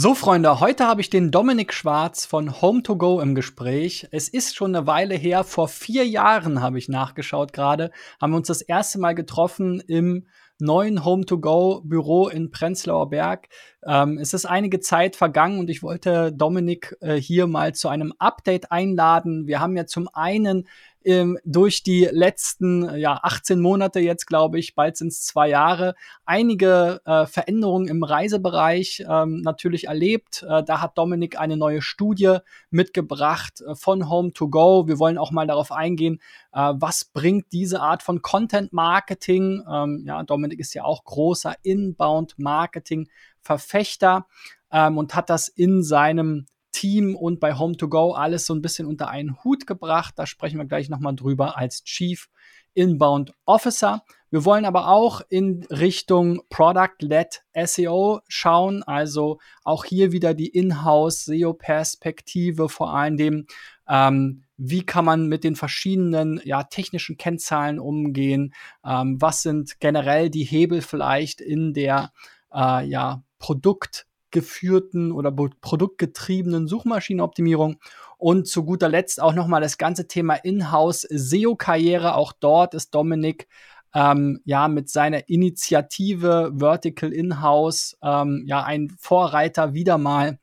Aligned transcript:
So, 0.00 0.14
Freunde, 0.14 0.60
heute 0.60 0.86
habe 0.86 1.00
ich 1.00 1.10
den 1.10 1.32
Dominik 1.32 1.74
Schwarz 1.74 2.24
von 2.24 2.50
Home2Go 2.50 3.20
im 3.20 3.34
Gespräch. 3.34 4.06
Es 4.12 4.28
ist 4.28 4.54
schon 4.54 4.72
eine 4.72 4.86
Weile 4.86 5.16
her, 5.16 5.42
vor 5.42 5.66
vier 5.66 6.06
Jahren 6.06 6.62
habe 6.62 6.78
ich 6.78 6.88
nachgeschaut 6.88 7.52
gerade, 7.52 7.90
haben 8.20 8.30
wir 8.30 8.36
uns 8.36 8.46
das 8.46 8.62
erste 8.62 9.00
Mal 9.00 9.16
getroffen 9.16 9.80
im 9.80 10.28
neuen 10.60 11.04
Home-to-Go-Büro 11.04 12.28
in 12.28 12.52
Prenzlauer 12.52 13.10
Berg. 13.10 13.48
Ähm, 13.84 14.18
es 14.18 14.34
ist 14.34 14.44
einige 14.44 14.78
Zeit 14.78 15.16
vergangen 15.16 15.58
und 15.58 15.68
ich 15.68 15.82
wollte 15.82 16.32
Dominik 16.32 16.96
äh, 17.00 17.16
hier 17.16 17.48
mal 17.48 17.74
zu 17.74 17.88
einem 17.88 18.12
Update 18.20 18.70
einladen. 18.70 19.48
Wir 19.48 19.58
haben 19.58 19.76
ja 19.76 19.86
zum 19.86 20.08
einen 20.12 20.68
ähm, 21.04 21.38
durch 21.44 21.82
die 21.82 22.08
letzten 22.10 22.96
ja, 22.96 23.18
18 23.22 23.60
Monate 23.60 24.00
jetzt, 24.00 24.26
glaube 24.26 24.58
ich, 24.58 24.74
bald 24.74 24.96
sind 24.96 25.08
es 25.08 25.22
zwei 25.22 25.48
Jahre, 25.48 25.94
einige 26.24 27.00
äh, 27.04 27.26
Veränderungen 27.26 27.88
im 27.88 28.02
Reisebereich 28.02 29.04
ähm, 29.08 29.40
natürlich 29.40 29.86
erlebt. 29.86 30.44
Äh, 30.48 30.62
da 30.64 30.80
hat 30.80 30.98
Dominik 30.98 31.38
eine 31.38 31.56
neue 31.56 31.82
Studie 31.82 32.38
mitgebracht 32.70 33.60
äh, 33.60 33.74
von 33.74 34.08
Home 34.08 34.32
to 34.32 34.48
Go. 34.48 34.86
Wir 34.86 34.98
wollen 34.98 35.18
auch 35.18 35.30
mal 35.30 35.46
darauf 35.46 35.72
eingehen, 35.72 36.20
äh, 36.52 36.74
was 36.76 37.04
bringt 37.04 37.52
diese 37.52 37.80
Art 37.80 38.02
von 38.02 38.22
Content 38.22 38.72
Marketing. 38.72 39.62
Ähm, 39.70 40.04
ja, 40.06 40.22
Dominik 40.22 40.60
ist 40.60 40.74
ja 40.74 40.84
auch 40.84 41.04
großer 41.04 41.54
Inbound 41.62 42.38
Marketing 42.38 43.08
Verfechter 43.40 44.26
ähm, 44.70 44.98
und 44.98 45.14
hat 45.14 45.30
das 45.30 45.48
in 45.48 45.82
seinem 45.82 46.46
Team 46.72 47.16
und 47.16 47.40
bei 47.40 47.54
Home2Go 47.54 48.14
alles 48.14 48.46
so 48.46 48.54
ein 48.54 48.62
bisschen 48.62 48.86
unter 48.86 49.08
einen 49.08 49.42
Hut 49.44 49.66
gebracht. 49.66 50.14
Da 50.16 50.26
sprechen 50.26 50.58
wir 50.58 50.66
gleich 50.66 50.88
nochmal 50.88 51.14
drüber 51.14 51.56
als 51.56 51.84
Chief 51.84 52.28
Inbound 52.74 53.32
Officer. 53.44 54.04
Wir 54.30 54.44
wollen 54.44 54.64
aber 54.64 54.88
auch 54.88 55.22
in 55.30 55.64
Richtung 55.70 56.42
Product-led 56.50 57.42
SEO 57.64 58.20
schauen, 58.28 58.82
also 58.82 59.38
auch 59.64 59.84
hier 59.84 60.12
wieder 60.12 60.34
die 60.34 60.48
Inhouse 60.48 61.24
SEO-Perspektive, 61.24 62.68
vor 62.68 62.94
allem 62.94 63.46
ähm, 63.88 64.44
wie 64.58 64.84
kann 64.84 65.04
man 65.04 65.28
mit 65.28 65.44
den 65.44 65.56
verschiedenen 65.56 66.40
ja, 66.44 66.64
technischen 66.64 67.16
Kennzahlen 67.16 67.78
umgehen, 67.78 68.52
ähm, 68.84 69.20
was 69.20 69.42
sind 69.42 69.80
generell 69.80 70.30
die 70.30 70.44
Hebel 70.44 70.82
vielleicht 70.82 71.40
in 71.40 71.72
der 71.72 72.12
äh, 72.52 72.86
ja, 72.86 73.22
Produkt- 73.38 74.07
geführten 74.30 75.12
oder 75.12 75.32
produktgetriebenen 75.32 76.66
Suchmaschinenoptimierung. 76.66 77.78
Und 78.16 78.48
zu 78.48 78.64
guter 78.64 78.88
Letzt 78.88 79.22
auch 79.22 79.32
nochmal 79.32 79.60
das 79.60 79.78
ganze 79.78 80.08
Thema 80.08 80.34
Inhouse 80.34 81.02
SEO-Karriere. 81.08 82.14
Auch 82.14 82.32
dort 82.32 82.74
ist 82.74 82.94
Dominik 82.94 83.46
ähm, 83.94 84.40
ja 84.44 84.68
mit 84.68 84.88
seiner 84.88 85.28
Initiative 85.28 86.52
Vertical 86.54 87.12
Inhouse 87.12 87.96
ähm, 88.02 88.42
ja 88.46 88.64
ein 88.64 88.90
Vorreiter 88.98 89.72
wieder 89.72 89.98
mal 89.98 90.38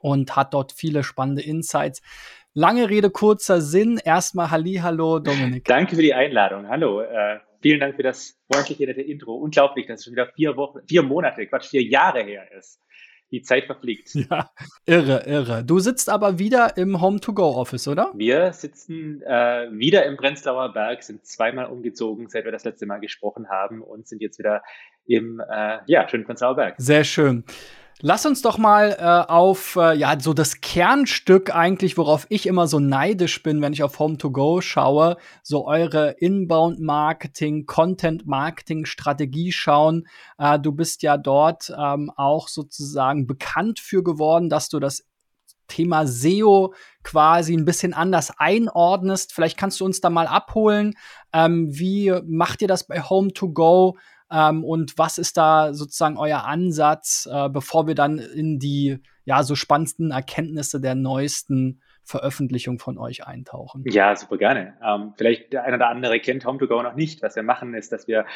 und 0.00 0.34
hat 0.34 0.54
dort 0.54 0.72
viele 0.72 1.04
spannende 1.04 1.42
Insights. 1.42 2.02
Lange 2.54 2.90
Rede, 2.90 3.10
kurzer 3.10 3.60
Sinn. 3.60 4.00
Erstmal 4.02 4.50
Halli, 4.50 4.74
hallo 4.82 5.20
Dominik. 5.20 5.64
Danke 5.64 5.96
für 5.96 6.02
die 6.02 6.12
Einladung. 6.12 6.68
Hallo. 6.68 7.00
Äh, 7.00 7.38
vielen 7.62 7.80
Dank 7.80 7.96
für 7.96 8.02
das 8.02 8.38
freundliche 8.50 8.84
nette 8.84 9.00
Intro. 9.00 9.34
Unglaublich, 9.34 9.86
dass 9.86 10.00
es 10.00 10.04
schon 10.04 10.12
wieder 10.12 10.26
vier 10.34 10.56
Wochen, 10.56 10.80
vier 10.86 11.02
Monate, 11.02 11.46
Quatsch, 11.46 11.68
vier 11.68 11.82
Jahre 11.82 12.22
her 12.22 12.50
ist 12.58 12.80
die 13.32 13.42
Zeit 13.42 13.64
verfliegt. 13.66 14.10
Ja, 14.30 14.50
irre, 14.86 15.24
irre. 15.26 15.64
Du 15.64 15.78
sitzt 15.78 16.08
aber 16.08 16.38
wieder 16.38 16.76
im 16.76 17.00
Home-to-Go-Office, 17.00 17.88
oder? 17.88 18.12
Wir 18.14 18.52
sitzen 18.52 19.22
äh, 19.22 19.68
wieder 19.72 20.06
im 20.06 20.16
Prenzlauer 20.16 20.72
Berg, 20.72 21.02
sind 21.02 21.26
zweimal 21.26 21.66
umgezogen, 21.66 22.28
seit 22.28 22.44
wir 22.44 22.52
das 22.52 22.64
letzte 22.64 22.86
Mal 22.86 22.98
gesprochen 23.00 23.48
haben 23.48 23.82
und 23.82 24.06
sind 24.06 24.22
jetzt 24.22 24.38
wieder 24.38 24.62
im 25.06 25.40
äh, 25.40 25.78
ja, 25.86 26.08
schönen 26.08 26.24
Prenzlauer 26.24 26.54
Berg. 26.54 26.74
Sehr 26.78 27.04
schön. 27.04 27.44
Lass 28.04 28.26
uns 28.26 28.42
doch 28.42 28.58
mal 28.58 28.96
äh, 28.98 29.30
auf 29.32 29.76
äh, 29.76 29.94
ja 29.96 30.18
so 30.18 30.34
das 30.34 30.60
Kernstück 30.60 31.54
eigentlich, 31.54 31.96
worauf 31.96 32.26
ich 32.30 32.46
immer 32.48 32.66
so 32.66 32.80
neidisch 32.80 33.44
bin, 33.44 33.62
wenn 33.62 33.72
ich 33.72 33.84
auf 33.84 34.00
Home 34.00 34.18
to 34.18 34.32
Go 34.32 34.60
schaue, 34.60 35.16
so 35.44 35.68
eure 35.68 36.16
Inbound 36.18 36.80
Marketing, 36.80 37.64
Content 37.64 38.26
Marketing 38.26 38.86
Strategie 38.86 39.52
schauen. 39.52 40.08
Äh, 40.36 40.58
du 40.58 40.72
bist 40.72 41.04
ja 41.04 41.16
dort 41.16 41.72
ähm, 41.78 42.10
auch 42.16 42.48
sozusagen 42.48 43.28
bekannt 43.28 43.78
für 43.78 44.02
geworden, 44.02 44.48
dass 44.48 44.68
du 44.68 44.80
das 44.80 45.04
Thema 45.68 46.04
SEO 46.04 46.74
quasi 47.04 47.56
ein 47.56 47.64
bisschen 47.64 47.94
anders 47.94 48.32
einordnest. 48.36 49.32
Vielleicht 49.32 49.56
kannst 49.56 49.78
du 49.78 49.84
uns 49.84 50.00
da 50.00 50.10
mal 50.10 50.26
abholen. 50.26 50.94
Ähm, 51.32 51.68
wie 51.70 52.12
macht 52.26 52.62
ihr 52.62 52.68
das 52.68 52.84
bei 52.84 53.00
Home 53.00 53.32
to 53.32 53.48
Go? 53.52 53.96
Ähm, 54.32 54.64
und 54.64 54.98
was 54.98 55.18
ist 55.18 55.36
da 55.36 55.74
sozusagen 55.74 56.16
euer 56.16 56.44
Ansatz, 56.44 57.28
äh, 57.30 57.48
bevor 57.48 57.86
wir 57.86 57.94
dann 57.94 58.18
in 58.18 58.58
die 58.58 58.98
ja 59.24 59.42
so 59.42 59.54
spannendsten 59.54 60.10
Erkenntnisse 60.10 60.80
der 60.80 60.94
neuesten 60.94 61.82
Veröffentlichung 62.04 62.78
von 62.78 62.98
euch 62.98 63.26
eintauchen? 63.26 63.84
Ja, 63.86 64.16
super 64.16 64.38
gerne. 64.38 64.74
Ähm, 64.82 65.12
vielleicht 65.16 65.52
der 65.52 65.64
eine 65.64 65.76
oder 65.76 65.88
andere 65.88 66.18
kennt 66.18 66.44
Home2Go 66.44 66.82
noch 66.82 66.94
nicht. 66.94 67.22
Was 67.22 67.36
wir 67.36 67.42
machen, 67.42 67.74
ist, 67.74 67.92
dass 67.92 68.08
wir 68.08 68.26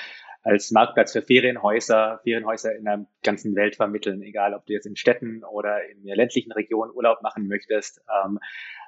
als 0.43 0.71
Marktplatz 0.71 1.13
für 1.13 1.23
Ferienhäuser, 1.23 2.21
Ferienhäuser 2.23 2.77
in 2.77 2.85
der 2.85 3.07
ganzen 3.25 3.57
Welt 3.57 3.75
vermitteln, 3.75 4.23
egal 4.23 4.55
ob 4.55 4.65
du 4.67 4.75
jetzt 4.75 4.87
in 4.87 4.95
Städten 4.95 5.43
oder 5.43 5.89
in 5.91 6.05
der 6.05 6.15
ländlichen 6.15 6.53
Region 6.53 6.91
Urlaub 6.95 7.23
machen 7.23 7.49
möchtest. 7.49 8.01
Ähm, 8.25 8.39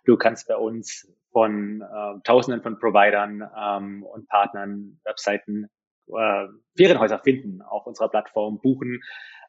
du 0.04 0.16
kannst 0.16 0.46
bei 0.46 0.56
uns 0.56 1.12
von 1.32 1.82
äh, 1.82 2.20
Tausenden 2.22 2.62
von 2.62 2.78
Providern 2.78 3.42
ähm, 3.58 4.04
und 4.04 4.28
Partnern 4.28 5.00
Webseiten 5.04 5.68
äh, 6.16 6.46
Ferienhäuser 6.76 7.18
finden 7.18 7.62
auf 7.62 7.86
unserer 7.86 8.08
Plattform, 8.08 8.60
buchen 8.60 9.00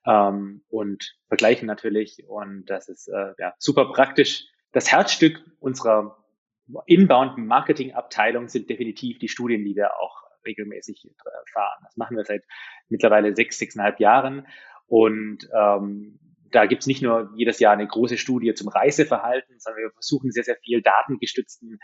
ähm, 0.06 0.64
und 0.70 1.16
vergleichen 1.28 1.68
natürlich. 1.68 2.24
Und 2.28 2.66
das 2.70 2.90
ist 2.90 3.08
äh, 3.08 3.34
ja, 3.38 3.54
super 3.58 3.92
praktisch. 3.92 4.46
Das 4.72 4.92
Herzstück 4.92 5.42
unserer 5.60 6.18
Inbound-Marketing-Abteilung 6.86 8.48
sind 8.48 8.70
definitiv 8.70 9.18
die 9.20 9.28
Studien, 9.28 9.64
die 9.66 9.76
wir 9.76 10.00
auch 10.00 10.24
regelmäßig 10.46 11.06
äh, 11.06 11.52
fahren. 11.54 11.80
Das 11.84 11.98
machen 11.98 12.18
wir 12.18 12.26
seit 12.26 12.44
mittlerweile 12.88 13.36
sechs, 13.36 13.58
sechseinhalb 13.58 14.00
Jahren. 14.00 14.48
Und 14.88 15.48
ähm, 15.54 16.20
da 16.52 16.66
gibt's 16.66 16.88
nicht 16.88 17.02
nur 17.02 17.32
jedes 17.36 17.60
Jahr 17.60 17.74
eine 17.74 17.88
große 17.88 18.18
Studie 18.18 18.54
zum 18.54 18.70
Reiseverhalten, 18.70 19.60
sondern 19.60 19.84
wir 19.84 19.92
versuchen 19.92 20.32
sehr, 20.32 20.44
sehr 20.44 20.58
viel 20.58 20.82
datengestützten 20.82 21.80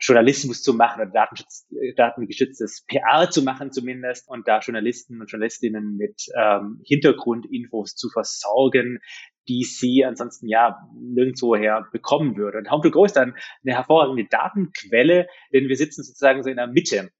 Journalismus 0.00 0.62
zu 0.62 0.74
machen 0.74 1.00
oder 1.02 1.10
Datenschutz, 1.10 1.66
datengeschütztes 1.96 2.84
PR 2.86 3.30
zu 3.30 3.42
machen 3.42 3.72
zumindest 3.72 4.28
und 4.28 4.46
da 4.46 4.60
Journalisten 4.60 5.20
und 5.20 5.30
Journalistinnen 5.30 5.96
mit 5.96 6.26
ähm, 6.36 6.80
Hintergrundinfos 6.84 7.96
zu 7.96 8.08
versorgen, 8.08 9.00
die 9.48 9.64
sie 9.64 10.04
ansonsten 10.04 10.46
ja 10.46 10.88
nirgendwoher 10.94 11.88
bekommen 11.90 12.36
würde. 12.36 12.58
Und 12.58 12.68
Home2Go 12.68 13.06
ist 13.06 13.16
dann 13.16 13.34
eine 13.64 13.74
hervorragende 13.74 14.26
Datenquelle, 14.26 15.26
denn 15.52 15.68
wir 15.68 15.76
sitzen 15.76 16.04
sozusagen 16.04 16.42
so 16.42 16.50
in 16.50 16.56
der 16.56 16.68
Mitte 16.68 17.10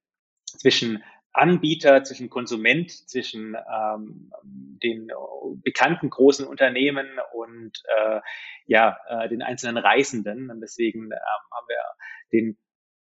zwischen 0.45 1.03
Anbieter, 1.33 2.03
zwischen 2.03 2.29
Konsument, 2.29 2.91
zwischen 2.91 3.55
ähm, 3.55 4.31
den 4.43 5.09
bekannten 5.63 6.09
großen 6.09 6.45
Unternehmen 6.45 7.07
und 7.33 7.71
äh, 7.97 8.19
ja 8.65 8.97
äh, 9.07 9.29
den 9.29 9.41
einzelnen 9.41 9.77
Reisenden. 9.77 10.49
Und 10.49 10.61
deswegen 10.61 11.03
ähm, 11.03 11.11
haben 11.11 11.67
wir 11.67 11.77
den 12.31 12.57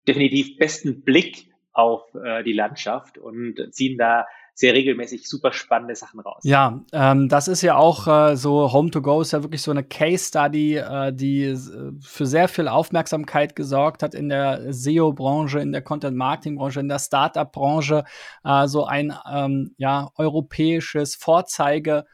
definitiv 0.07 0.57
besten 0.57 1.01
Blick 1.01 1.47
auf 1.73 2.03
äh, 2.15 2.43
die 2.43 2.53
Landschaft 2.53 3.17
und 3.17 3.55
ziehen 3.71 3.97
da 3.97 4.25
sehr 4.57 4.73
regelmäßig 4.73 5.27
super 5.27 5.51
spannende 5.51 5.95
Sachen 5.95 6.21
raus. 6.21 6.41
Ja, 6.45 6.81
ähm, 6.93 7.27
das 7.27 7.49
ist 7.49 7.61
ja 7.61 7.75
auch 7.75 8.07
äh, 8.07 8.37
so, 8.37 8.71
Home 8.71 8.89
to 8.89 9.01
Go 9.01 9.19
ist 9.19 9.33
ja 9.33 9.43
wirklich 9.43 9.61
so 9.61 9.71
eine 9.71 9.83
Case 9.83 10.29
Study, 10.29 10.77
äh, 10.77 11.11
die 11.13 11.43
äh, 11.43 11.57
für 11.99 12.25
sehr 12.25 12.47
viel 12.47 12.69
Aufmerksamkeit 12.69 13.57
gesorgt 13.57 14.01
hat 14.01 14.15
in 14.15 14.29
der 14.29 14.73
SEO-Branche, 14.73 15.59
in 15.59 15.73
der 15.73 15.81
Content-Marketing-Branche, 15.81 16.79
in 16.79 16.87
der 16.87 16.99
Startup-Branche, 16.99 18.05
äh, 18.45 18.67
so 18.67 18.85
ein 18.85 19.13
ähm, 19.29 19.75
ja, 19.77 20.09
europäisches 20.15 21.15
Vorzeige- 21.15 22.05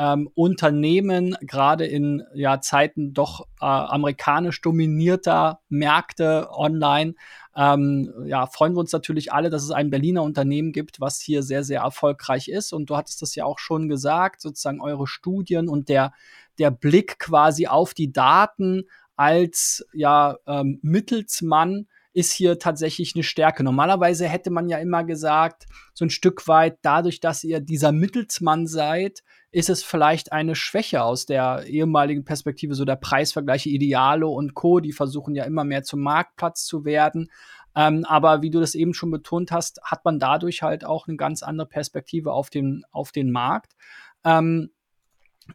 ähm, 0.00 0.30
Unternehmen, 0.34 1.36
gerade 1.42 1.84
in 1.84 2.22
ja, 2.32 2.62
Zeiten 2.62 3.12
doch 3.12 3.42
äh, 3.60 3.66
amerikanisch 3.66 4.62
dominierter 4.62 5.60
Märkte 5.68 6.48
online, 6.50 7.14
ähm, 7.54 8.10
ja, 8.24 8.46
freuen 8.46 8.72
wir 8.72 8.80
uns 8.80 8.92
natürlich 8.92 9.30
alle, 9.30 9.50
dass 9.50 9.62
es 9.62 9.70
ein 9.70 9.90
Berliner 9.90 10.22
Unternehmen 10.22 10.72
gibt, 10.72 11.02
was 11.02 11.20
hier 11.20 11.42
sehr, 11.42 11.64
sehr 11.64 11.82
erfolgreich 11.82 12.48
ist. 12.48 12.72
Und 12.72 12.88
du 12.88 12.96
hattest 12.96 13.20
das 13.20 13.34
ja 13.34 13.44
auch 13.44 13.58
schon 13.58 13.88
gesagt, 13.90 14.40
sozusagen 14.40 14.80
eure 14.80 15.06
Studien 15.06 15.68
und 15.68 15.90
der, 15.90 16.14
der 16.58 16.70
Blick 16.70 17.18
quasi 17.18 17.66
auf 17.66 17.92
die 17.92 18.10
Daten 18.10 18.84
als 19.16 19.84
ja, 19.92 20.38
ähm, 20.46 20.78
Mittelsmann 20.80 21.88
ist 22.12 22.32
hier 22.32 22.58
tatsächlich 22.58 23.14
eine 23.14 23.22
Stärke. 23.22 23.62
Normalerweise 23.62 24.28
hätte 24.28 24.50
man 24.50 24.68
ja 24.68 24.78
immer 24.78 25.04
gesagt, 25.04 25.66
so 25.94 26.04
ein 26.04 26.10
Stück 26.10 26.48
weit 26.48 26.78
dadurch, 26.82 27.20
dass 27.20 27.44
ihr 27.44 27.60
dieser 27.60 27.92
Mittelsmann 27.92 28.66
seid, 28.66 29.22
ist 29.52 29.70
es 29.70 29.82
vielleicht 29.82 30.32
eine 30.32 30.54
Schwäche 30.54 31.02
aus 31.02 31.26
der 31.26 31.64
ehemaligen 31.66 32.24
Perspektive, 32.24 32.74
so 32.74 32.84
der 32.84 32.96
Preisvergleiche 32.96 33.68
Idealo 33.68 34.32
und 34.32 34.54
Co., 34.54 34.80
die 34.80 34.92
versuchen 34.92 35.34
ja 35.34 35.44
immer 35.44 35.64
mehr 35.64 35.82
zum 35.82 36.00
Marktplatz 36.00 36.64
zu 36.64 36.84
werden. 36.84 37.30
Ähm, 37.76 38.04
aber 38.08 38.42
wie 38.42 38.50
du 38.50 38.60
das 38.60 38.74
eben 38.74 38.94
schon 38.94 39.10
betont 39.10 39.52
hast, 39.52 39.80
hat 39.84 40.04
man 40.04 40.18
dadurch 40.18 40.62
halt 40.62 40.84
auch 40.84 41.06
eine 41.06 41.16
ganz 41.16 41.42
andere 41.42 41.68
Perspektive 41.68 42.32
auf 42.32 42.50
den, 42.50 42.84
auf 42.90 43.12
den 43.12 43.30
Markt. 43.30 43.74
Ähm, 44.24 44.70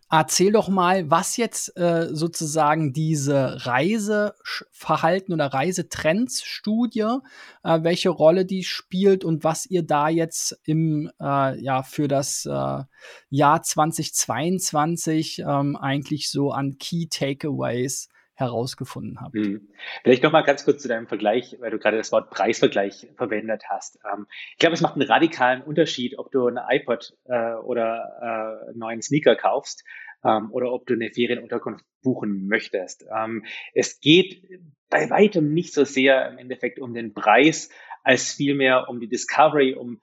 Erzähl 0.10 0.52
doch 0.52 0.70
mal, 0.70 1.10
was 1.10 1.38
jetzt 1.38 1.76
äh, 1.78 2.10
sozusagen 2.12 2.94
diese 2.94 3.66
Reiseverhalten 3.66 5.34
oder 5.34 5.48
Reisetrends-Studie, 5.48 7.20
äh, 7.64 7.84
welche 7.84 8.10
Rolle 8.10 8.46
die 8.46 8.64
spielt 8.64 9.24
und 9.24 9.44
was 9.44 9.66
ihr 9.66 9.84
da 9.84 10.10
jetzt 10.10 10.60
im 10.64 11.10
äh, 11.20 11.60
ja 11.62 11.84
für 11.84 12.08
das 12.08 12.46
äh, 12.46 12.84
Jahr 13.30 13.64
2022 13.64 15.40
ähm, 15.40 15.76
eigentlich 15.76 16.30
so 16.30 16.52
an 16.52 16.78
Key 16.78 17.08
Takeaways 17.08 18.10
herausgefunden 18.36 19.20
habt. 19.22 19.36
Hm. 19.36 19.70
Vielleicht 20.04 20.24
noch 20.24 20.32
mal 20.32 20.44
ganz 20.44 20.66
kurz 20.66 20.82
zu 20.82 20.88
deinem 20.88 21.08
Vergleich, 21.08 21.56
weil 21.60 21.72
du 21.72 21.80
gerade 21.80 21.98
das 21.98 22.12
Wort 22.12 22.30
Preisvergleich 22.30 23.08
verwendet 23.16 23.64
hast. 23.70 24.00
Ähm, 24.06 24.28
ich 24.52 24.58
glaube, 24.58 24.74
es 24.74 24.82
macht 24.82 24.96
einen 24.96 25.08
radikalen 25.08 25.62
Unterschied, 25.62 26.20
ob 26.20 26.32
du 26.32 26.48
ein 26.48 26.60
iPod 26.70 27.14
äh, 27.26 27.54
oder 27.54 28.62
äh, 28.66 28.70
einen 28.70 28.80
neuen 28.80 29.02
Sneaker 29.02 29.36
kaufst 29.36 29.84
ähm, 30.24 30.52
oder 30.52 30.72
ob 30.72 30.86
du 30.86 30.94
eine 30.94 31.12
Ferienunterkunft 31.12 31.86
buchen 32.02 32.48
möchtest. 32.48 33.06
Ähm, 33.16 33.46
es 33.74 34.00
geht 34.00 34.44
bei 34.90 35.10
weitem 35.10 35.54
nicht 35.54 35.74
so 35.74 35.86
sehr 35.86 36.30
im 36.30 36.38
Endeffekt 36.38 36.80
um 36.80 36.94
den 36.94 37.14
Preis, 37.14 37.70
als 38.04 38.34
vielmehr 38.34 38.90
um 38.90 39.00
die 39.00 39.08
Discovery, 39.08 39.74
um 39.74 40.00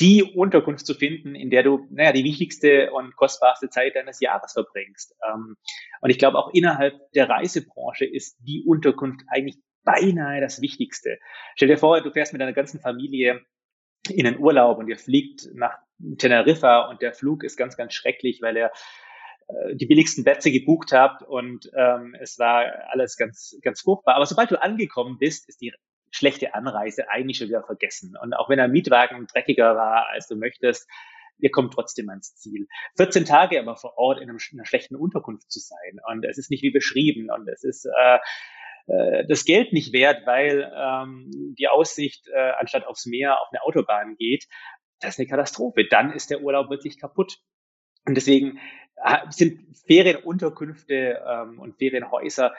die 0.00 0.22
Unterkunft 0.22 0.86
zu 0.86 0.94
finden, 0.94 1.34
in 1.34 1.50
der 1.50 1.62
du, 1.62 1.86
naja, 1.90 2.12
die 2.12 2.24
wichtigste 2.24 2.90
und 2.92 3.14
kostbarste 3.16 3.68
Zeit 3.68 3.94
deines 3.94 4.20
Jahres 4.20 4.52
verbringst. 4.52 5.14
Ähm, 5.28 5.56
und 6.00 6.10
ich 6.10 6.18
glaube, 6.18 6.38
auch 6.38 6.52
innerhalb 6.52 6.94
der 7.12 7.28
Reisebranche 7.28 8.04
ist 8.04 8.36
die 8.40 8.64
Unterkunft 8.66 9.22
eigentlich 9.28 9.58
beinahe 9.84 10.40
das 10.40 10.60
Wichtigste. 10.60 11.18
Stell 11.54 11.68
dir 11.68 11.78
vor, 11.78 12.00
du 12.00 12.10
fährst 12.10 12.32
mit 12.32 12.40
deiner 12.40 12.52
ganzen 12.52 12.80
Familie 12.80 13.42
in 14.08 14.26
einen 14.26 14.38
Urlaub 14.38 14.78
und 14.78 14.88
ihr 14.88 14.98
fliegt 14.98 15.48
nach 15.54 15.78
Teneriffa 16.18 16.88
und 16.88 17.00
der 17.00 17.12
Flug 17.12 17.44
ist 17.44 17.56
ganz, 17.56 17.76
ganz 17.76 17.94
schrecklich, 17.94 18.40
weil 18.42 18.56
er 18.56 18.72
äh, 19.46 19.76
die 19.76 19.86
billigsten 19.86 20.24
Plätze 20.24 20.50
gebucht 20.50 20.92
habt 20.92 21.22
und 21.22 21.70
ähm, 21.76 22.16
es 22.18 22.38
war 22.38 22.64
alles 22.88 23.16
ganz, 23.16 23.56
ganz 23.62 23.82
furchtbar. 23.82 24.16
Aber 24.16 24.26
sobald 24.26 24.50
du 24.50 24.60
angekommen 24.60 25.18
bist, 25.18 25.48
ist 25.48 25.60
die 25.60 25.72
schlechte 26.14 26.54
Anreise 26.54 27.08
eigentlich 27.10 27.38
schon 27.38 27.48
wieder 27.48 27.64
vergessen. 27.64 28.14
Und 28.20 28.34
auch 28.34 28.48
wenn 28.48 28.58
der 28.58 28.68
Mietwagen 28.68 29.26
dreckiger 29.26 29.74
war, 29.74 30.08
als 30.10 30.28
du 30.28 30.36
möchtest, 30.36 30.88
ihr 31.38 31.50
kommt 31.50 31.74
trotzdem 31.74 32.08
ans 32.08 32.36
Ziel. 32.36 32.68
14 32.96 33.24
Tage 33.24 33.58
aber 33.58 33.76
vor 33.76 33.98
Ort 33.98 34.20
in, 34.20 34.28
einem, 34.28 34.38
in 34.52 34.58
einer 34.58 34.66
schlechten 34.66 34.94
Unterkunft 34.94 35.50
zu 35.50 35.58
sein. 35.58 35.98
Und 36.08 36.24
es 36.24 36.38
ist 36.38 36.50
nicht 36.50 36.62
wie 36.62 36.70
beschrieben. 36.70 37.30
Und 37.30 37.48
es 37.48 37.64
ist 37.64 37.86
äh, 37.86 38.18
äh, 38.86 39.26
das 39.26 39.44
Geld 39.44 39.72
nicht 39.72 39.92
wert, 39.92 40.24
weil 40.24 40.70
ähm, 40.76 41.54
die 41.58 41.66
Aussicht 41.66 42.28
äh, 42.28 42.52
anstatt 42.58 42.86
aufs 42.86 43.06
Meer 43.06 43.40
auf 43.40 43.48
eine 43.50 43.62
Autobahn 43.62 44.14
geht. 44.16 44.44
Das 45.00 45.14
ist 45.14 45.18
eine 45.18 45.28
Katastrophe. 45.28 45.86
Dann 45.90 46.12
ist 46.12 46.30
der 46.30 46.42
Urlaub 46.42 46.70
wirklich 46.70 47.00
kaputt. 47.00 47.38
Und 48.06 48.14
deswegen 48.14 48.60
äh, 49.02 49.18
sind 49.30 49.76
Ferienunterkünfte 49.88 51.24
ähm, 51.26 51.58
und 51.58 51.76
Ferienhäuser 51.76 52.54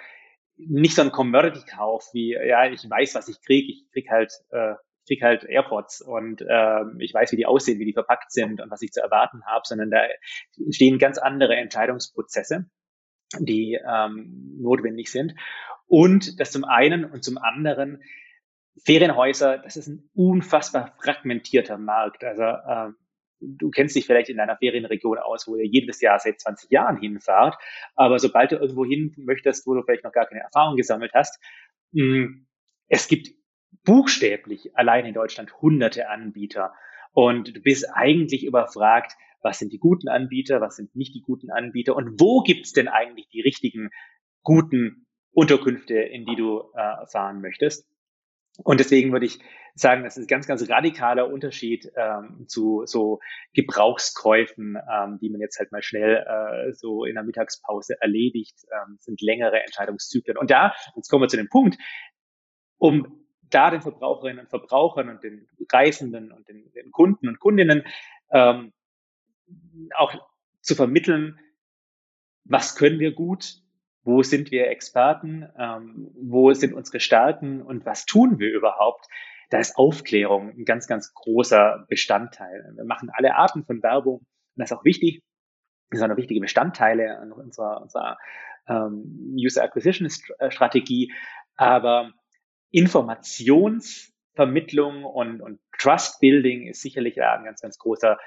nicht 0.58 0.96
so 0.96 1.02
ein 1.02 1.12
Commodity-Kauf 1.12 2.10
wie, 2.14 2.34
ja, 2.34 2.66
ich 2.66 2.90
weiß, 2.90 3.16
was 3.16 3.28
ich 3.28 3.42
kriege, 3.42 3.72
ich 3.72 3.86
krieg 3.92 4.10
halt, 4.10 4.32
äh, 4.52 4.76
krieg 5.08 5.22
halt 5.22 5.44
AirPods 5.44 6.02
und 6.02 6.42
äh, 6.42 6.82
ich 7.00 7.14
weiß, 7.14 7.32
wie 7.32 7.38
die 7.38 7.46
aussehen, 7.46 7.80
wie 7.80 7.86
die 7.86 7.94
verpackt 7.94 8.32
sind 8.32 8.62
und 8.62 8.72
was 8.72 8.82
ich 8.82 8.92
zu 8.92 9.02
erwarten 9.02 9.46
habe, 9.46 9.62
sondern 9.66 9.92
da 9.92 10.02
entstehen 10.58 10.98
ganz 10.98 11.18
andere 11.18 11.56
Entscheidungsprozesse, 11.56 12.66
die 13.40 13.80
ähm, 13.88 14.56
notwendig 14.60 15.12
sind. 15.12 15.36
Und 15.88 16.40
das 16.40 16.52
zum 16.52 16.64
einen 16.64 17.06
und 17.06 17.24
zum 17.24 17.38
anderen 17.38 18.02
Ferienhäuser, 18.84 19.60
das 19.60 19.78
ist 19.78 19.88
ein 19.88 20.10
unfassbar 20.14 20.96
fragmentierter 21.02 21.78
Markt. 21.78 22.24
Also 22.24 22.44
äh, 22.44 22.92
du 23.40 23.70
kennst 23.70 23.96
dich 23.96 24.06
vielleicht 24.06 24.30
in 24.30 24.38
deiner 24.38 24.58
Ferienregion 24.58 25.18
aus, 25.18 25.48
wo 25.48 25.56
ihr 25.56 25.66
jedes 25.66 26.02
Jahr 26.02 26.20
seit 26.20 26.40
20 26.40 26.70
Jahren 26.72 26.98
hinfahrt. 26.98 27.56
Aber 27.96 28.20
sobald 28.20 28.52
du 28.52 28.58
irgendwo 28.58 28.86
hin 28.86 29.14
möchtest, 29.18 29.68
wo 29.68 29.74
du 29.74 29.84
vielleicht 29.84 30.04
noch 30.04 30.12
gar 30.12 30.26
keine 30.26 30.42
Erfahrung 30.42 30.76
gesammelt 30.76 31.12
hast, 31.14 31.40
mm, 31.92 32.46
es 32.88 33.08
gibt 33.08 33.30
buchstäblich 33.84 34.76
allein 34.76 35.06
in 35.06 35.14
Deutschland 35.14 35.62
hunderte 35.62 36.10
Anbieter. 36.10 36.74
Und 37.14 37.56
du 37.56 37.62
bist 37.62 37.88
eigentlich 37.94 38.46
überfragt, 38.46 39.14
was 39.42 39.60
sind 39.60 39.72
die 39.72 39.80
guten 39.80 40.10
Anbieter, 40.10 40.60
was 40.60 40.76
sind 40.76 40.96
nicht 40.96 41.14
die 41.14 41.22
guten 41.22 41.52
Anbieter 41.52 41.96
und 41.96 42.20
wo 42.20 42.42
gibt's 42.42 42.74
denn 42.74 42.88
eigentlich 42.88 43.28
die 43.30 43.42
richtigen 43.42 43.90
guten 44.44 45.06
Unterkünfte, 45.32 45.96
in 45.96 46.26
die 46.26 46.36
du 46.36 46.64
äh, 46.74 47.06
fahren 47.08 47.42
möchtest. 47.42 47.88
Und 48.64 48.80
deswegen 48.80 49.12
würde 49.12 49.26
ich 49.26 49.40
sagen, 49.74 50.04
das 50.04 50.16
ist 50.16 50.24
ein 50.24 50.28
ganz, 50.28 50.48
ganz 50.48 50.70
radikaler 50.70 51.30
Unterschied 51.30 51.92
ähm, 51.98 52.46
zu 52.48 52.84
so 52.86 53.20
Gebrauchskäufen, 53.54 54.78
ähm, 54.78 55.20
die 55.20 55.30
man 55.30 55.42
jetzt 55.42 55.60
halt 55.60 55.72
mal 55.72 55.84
schnell 55.84 56.26
äh, 56.26 56.72
so 56.74 57.04
in 57.04 57.16
der 57.16 57.24
Mittagspause 57.24 57.98
erledigt, 58.00 58.56
ähm, 58.72 58.98
sind 59.02 59.22
längere 59.22 59.62
Entscheidungszyklen. 59.62 60.38
Und 60.38 60.50
da, 60.52 60.74
jetzt 60.96 61.10
kommen 61.10 61.24
wir 61.24 61.28
zu 61.28 61.38
dem 61.38 61.50
Punkt, 61.50 61.78
um 62.78 63.26
da 63.50 63.70
den 63.70 63.82
Verbraucherinnen 63.82 64.40
und 64.40 64.50
Verbrauchern 64.50 65.10
und 65.10 65.24
den 65.24 65.48
Reisenden 65.72 66.32
und 66.32 66.48
den, 66.48 66.72
den 66.72 66.92
Kunden 66.92 67.28
und 67.28 67.40
Kundinnen 67.40 67.84
ähm, 68.32 68.72
auch 69.96 70.14
zu 70.62 70.76
vermitteln, 70.76 71.40
was 72.46 72.76
können 72.76 73.00
wir 73.00 73.14
gut, 73.14 73.62
wo 74.06 74.24
sind 74.24 74.52
wir 74.52 74.70
Experten, 74.70 75.50
ähm, 75.60 76.12
wo 76.16 76.54
sind 76.54 76.74
unsere 76.74 77.02
Stärken 77.02 77.62
und 77.62 77.86
was 77.86 78.06
tun 78.06 78.40
wir 78.40 78.54
überhaupt, 78.54 79.08
da 79.50 79.60
ist 79.60 79.78
Aufklärung 79.78 80.50
ein 80.50 80.66
ganz, 80.66 80.88
ganz 80.88 81.14
großer 81.14 81.86
Bestandteil. 81.90 82.74
Wir 82.76 82.86
machen 82.86 83.12
alle 83.12 83.36
Arten 83.36 83.66
von 83.66 83.84
Werbung 83.84 84.20
und 84.20 84.26
das 84.56 84.72
ist 84.72 84.78
auch 84.78 84.86
wichtig. 84.86 85.22
Das 85.90 86.00
sind 86.00 86.10
auch 86.12 86.18
wichtige 86.18 86.40
Bestandteile 86.40 87.20
unserer, 87.36 87.82
unserer 87.82 88.18
ähm, 88.68 89.36
User 89.38 89.64
Acquisition 89.64 90.10
Strategie. 90.50 91.14
Aber 91.56 92.12
Informationsvermittlung 92.72 95.04
und, 95.04 95.42
und 95.42 95.60
Trust 95.78 96.20
Building 96.20 96.68
ist 96.68 96.82
sicherlich 96.82 97.22
ein 97.22 97.46
ganz, 97.46 97.62
ganz 97.62 97.78
großer 97.78 98.18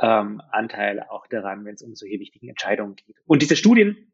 ähm, 0.00 0.42
Anteil 0.50 1.02
auch 1.08 1.26
daran, 1.26 1.64
wenn 1.64 1.74
es 1.74 1.82
um 1.82 1.94
solche 1.94 2.20
wichtigen 2.20 2.48
Entscheidungen 2.48 2.96
geht. 2.96 3.16
Und 3.26 3.42
diese 3.42 3.56
Studien, 3.56 4.12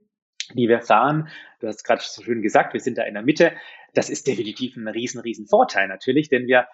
die 0.49 0.69
wir 0.69 0.81
fahren. 0.81 1.29
Du 1.61 1.67
hast 1.67 1.85
gerade 1.85 2.03
so 2.03 2.23
schön 2.23 2.43
gesagt, 2.43 2.73
wir 2.73 2.81
sind 2.81 2.99
da 2.99 3.03
in 3.03 3.15
der 3.15 3.23
Mitte. 3.23 3.53
Das 3.95 4.11
ist 4.11 4.27
definitiv 4.27 4.77
ein 4.77 4.89
riesen, 4.89 5.21
riesen 5.21 5.47
Vorteil 5.47 5.89
natürlich, 5.89 6.29
denn 6.29 6.47
wir 6.47 6.67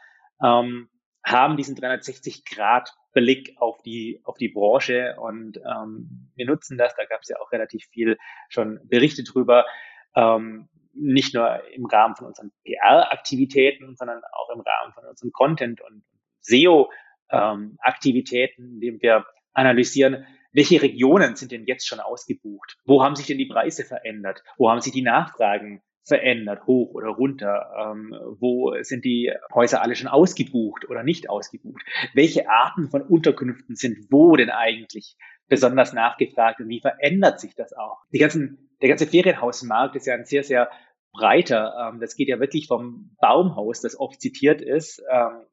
ähm, 0.42 0.88
haben 1.24 1.56
diesen 1.56 1.76
360-Grad-Blick 1.76 3.56
auf 3.58 3.82
die, 3.82 4.20
auf 4.24 4.38
die 4.38 4.48
Branche 4.48 5.16
und 5.18 5.58
ähm, 5.58 6.30
wir 6.36 6.46
nutzen 6.46 6.78
das. 6.78 6.94
Da 6.96 7.04
gab 7.04 7.20
es 7.22 7.28
ja 7.28 7.36
auch 7.40 7.52
relativ 7.52 7.84
viel 7.92 8.16
schon 8.48 8.80
Berichte 8.84 9.24
drüber. 9.24 9.66
Ähm, 10.14 10.68
nicht 10.94 11.34
nur 11.34 11.60
im 11.70 11.86
Rahmen 11.86 12.14
von 12.16 12.26
unseren 12.26 12.52
PR-Aktivitäten, 12.64 13.96
sondern 13.96 14.22
auch 14.32 14.50
im 14.54 14.60
Rahmen 14.60 14.92
von 14.92 15.04
unseren 15.04 15.32
Content- 15.32 15.80
und 15.80 16.04
SEO-Aktivitäten, 16.40 18.62
ähm, 18.62 18.74
indem 18.74 19.02
wir 19.02 19.26
analysieren, 19.52 20.24
welche 20.52 20.80
Regionen 20.82 21.36
sind 21.36 21.52
denn 21.52 21.66
jetzt 21.66 21.86
schon 21.86 22.00
ausgebucht? 22.00 22.76
Wo 22.84 23.02
haben 23.02 23.16
sich 23.16 23.26
denn 23.26 23.38
die 23.38 23.46
Preise 23.46 23.84
verändert? 23.84 24.42
Wo 24.56 24.70
haben 24.70 24.80
sich 24.80 24.92
die 24.92 25.02
Nachfragen 25.02 25.82
verändert, 26.04 26.66
hoch 26.66 26.94
oder 26.94 27.08
runter? 27.08 27.70
Ähm, 27.78 28.16
wo 28.40 28.74
sind 28.82 29.04
die 29.04 29.32
Häuser 29.54 29.82
alle 29.82 29.94
schon 29.94 30.08
ausgebucht 30.08 30.88
oder 30.88 31.02
nicht 31.02 31.28
ausgebucht? 31.30 31.82
Welche 32.14 32.48
Arten 32.48 32.88
von 32.90 33.02
Unterkünften 33.02 33.76
sind 33.76 34.06
wo 34.10 34.34
denn 34.36 34.50
eigentlich 34.50 35.16
besonders 35.48 35.92
nachgefragt 35.92 36.60
und 36.60 36.68
wie 36.68 36.80
verändert 36.80 37.40
sich 37.40 37.54
das 37.54 37.72
auch? 37.72 37.98
Die 38.12 38.18
ganzen, 38.18 38.70
der 38.82 38.88
ganze 38.88 39.06
Ferienhausmarkt 39.06 39.96
ist 39.96 40.06
ja 40.06 40.14
ein 40.14 40.24
sehr, 40.24 40.44
sehr 40.44 40.70
breiter. 41.12 41.90
Ähm, 41.92 42.00
das 42.00 42.16
geht 42.16 42.28
ja 42.28 42.40
wirklich 42.40 42.66
vom 42.66 43.14
Baumhaus, 43.20 43.80
das 43.80 43.98
oft 43.98 44.20
zitiert 44.20 44.60
ist. 44.60 45.02
Ähm, 45.10 45.44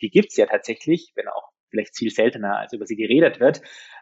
die 0.00 0.10
gibt's 0.10 0.36
ja 0.36 0.46
tatsächlich, 0.46 1.12
wenn 1.16 1.28
auch 1.28 1.50
vielleicht 1.70 1.96
viel 1.96 2.10
seltener, 2.10 2.58
als 2.58 2.72
über 2.72 2.86
sie 2.86 2.96
geredet 2.96 3.40
wird, 3.40 3.60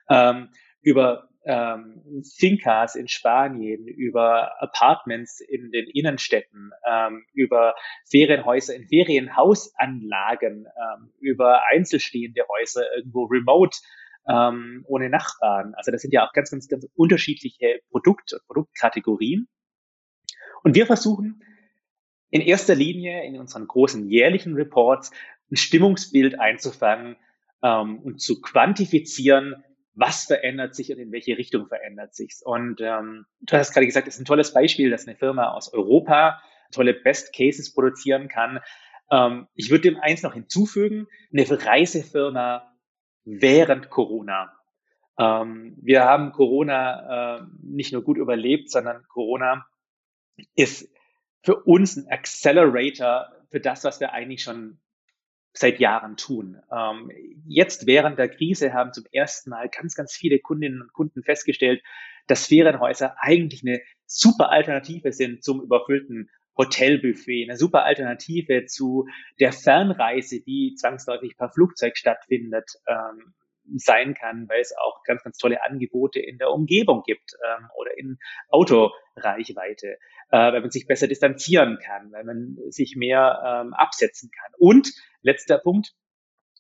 ähm, 0.08 0.50
über 0.80 1.28
ähm, 1.44 2.02
Fincas 2.36 2.96
in 2.96 3.08
Spanien, 3.08 3.86
über 3.86 4.60
Apartments 4.60 5.40
in 5.40 5.70
den 5.70 5.86
Innenstädten, 5.86 6.72
ähm, 6.88 7.25
über 7.34 7.75
Ferienhäuser 8.10 8.75
in 8.75 8.88
Ferienhausanlagen, 8.88 10.66
ähm, 10.66 11.12
über 11.20 11.62
einzelstehende 11.70 12.42
Häuser 12.48 12.82
irgendwo 12.96 13.25
remote, 13.25 13.78
ähm, 14.28 14.84
ohne 14.88 15.08
Nachbarn. 15.08 15.75
Also 15.76 15.92
das 15.92 16.02
sind 16.02 16.12
ja 16.12 16.26
auch 16.26 16.32
ganz, 16.32 16.50
ganz, 16.50 16.66
ganz 16.68 16.86
unterschiedliche 16.96 17.80
Produkt, 17.90 18.36
Produktkategorien. 18.48 19.48
Und 20.64 20.75
wir 20.75 20.86
versuchen 20.86 21.44
in 22.30 22.40
erster 22.40 22.75
Linie 22.75 23.25
in 23.25 23.38
unseren 23.38 23.68
großen 23.68 24.08
jährlichen 24.08 24.54
Reports 24.54 25.12
ein 25.52 25.56
Stimmungsbild 25.56 26.40
einzufangen, 26.40 27.16
ähm, 27.62 27.98
und 28.00 28.20
zu 28.20 28.40
quantifizieren, 28.40 29.64
was 29.96 30.24
verändert 30.24 30.74
sich 30.74 30.92
und 30.92 30.98
in 30.98 31.10
welche 31.10 31.36
Richtung 31.36 31.66
verändert 31.66 32.14
sich 32.14 32.36
Und 32.44 32.80
ähm, 32.80 33.26
du 33.40 33.56
hast 33.56 33.72
gerade 33.72 33.86
gesagt, 33.86 34.06
es 34.06 34.14
ist 34.14 34.20
ein 34.20 34.26
tolles 34.26 34.52
Beispiel, 34.52 34.90
dass 34.90 35.06
eine 35.06 35.16
Firma 35.16 35.52
aus 35.52 35.72
Europa 35.72 36.40
tolle 36.70 36.94
Best 36.94 37.34
Cases 37.34 37.72
produzieren 37.72 38.28
kann. 38.28 38.60
Ähm, 39.10 39.48
ich 39.54 39.70
würde 39.70 39.90
dem 39.90 39.96
eins 39.98 40.22
noch 40.22 40.34
hinzufügen, 40.34 41.06
eine 41.32 41.46
Reisefirma 41.48 42.70
während 43.24 43.88
Corona. 43.88 44.52
Ähm, 45.18 45.76
wir 45.80 46.04
haben 46.04 46.32
Corona 46.32 47.38
äh, 47.38 47.42
nicht 47.62 47.92
nur 47.92 48.04
gut 48.04 48.18
überlebt, 48.18 48.70
sondern 48.70 49.04
Corona 49.08 49.66
ist 50.54 50.92
für 51.42 51.56
uns 51.62 51.96
ein 51.96 52.08
Accelerator 52.08 53.32
für 53.50 53.60
das, 53.60 53.84
was 53.84 54.00
wir 54.00 54.12
eigentlich 54.12 54.42
schon 54.42 54.78
seit 55.56 55.80
Jahren 55.80 56.16
tun. 56.16 56.60
Ähm, 56.70 57.10
jetzt 57.46 57.86
während 57.86 58.18
der 58.18 58.28
Krise 58.28 58.72
haben 58.72 58.92
zum 58.92 59.04
ersten 59.10 59.50
Mal 59.50 59.68
ganz, 59.68 59.94
ganz 59.94 60.14
viele 60.14 60.38
Kundinnen 60.38 60.82
und 60.82 60.92
Kunden 60.92 61.22
festgestellt, 61.22 61.82
dass 62.26 62.46
Ferienhäuser 62.46 63.16
eigentlich 63.18 63.62
eine 63.62 63.80
super 64.06 64.50
Alternative 64.50 65.12
sind 65.12 65.42
zum 65.42 65.62
überfüllten 65.62 66.30
Hotelbuffet, 66.56 67.44
eine 67.44 67.56
super 67.56 67.84
Alternative 67.84 68.66
zu 68.66 69.06
der 69.40 69.52
Fernreise, 69.52 70.40
die 70.40 70.75
zwangsläufig 70.75 71.36
per 71.36 71.50
Flugzeug 71.50 71.96
stattfindet. 71.96 72.70
Ähm, 72.86 73.34
sein 73.76 74.14
kann, 74.14 74.49
weil 74.49 74.61
es 74.61 74.75
auch 74.76 75.02
ganz, 75.04 75.23
ganz 75.23 75.38
tolle 75.38 75.64
Angebote 75.64 76.20
in 76.20 76.38
der 76.38 76.50
Umgebung 76.50 77.02
gibt 77.04 77.32
ähm, 77.44 77.68
oder 77.76 77.96
in 77.99 78.18
Autoreichweite, 78.49 79.99
äh, 80.30 80.52
weil 80.52 80.61
man 80.61 80.70
sich 80.70 80.87
besser 80.87 81.08
distanzieren 81.08 81.78
kann, 81.85 82.12
weil 82.12 82.25
man 82.25 82.56
sich 82.68 82.96
mehr 82.96 83.42
ähm, 83.44 83.75
absetzen 83.75 84.30
kann. 84.30 84.52
Und 84.58 84.92
letzter 85.23 85.58
Punkt, 85.58 85.94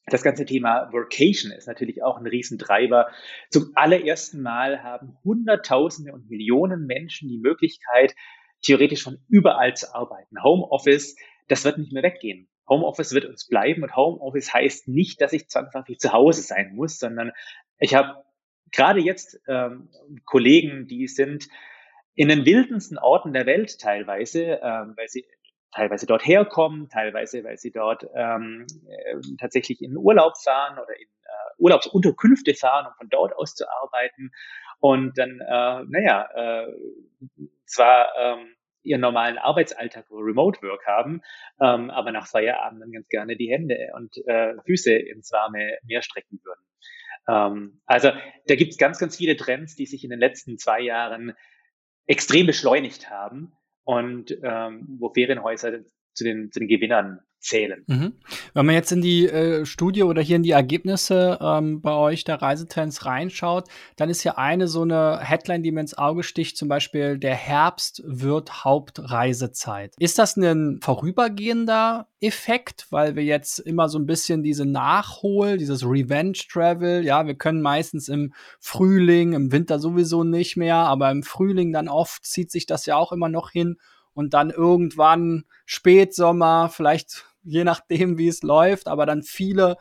das 0.06 0.22
ganze 0.22 0.44
Thema 0.44 0.92
Workation 0.92 1.50
ist 1.50 1.66
natürlich 1.66 2.02
auch 2.02 2.18
ein 2.18 2.26
Riesentreiber. 2.26 3.08
Zum 3.50 3.72
allerersten 3.74 4.40
Mal 4.40 4.84
haben 4.84 5.18
Hunderttausende 5.24 6.12
und 6.12 6.30
Millionen 6.30 6.86
Menschen 6.86 7.28
die 7.28 7.38
Möglichkeit, 7.38 8.14
theoretisch 8.62 9.02
von 9.02 9.18
überall 9.28 9.74
zu 9.74 9.94
arbeiten. 9.94 10.42
Homeoffice, 10.42 11.16
das 11.48 11.64
wird 11.64 11.78
nicht 11.78 11.92
mehr 11.92 12.04
weggehen. 12.04 12.48
Homeoffice 12.68 13.12
wird 13.12 13.24
uns 13.24 13.46
bleiben 13.46 13.82
und 13.82 13.94
Homeoffice 13.96 14.52
heißt 14.52 14.88
nicht, 14.88 15.20
dass 15.20 15.32
ich 15.32 15.48
zwangsläufig 15.48 15.98
zu 15.98 16.12
Hause 16.12 16.42
sein 16.42 16.74
muss, 16.74 16.98
sondern 16.98 17.32
ich 17.78 17.94
habe 17.94 18.24
gerade 18.72 19.00
jetzt 19.00 19.40
ähm, 19.48 19.88
Kollegen, 20.24 20.86
die 20.86 21.06
sind 21.06 21.48
in 22.14 22.28
den 22.28 22.44
wildesten 22.44 22.98
Orten 22.98 23.32
der 23.32 23.46
Welt 23.46 23.78
teilweise, 23.78 24.58
ähm, 24.62 24.94
weil 24.96 25.08
sie 25.08 25.24
teilweise 25.72 26.06
dort 26.06 26.26
herkommen, 26.26 26.88
teilweise 26.88 27.44
weil 27.44 27.58
sie 27.58 27.70
dort 27.70 28.06
ähm, 28.14 28.66
äh, 28.88 29.16
tatsächlich 29.38 29.82
in 29.82 29.96
Urlaub 29.96 30.36
fahren 30.38 30.78
oder 30.78 30.96
in 30.98 31.06
äh, 31.06 31.54
Urlaubsunterkünfte 31.58 32.54
fahren, 32.54 32.86
um 32.86 32.94
von 32.94 33.08
dort 33.10 33.36
aus 33.36 33.54
zu 33.54 33.66
arbeiten. 33.70 34.30
Und 34.80 35.18
dann, 35.18 35.40
äh, 35.40 35.84
naja, 35.88 36.28
äh, 36.34 36.72
zwar 37.66 38.08
ähm, 38.18 38.54
ihren 38.86 39.00
normalen 39.00 39.38
Arbeitsalltag, 39.38 40.06
wo 40.08 40.18
Remote 40.18 40.62
Work 40.62 40.86
haben, 40.86 41.22
ähm, 41.60 41.90
aber 41.90 42.12
nach 42.12 42.26
Feierabend 42.26 42.82
dann 42.82 42.92
ganz 42.92 43.08
gerne 43.08 43.36
die 43.36 43.50
Hände 43.50 43.90
und 43.96 44.16
äh, 44.26 44.54
Füße 44.64 44.94
ins 44.94 45.32
warme 45.32 45.78
Meer 45.84 46.02
strecken 46.02 46.40
würden. 46.42 46.66
Ähm, 47.28 47.80
also 47.86 48.12
da 48.46 48.54
gibt 48.54 48.72
es 48.72 48.78
ganz, 48.78 48.98
ganz 48.98 49.16
viele 49.16 49.36
Trends, 49.36 49.74
die 49.74 49.86
sich 49.86 50.04
in 50.04 50.10
den 50.10 50.20
letzten 50.20 50.58
zwei 50.58 50.80
Jahren 50.80 51.34
extrem 52.06 52.46
beschleunigt 52.46 53.10
haben 53.10 53.52
und 53.84 54.36
ähm, 54.42 54.96
wo 55.00 55.12
Ferienhäuser 55.12 55.80
zu 56.12 56.24
den, 56.24 56.50
zu 56.50 56.60
den 56.60 56.68
Gewinnern 56.68 57.20
zählen. 57.38 57.84
Mhm. 57.86 58.14
Wenn 58.54 58.66
man 58.66 58.74
jetzt 58.74 58.92
in 58.92 59.02
die 59.02 59.26
äh, 59.26 59.64
Studie 59.64 60.02
oder 60.02 60.22
hier 60.22 60.36
in 60.36 60.42
die 60.42 60.50
Ergebnisse 60.50 61.38
ähm, 61.40 61.80
bei 61.80 61.92
euch 61.92 62.24
der 62.24 62.42
Reisetrends 62.42 63.04
reinschaut, 63.06 63.68
dann 63.96 64.10
ist 64.10 64.24
ja 64.24 64.36
eine 64.36 64.68
so 64.68 64.82
eine 64.82 65.20
Headline, 65.20 65.62
die 65.62 65.72
mir 65.72 65.80
ins 65.80 65.96
Auge 65.96 66.22
sticht, 66.22 66.56
zum 66.56 66.68
Beispiel 66.68 67.18
der 67.18 67.34
Herbst 67.34 68.02
wird 68.04 68.64
Hauptreisezeit. 68.64 69.94
Ist 69.98 70.18
das 70.18 70.36
ein 70.36 70.80
vorübergehender 70.82 72.08
Effekt, 72.20 72.86
weil 72.90 73.14
wir 73.14 73.24
jetzt 73.24 73.58
immer 73.58 73.88
so 73.88 73.98
ein 73.98 74.06
bisschen 74.06 74.42
diese 74.42 74.64
Nachhol, 74.64 75.58
dieses 75.58 75.84
Revenge 75.84 76.38
Travel, 76.50 77.04
ja, 77.04 77.26
wir 77.26 77.34
können 77.34 77.62
meistens 77.62 78.08
im 78.08 78.32
Frühling, 78.58 79.34
im 79.34 79.52
Winter 79.52 79.78
sowieso 79.78 80.24
nicht 80.24 80.56
mehr, 80.56 80.76
aber 80.76 81.10
im 81.10 81.22
Frühling 81.22 81.72
dann 81.72 81.88
oft 81.88 82.24
zieht 82.24 82.50
sich 82.50 82.66
das 82.66 82.86
ja 82.86 82.96
auch 82.96 83.12
immer 83.12 83.28
noch 83.28 83.50
hin 83.50 83.76
und 84.16 84.32
dann 84.32 84.50
irgendwann 84.50 85.44
Spätsommer, 85.66 86.70
vielleicht 86.72 87.26
je 87.44 87.64
nachdem, 87.64 88.16
wie 88.16 88.28
es 88.28 88.42
läuft, 88.42 88.88
aber 88.88 89.04
dann 89.04 89.22
viele 89.22 89.76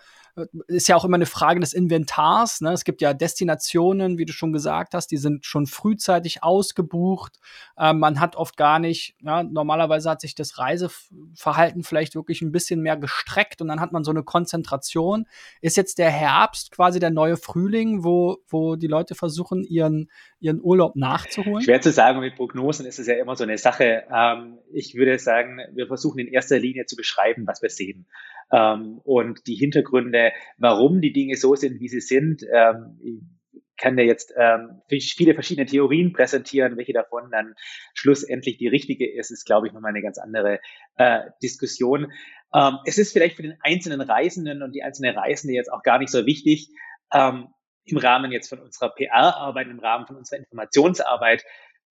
ist 0.68 0.90
ja 0.90 0.96
auch 0.98 1.06
immer 1.06 1.16
eine 1.16 1.26
Frage 1.26 1.60
des 1.62 1.74
Inventars. 1.74 2.60
Ne? 2.60 2.74
Es 2.74 2.84
gibt 2.84 3.02
ja 3.02 3.14
Destinationen, 3.14 4.18
wie 4.18 4.26
du 4.26 4.34
schon 4.34 4.52
gesagt 4.52 4.94
hast, 4.94 5.08
die 5.08 5.18
sind 5.18 5.46
schon 5.46 5.66
frühzeitig 5.66 6.44
ausgebucht. 6.44 7.40
Ähm, 7.78 8.00
man 8.00 8.20
hat 8.20 8.36
oft 8.36 8.58
gar 8.58 8.80
nicht, 8.80 9.16
ja, 9.22 9.44
normalerweise 9.44 10.10
hat 10.10 10.22
sich 10.22 10.36
das 10.36 10.58
Reiseverhalten 10.58 11.84
vielleicht 11.84 12.16
wirklich 12.16 12.42
ein 12.42 12.52
bisschen 12.52 12.82
mehr 12.82 12.98
gestreckt 12.98 13.62
und 13.62 13.70
dann 13.70 13.80
hat 13.80 13.94
man 13.94 14.04
so 14.04 14.12
eine 14.12 14.24
Konzentration. 14.24 15.26
Ist 15.62 15.78
jetzt 15.78 16.00
der 16.00 16.12
Herbst 16.12 16.72
quasi 16.72 17.00
der 17.00 17.12
neue 17.12 17.38
Frühling, 17.38 18.04
wo, 18.04 18.38
wo 18.48 18.76
die 18.76 18.88
Leute 18.88 19.16
versuchen, 19.16 19.64
ihren, 19.64 20.10
ihren 20.40 20.62
Urlaub 20.62 20.98
nachzuholen? 20.98 21.64
Schwer 21.64 21.80
zu 21.80 21.92
sagen, 21.92 22.20
mit 22.20 22.36
Prognosen 22.36 22.86
ist 22.86 23.00
es 23.00 23.08
ja 23.08 23.16
immer 23.16 23.38
so 23.38 23.44
eine 23.46 23.58
Sache. 23.58 24.04
Ähm, 24.14 24.58
ich 24.74 24.96
würde 24.96 25.18
sagen, 25.18 25.60
wir 25.74 25.88
versuchen 25.88 26.20
in 26.20 26.28
erster 26.28 26.60
Linie 26.60 26.86
zu 26.86 26.98
beschreiben, 26.98 27.48
was 27.48 27.62
wir 27.62 27.70
sehen 27.70 28.06
ähm, 28.52 29.00
und 29.04 29.48
die 29.48 29.56
Hintergründe, 29.56 30.32
warum 30.58 31.02
die 31.02 31.14
Dinge 31.14 31.36
so 31.36 31.56
sind, 31.56 31.80
wie 31.80 31.90
sie 31.90 32.02
sind. 32.02 32.44
Ähm, 32.52 33.32
kann 33.78 33.98
dir 33.98 34.06
jetzt 34.06 34.34
ähm, 34.38 34.82
viele 34.90 35.34
verschiedene 35.34 35.66
Theorien 35.66 36.14
präsentieren, 36.14 36.78
welche 36.78 36.94
davon 36.94 37.30
dann 37.32 37.56
schlussendlich 37.94 38.58
die 38.58 38.68
richtige 38.68 39.12
ist, 39.12 39.32
ist, 39.32 39.46
glaube 39.46 39.68
ich, 39.68 39.74
nochmal 39.74 39.90
eine 39.90 40.02
ganz 40.02 40.18
andere 40.18 40.60
äh, 40.96 41.22
Diskussion. 41.44 42.12
Ähm, 42.54 42.78
es 42.86 42.98
ist 42.98 43.12
vielleicht 43.12 43.36
für 43.36 43.44
den 43.44 43.58
einzelnen 43.62 44.02
Reisenden 44.02 44.64
und 44.64 44.74
die 44.74 44.84
einzelne 44.84 45.16
Reisende 45.16 45.56
jetzt 45.56 45.72
auch 45.72 45.84
gar 45.84 46.00
nicht 46.00 46.10
so 46.10 46.26
wichtig, 46.26 46.70
ähm, 47.14 47.50
im 47.84 47.98
Rahmen 47.98 48.32
jetzt 48.32 48.50
von 48.50 48.60
unserer 48.60 48.90
PR-Arbeit, 48.90 49.68
im 49.68 49.80
Rahmen 49.80 50.08
von 50.08 50.16
unserer 50.16 50.40
Informationsarbeit, 50.40 51.44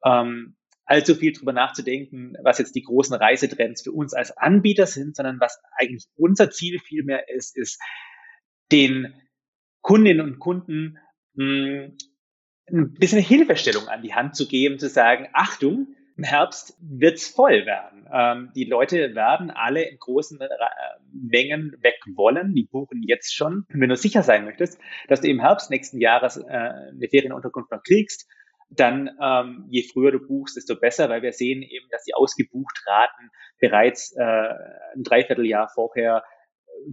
ähm, 0.04 0.56
allzu 0.84 1.14
viel 1.14 1.32
drüber 1.32 1.52
nachzudenken, 1.52 2.36
was 2.42 2.58
jetzt 2.58 2.74
die 2.74 2.82
großen 2.82 3.16
Reisetrends 3.16 3.82
für 3.82 3.92
uns 3.92 4.14
als 4.14 4.36
Anbieter 4.36 4.86
sind, 4.86 5.16
sondern 5.16 5.40
was 5.40 5.60
eigentlich 5.78 6.06
unser 6.16 6.50
Ziel 6.50 6.78
vielmehr 6.78 7.28
ist, 7.28 7.56
ist 7.56 7.80
den 8.70 9.14
Kundinnen 9.80 10.20
und 10.20 10.38
Kunden 10.38 10.98
mh, 11.34 11.44
hm, 11.46 11.96
ein 12.72 12.94
bisschen 12.94 13.20
Hilfestellung 13.20 13.88
an 13.88 14.02
die 14.02 14.14
Hand 14.14 14.36
zu 14.36 14.48
geben, 14.48 14.78
zu 14.78 14.88
sagen, 14.88 15.28
Achtung, 15.32 15.94
im 16.16 16.24
Herbst 16.24 16.76
wird's 16.80 17.28
voll 17.28 17.66
werden. 17.66 18.06
Ähm, 18.12 18.52
die 18.54 18.64
Leute 18.64 19.14
werden 19.14 19.50
alle 19.50 19.82
in 19.82 19.98
großen 19.98 20.40
äh, 20.40 20.48
Mengen 21.12 21.76
weg 21.80 21.96
wollen. 22.14 22.54
Die 22.54 22.68
buchen 22.70 23.02
jetzt 23.02 23.34
schon. 23.34 23.64
wenn 23.68 23.88
du 23.88 23.96
sicher 23.96 24.22
sein 24.22 24.44
möchtest, 24.44 24.78
dass 25.08 25.20
du 25.20 25.28
im 25.28 25.40
Herbst 25.40 25.70
nächsten 25.70 26.00
Jahres 26.00 26.36
äh, 26.36 26.44
eine 26.46 27.08
Ferienunterkunft 27.10 27.72
noch 27.72 27.82
kriegst, 27.82 28.28
dann 28.76 29.10
ähm, 29.20 29.66
je 29.68 29.82
früher 29.82 30.12
du 30.12 30.18
buchst, 30.18 30.56
desto 30.56 30.76
besser, 30.76 31.08
weil 31.08 31.22
wir 31.22 31.32
sehen 31.32 31.62
eben, 31.62 31.86
dass 31.90 32.04
die 32.04 32.14
ausgebucht 32.14 32.82
Raten 32.86 33.30
bereits 33.58 34.12
äh, 34.16 34.22
ein 34.22 35.02
Dreivierteljahr 35.02 35.68
vorher 35.68 36.24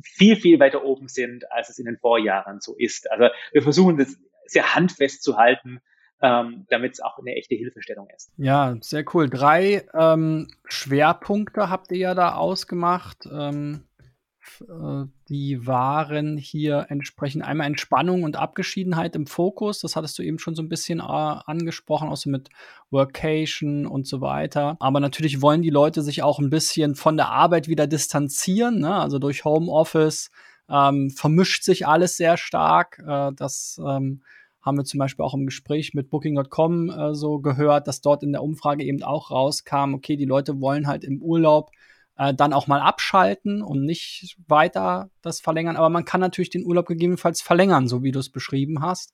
viel, 0.03 0.35
viel 0.35 0.59
weiter 0.59 0.83
oben 0.83 1.07
sind, 1.07 1.51
als 1.51 1.69
es 1.69 1.79
in 1.79 1.85
den 1.85 1.97
Vorjahren 1.97 2.59
so 2.59 2.75
ist. 2.77 3.11
Also 3.11 3.29
wir 3.51 3.61
versuchen 3.61 3.97
das 3.97 4.17
sehr 4.45 4.75
handfest 4.75 5.23
zu 5.23 5.37
halten, 5.37 5.81
ähm, 6.21 6.65
damit 6.69 6.93
es 6.93 6.99
auch 7.01 7.17
eine 7.17 7.35
echte 7.35 7.55
Hilfestellung 7.55 8.07
ist. 8.15 8.31
Ja, 8.37 8.75
sehr 8.81 9.03
cool. 9.13 9.29
Drei 9.29 9.85
ähm, 9.93 10.47
Schwerpunkte 10.65 11.69
habt 11.69 11.91
ihr 11.91 11.97
ja 11.97 12.13
da 12.13 12.35
ausgemacht. 12.35 13.27
Ähm, 13.31 13.83
äh, 13.83 13.90
die 15.29 15.65
waren 15.65 16.37
hier 16.37 16.87
entsprechend 16.89 17.43
einmal 17.43 17.67
Entspannung 17.67 18.23
und 18.23 18.35
Abgeschiedenheit 18.35 19.15
im 19.15 19.27
Fokus. 19.27 19.79
Das 19.79 19.95
hattest 19.95 20.17
du 20.19 20.23
eben 20.23 20.39
schon 20.39 20.55
so 20.55 20.61
ein 20.61 20.69
bisschen 20.69 20.99
äh, 20.99 21.03
angesprochen, 21.03 22.09
auch 22.09 22.17
so 22.17 22.29
mit 22.29 22.49
Workation 22.89 23.85
und 23.85 24.07
so 24.07 24.21
weiter. 24.21 24.77
Aber 24.79 24.99
natürlich 24.99 25.41
wollen 25.41 25.61
die 25.61 25.69
Leute 25.69 26.01
sich 26.01 26.23
auch 26.23 26.39
ein 26.39 26.49
bisschen 26.49 26.95
von 26.95 27.17
der 27.17 27.29
Arbeit 27.29 27.67
wieder 27.67 27.87
distanzieren. 27.87 28.79
Ne? 28.79 28.93
Also 28.93 29.19
durch 29.19 29.45
Homeoffice 29.45 30.29
ähm, 30.69 31.09
vermischt 31.09 31.63
sich 31.63 31.87
alles 31.87 32.17
sehr 32.17 32.37
stark. 32.37 32.99
Äh, 33.05 33.31
das 33.35 33.79
ähm, 33.85 34.21
haben 34.61 34.77
wir 34.77 34.85
zum 34.85 34.99
Beispiel 34.99 35.25
auch 35.25 35.33
im 35.33 35.45
Gespräch 35.45 35.93
mit 35.93 36.09
Booking.com 36.09 36.89
äh, 36.89 37.15
so 37.15 37.39
gehört, 37.39 37.87
dass 37.87 38.01
dort 38.01 38.23
in 38.23 38.31
der 38.31 38.43
Umfrage 38.43 38.83
eben 38.83 39.03
auch 39.03 39.31
rauskam, 39.31 39.93
okay, 39.93 40.15
die 40.15 40.25
Leute 40.25 40.61
wollen 40.61 40.87
halt 40.87 41.03
im 41.03 41.21
Urlaub 41.21 41.71
äh, 42.21 42.35
dann 42.35 42.53
auch 42.53 42.67
mal 42.67 42.81
abschalten 42.81 43.63
und 43.63 43.83
nicht 43.83 44.37
weiter 44.47 45.09
das 45.23 45.41
verlängern. 45.41 45.75
Aber 45.75 45.89
man 45.89 46.05
kann 46.05 46.21
natürlich 46.21 46.51
den 46.51 46.63
Urlaub 46.63 46.85
gegebenenfalls 46.85 47.41
verlängern, 47.41 47.87
so 47.87 48.03
wie 48.03 48.11
du 48.11 48.19
es 48.19 48.29
beschrieben 48.29 48.81
hast. 48.81 49.11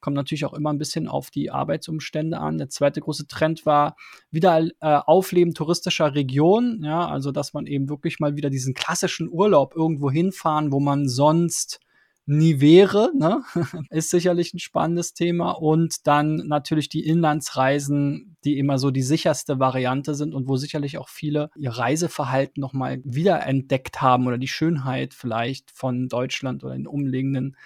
Kommt 0.00 0.16
natürlich 0.16 0.44
auch 0.44 0.52
immer 0.52 0.70
ein 0.70 0.78
bisschen 0.78 1.08
auf 1.08 1.30
die 1.30 1.50
Arbeitsumstände 1.50 2.38
an. 2.38 2.58
Der 2.58 2.68
zweite 2.68 3.00
große 3.00 3.26
Trend 3.26 3.64
war 3.64 3.96
wieder 4.30 4.60
äh, 4.60 4.70
Aufleben 4.80 5.54
touristischer 5.54 6.14
Regionen. 6.14 6.84
Ja, 6.84 7.08
also 7.08 7.32
dass 7.32 7.54
man 7.54 7.66
eben 7.66 7.88
wirklich 7.88 8.20
mal 8.20 8.36
wieder 8.36 8.50
diesen 8.50 8.74
klassischen 8.74 9.30
Urlaub 9.30 9.74
irgendwo 9.74 10.10
hinfahren, 10.10 10.70
wo 10.70 10.80
man 10.80 11.08
sonst 11.08 11.80
nie 12.26 12.60
wäre, 12.60 13.10
ne? 13.16 13.42
ist 13.90 14.10
sicherlich 14.10 14.54
ein 14.54 14.58
spannendes 14.58 15.14
Thema. 15.14 15.52
Und 15.52 16.06
dann 16.06 16.36
natürlich 16.46 16.88
die 16.88 17.06
Inlandsreisen, 17.06 18.36
die 18.44 18.58
immer 18.58 18.78
so 18.78 18.90
die 18.90 19.02
sicherste 19.02 19.58
Variante 19.58 20.14
sind 20.14 20.34
und 20.34 20.48
wo 20.48 20.56
sicherlich 20.56 20.98
auch 20.98 21.08
viele 21.08 21.50
ihr 21.56 21.70
Reiseverhalten 21.70 22.60
nochmal 22.60 23.00
wiederentdeckt 23.04 24.00
haben 24.00 24.26
oder 24.26 24.38
die 24.38 24.48
Schönheit 24.48 25.14
vielleicht 25.14 25.70
von 25.70 26.08
Deutschland 26.08 26.64
oder 26.64 26.74
den 26.74 26.86
umliegenden 26.86 27.56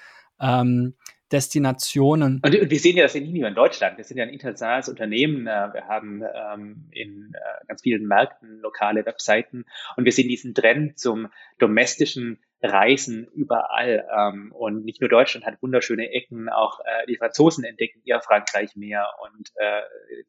ähm, 0.40 0.94
Destinationen. 1.32 2.40
Und, 2.44 2.54
und 2.54 2.70
wir 2.70 2.78
sehen 2.78 2.96
ja 2.96 3.02
das 3.02 3.14
ja 3.14 3.20
nicht 3.20 3.34
nur 3.34 3.48
in 3.48 3.54
Deutschland. 3.54 3.96
Wir 3.96 4.04
sind 4.04 4.18
ja 4.18 4.24
ein 4.24 4.30
internationales 4.30 4.88
Unternehmen. 4.88 5.46
Äh, 5.46 5.72
wir 5.72 5.88
haben 5.88 6.22
ähm, 6.22 6.88
in 6.92 7.32
äh, 7.34 7.66
ganz 7.66 7.82
vielen 7.82 8.06
Märkten 8.06 8.60
lokale 8.60 9.04
Webseiten 9.04 9.64
und 9.96 10.04
wir 10.04 10.12
sehen 10.12 10.28
diesen 10.28 10.54
Trend 10.54 10.98
zum 10.98 11.28
domestischen 11.58 12.38
Reisen 12.62 13.26
überall. 13.34 14.06
Ähm, 14.16 14.52
und 14.52 14.84
nicht 14.84 15.00
nur 15.00 15.10
Deutschland 15.10 15.46
hat 15.46 15.60
wunderschöne 15.62 16.10
Ecken, 16.10 16.48
auch 16.48 16.80
äh, 16.80 17.06
die 17.06 17.16
Franzosen 17.16 17.64
entdecken 17.64 18.00
ihr 18.04 18.20
Frankreich 18.20 18.74
mehr 18.76 19.06
und 19.22 19.50
äh, 19.56 19.82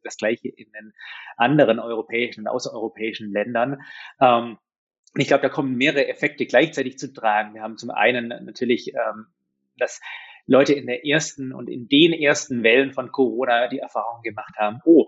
das 0.03 0.17
gleiche 0.17 0.49
in 0.49 0.71
den 0.71 0.93
anderen 1.37 1.79
europäischen 1.79 2.41
und 2.41 2.47
außereuropäischen 2.47 3.31
Ländern. 3.31 3.81
Ähm, 4.19 4.57
ich 5.17 5.27
glaube, 5.27 5.43
da 5.43 5.49
kommen 5.49 5.75
mehrere 5.75 6.07
Effekte 6.07 6.45
gleichzeitig 6.45 6.97
zu 6.97 7.13
tragen. 7.13 7.53
Wir 7.53 7.61
haben 7.61 7.77
zum 7.77 7.89
einen 7.89 8.27
natürlich 8.27 8.93
ähm, 8.93 9.27
das 9.77 10.01
Leute 10.45 10.73
in 10.73 10.87
der 10.87 11.05
ersten 11.05 11.53
und 11.53 11.69
in 11.69 11.87
den 11.87 12.13
ersten 12.13 12.63
Wellen 12.63 12.91
von 12.91 13.11
Corona 13.11 13.67
die 13.67 13.79
Erfahrung 13.79 14.21
gemacht 14.21 14.55
haben, 14.57 14.79
oh, 14.85 15.07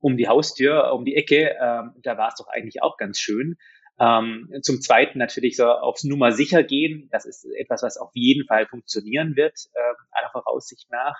um 0.00 0.16
die 0.16 0.28
Haustür, 0.28 0.92
um 0.92 1.04
die 1.04 1.16
Ecke, 1.16 1.56
ähm, 1.60 1.92
da 2.02 2.18
war 2.18 2.28
es 2.28 2.34
doch 2.36 2.48
eigentlich 2.48 2.82
auch 2.82 2.96
ganz 2.96 3.18
schön. 3.18 3.56
Ähm, 3.98 4.50
zum 4.62 4.80
Zweiten 4.80 5.18
natürlich 5.18 5.56
so 5.56 5.66
aufs 5.66 6.04
Nummer 6.04 6.32
sicher 6.32 6.62
gehen. 6.62 7.08
Das 7.12 7.24
ist 7.24 7.46
etwas, 7.58 7.82
was 7.82 7.96
auf 7.96 8.10
jeden 8.14 8.46
Fall 8.46 8.66
funktionieren 8.66 9.36
wird, 9.36 9.54
äh, 9.74 9.94
aller 10.10 10.30
Voraussicht 10.30 10.90
nach. 10.90 11.16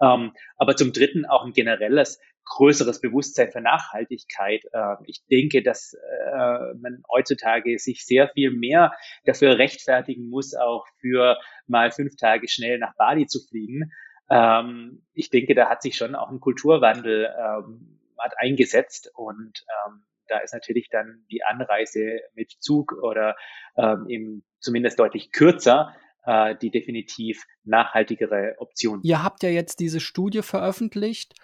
Ähm, 0.00 0.32
aber 0.56 0.76
zum 0.76 0.92
Dritten 0.92 1.24
auch 1.24 1.44
ein 1.44 1.52
generelles 1.52 2.20
größeres 2.46 3.00
Bewusstsein 3.00 3.50
für 3.50 3.60
Nachhaltigkeit. 3.60 4.64
Äh, 4.72 4.96
ich 5.04 5.24
denke, 5.30 5.62
dass 5.62 5.94
äh, 5.94 6.74
man 6.80 7.02
heutzutage 7.12 7.78
sich 7.78 8.04
sehr 8.04 8.28
viel 8.28 8.50
mehr 8.50 8.92
dafür 9.24 9.58
rechtfertigen 9.58 10.28
muss, 10.28 10.54
auch 10.54 10.86
für 11.00 11.38
mal 11.66 11.90
fünf 11.90 12.16
Tage 12.16 12.48
schnell 12.48 12.78
nach 12.78 12.94
Bali 12.96 13.26
zu 13.26 13.40
fliegen. 13.46 13.92
Ähm, 14.30 15.06
ich 15.12 15.30
denke, 15.30 15.54
da 15.54 15.68
hat 15.68 15.82
sich 15.82 15.96
schon 15.96 16.14
auch 16.14 16.30
ein 16.30 16.40
Kulturwandel 16.40 17.32
ähm, 17.38 18.00
hat 18.18 18.32
eingesetzt 18.38 19.10
und 19.14 19.64
ähm, 19.86 20.02
da 20.28 20.38
ist 20.38 20.52
natürlich 20.52 20.88
dann 20.90 21.24
die 21.30 21.42
Anreise 21.42 22.20
mit 22.34 22.52
Zug 22.60 22.92
oder 23.02 23.36
ähm, 23.76 24.06
eben 24.08 24.44
zumindest 24.60 24.98
deutlich 24.98 25.32
kürzer 25.32 25.94
äh, 26.26 26.56
die 26.60 26.70
definitiv 26.70 27.44
nachhaltigere 27.64 28.56
Option. 28.58 29.00
Ihr 29.02 29.22
habt 29.22 29.42
ja 29.42 29.48
jetzt 29.48 29.80
diese 29.80 30.00
Studie 30.00 30.42
veröffentlicht 30.42 31.34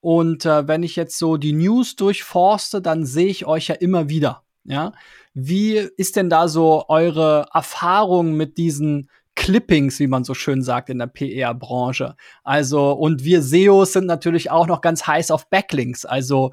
und 0.00 0.44
äh, 0.44 0.66
wenn 0.66 0.82
ich 0.82 0.96
jetzt 0.96 1.16
so 1.16 1.36
die 1.36 1.52
News 1.52 1.96
durchforste, 1.96 2.82
dann 2.82 3.06
sehe 3.06 3.28
ich 3.28 3.46
euch 3.46 3.68
ja 3.68 3.76
immer 3.76 4.08
wieder. 4.08 4.42
Ja, 4.64 4.92
wie 5.34 5.76
ist 5.96 6.14
denn 6.16 6.30
da 6.30 6.46
so 6.46 6.84
eure 6.88 7.46
Erfahrung 7.52 8.34
mit 8.34 8.58
diesen 8.58 9.08
Clippings, 9.34 9.98
wie 9.98 10.06
man 10.06 10.22
so 10.22 10.34
schön 10.34 10.62
sagt 10.62 10.88
in 10.88 10.98
der 10.98 11.08
PR-Branche? 11.08 12.16
Also, 12.44 12.92
und 12.92 13.24
wir 13.24 13.42
SEOs 13.42 13.92
sind 13.92 14.06
natürlich 14.06 14.50
auch 14.50 14.68
noch 14.68 14.80
ganz 14.80 15.06
heiß 15.06 15.32
auf 15.32 15.50
Backlinks. 15.50 16.04
Also, 16.04 16.52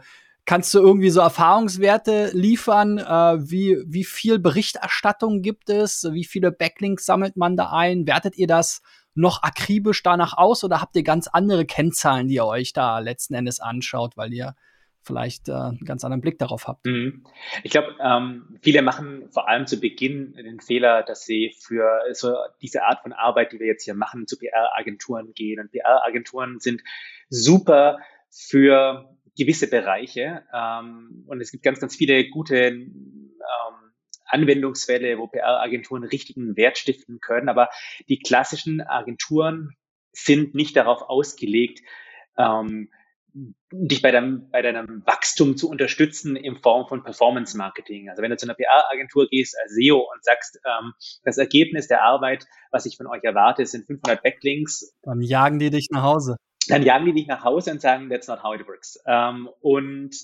Kannst 0.49 0.73
du 0.73 0.79
irgendwie 0.79 1.11
so 1.11 1.19
Erfahrungswerte 1.19 2.31
liefern? 2.33 2.97
Äh, 2.97 3.51
wie, 3.51 3.77
wie 3.85 4.03
viel 4.03 4.39
Berichterstattung 4.39 5.43
gibt 5.43 5.69
es? 5.69 6.09
Wie 6.11 6.23
viele 6.23 6.51
Backlinks 6.51 7.05
sammelt 7.05 7.37
man 7.37 7.55
da 7.55 7.69
ein? 7.71 8.07
Wertet 8.07 8.35
ihr 8.35 8.47
das 8.47 8.81
noch 9.13 9.43
akribisch 9.43 10.01
danach 10.01 10.35
aus 10.35 10.63
oder 10.63 10.81
habt 10.81 10.95
ihr 10.95 11.03
ganz 11.03 11.27
andere 11.27 11.67
Kennzahlen, 11.67 12.27
die 12.29 12.33
ihr 12.33 12.47
euch 12.47 12.73
da 12.73 12.97
letzten 12.97 13.35
Endes 13.35 13.59
anschaut, 13.59 14.17
weil 14.17 14.33
ihr 14.33 14.55
vielleicht 15.03 15.49
äh, 15.49 15.53
einen 15.53 15.85
ganz 15.85 16.03
anderen 16.03 16.21
Blick 16.21 16.39
darauf 16.39 16.67
habt? 16.67 16.83
Mhm. 16.87 17.25
Ich 17.61 17.69
glaube, 17.69 17.95
ähm, 18.01 18.57
viele 18.63 18.81
machen 18.81 19.29
vor 19.29 19.47
allem 19.47 19.67
zu 19.67 19.79
Beginn 19.79 20.33
den 20.33 20.61
Fehler, 20.61 21.03
dass 21.03 21.25
sie 21.25 21.53
für 21.59 22.01
so 22.13 22.33
diese 22.59 22.85
Art 22.85 23.03
von 23.03 23.13
Arbeit, 23.13 23.51
die 23.51 23.59
wir 23.59 23.67
jetzt 23.67 23.83
hier 23.83 23.93
machen, 23.93 24.25
zu 24.25 24.39
PR-Agenturen 24.39 25.31
gehen. 25.35 25.59
Und 25.59 25.71
PR-Agenturen 25.71 26.59
sind 26.59 26.81
super 27.29 27.99
für 28.31 29.15
gewisse 29.37 29.69
Bereiche. 29.69 30.43
Ähm, 30.53 31.25
und 31.27 31.41
es 31.41 31.51
gibt 31.51 31.63
ganz, 31.63 31.79
ganz 31.79 31.95
viele 31.95 32.29
gute 32.29 32.55
ähm, 32.55 32.89
Anwendungsfälle, 34.25 35.17
wo 35.17 35.27
PR-Agenturen 35.27 36.03
richtigen 36.03 36.55
Wert 36.55 36.77
stiften 36.77 37.19
können. 37.19 37.49
Aber 37.49 37.69
die 38.07 38.19
klassischen 38.19 38.81
Agenturen 38.81 39.71
sind 40.11 40.55
nicht 40.55 40.75
darauf 40.75 41.01
ausgelegt, 41.01 41.81
ähm, 42.37 42.89
dich 43.71 44.01
bei 44.01 44.11
deinem, 44.11 44.49
bei 44.49 44.61
deinem 44.61 45.03
Wachstum 45.05 45.55
zu 45.55 45.69
unterstützen 45.69 46.35
in 46.35 46.57
Form 46.57 46.87
von 46.87 47.03
Performance 47.03 47.55
Marketing. 47.55 48.09
Also 48.09 48.23
wenn 48.23 48.31
du 48.31 48.37
zu 48.37 48.47
einer 48.47 48.55
PR-Agentur 48.55 49.27
gehst 49.29 49.55
als 49.61 49.73
SEO 49.75 49.97
und 49.97 50.23
sagst, 50.23 50.59
ähm, 50.65 50.93
das 51.23 51.37
Ergebnis 51.37 51.87
der 51.87 52.03
Arbeit, 52.03 52.45
was 52.71 52.85
ich 52.85 52.97
von 52.97 53.07
euch 53.07 53.23
erwarte, 53.23 53.65
sind 53.65 53.85
500 53.85 54.23
Backlinks. 54.23 54.95
Dann 55.03 55.21
jagen 55.21 55.59
die 55.59 55.69
dich 55.69 55.89
nach 55.91 56.03
Hause 56.03 56.37
dann 56.67 56.83
jagen 56.83 57.05
die 57.05 57.13
dich 57.13 57.27
nach 57.27 57.43
Hause 57.43 57.71
und 57.71 57.81
sagen, 57.81 58.09
that's 58.09 58.27
not 58.27 58.43
how 58.43 58.55
it 58.55 58.67
works. 58.67 59.01
Ähm, 59.05 59.49
und 59.61 60.15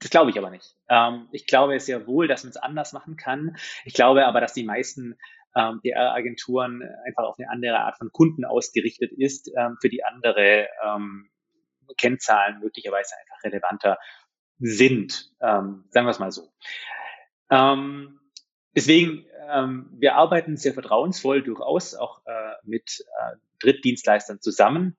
das 0.00 0.10
glaube 0.10 0.30
ich 0.30 0.38
aber 0.38 0.50
nicht. 0.50 0.76
Ähm, 0.88 1.28
ich 1.30 1.46
glaube 1.46 1.78
sehr 1.78 2.06
wohl, 2.06 2.26
dass 2.26 2.42
man 2.42 2.50
es 2.50 2.56
anders 2.56 2.92
machen 2.92 3.16
kann. 3.16 3.56
Ich 3.84 3.94
glaube 3.94 4.26
aber, 4.26 4.40
dass 4.40 4.54
die 4.54 4.64
meisten 4.64 5.18
ähm, 5.54 5.80
PR-Agenturen 5.82 6.82
einfach 7.06 7.24
auf 7.24 7.38
eine 7.38 7.50
andere 7.50 7.80
Art 7.80 7.98
von 7.98 8.10
Kunden 8.10 8.44
ausgerichtet 8.44 9.12
ist, 9.12 9.50
ähm, 9.56 9.76
für 9.80 9.88
die 9.88 10.04
andere 10.04 10.68
ähm, 10.84 11.30
Kennzahlen 11.98 12.60
möglicherweise 12.60 13.14
einfach 13.20 13.44
relevanter 13.44 13.98
sind. 14.58 15.32
Ähm, 15.40 15.84
sagen 15.90 16.06
wir 16.06 16.10
es 16.10 16.18
mal 16.18 16.30
so. 16.30 16.52
Ähm, 17.50 18.20
deswegen, 18.74 19.26
wir 19.98 20.14
arbeiten 20.14 20.56
sehr 20.56 20.74
vertrauensvoll 20.74 21.42
durchaus 21.42 21.96
auch 21.96 22.24
äh, 22.24 22.52
mit 22.62 23.04
äh, 23.18 23.36
Drittdienstleistern 23.58 24.40
zusammen. 24.40 24.96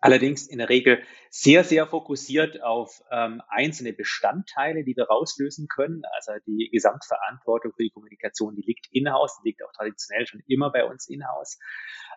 Allerdings 0.00 0.46
in 0.46 0.58
der 0.58 0.68
Regel 0.68 1.02
sehr, 1.30 1.64
sehr 1.64 1.86
fokussiert 1.86 2.62
auf 2.62 3.02
ähm, 3.10 3.42
einzelne 3.48 3.92
Bestandteile, 3.92 4.84
die 4.84 4.96
wir 4.96 5.04
rauslösen 5.04 5.66
können. 5.66 6.02
Also 6.14 6.32
die 6.46 6.68
Gesamtverantwortung 6.70 7.72
für 7.72 7.82
die 7.82 7.90
Kommunikation, 7.90 8.54
die 8.54 8.62
liegt 8.62 8.86
in-house, 8.92 9.40
die 9.42 9.48
liegt 9.48 9.64
auch 9.64 9.72
traditionell 9.72 10.26
schon 10.26 10.42
immer 10.46 10.70
bei 10.70 10.84
uns 10.84 11.08
in-house. 11.08 11.58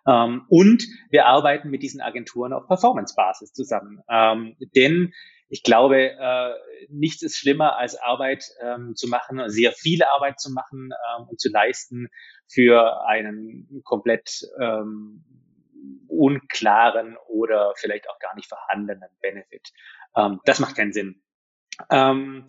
Ähm, 0.05 0.45
und 0.49 0.83
wir 1.09 1.25
arbeiten 1.27 1.69
mit 1.69 1.81
diesen 1.81 2.01
Agenturen 2.01 2.53
auf 2.53 2.67
Performance-Basis 2.67 3.53
zusammen. 3.53 4.01
Ähm, 4.09 4.55
denn 4.75 5.13
ich 5.47 5.63
glaube, 5.63 6.11
äh, 6.11 6.53
nichts 6.89 7.21
ist 7.23 7.37
schlimmer 7.37 7.77
als 7.77 7.97
Arbeit 7.97 8.45
ähm, 8.61 8.95
zu 8.95 9.09
machen, 9.09 9.49
sehr 9.49 9.73
viele 9.73 10.09
Arbeit 10.11 10.39
zu 10.39 10.51
machen 10.51 10.91
ähm, 10.91 11.27
und 11.27 11.41
zu 11.41 11.49
leisten 11.51 12.07
für 12.47 13.05
einen 13.05 13.81
komplett 13.83 14.47
ähm, 14.61 15.25
unklaren 16.07 17.17
oder 17.27 17.73
vielleicht 17.77 18.09
auch 18.09 18.19
gar 18.19 18.35
nicht 18.35 18.49
vorhandenen 18.49 19.09
Benefit. 19.21 19.69
Ähm, 20.15 20.39
das 20.45 20.59
macht 20.59 20.75
keinen 20.75 20.93
Sinn. 20.93 21.21
Ähm, 21.89 22.45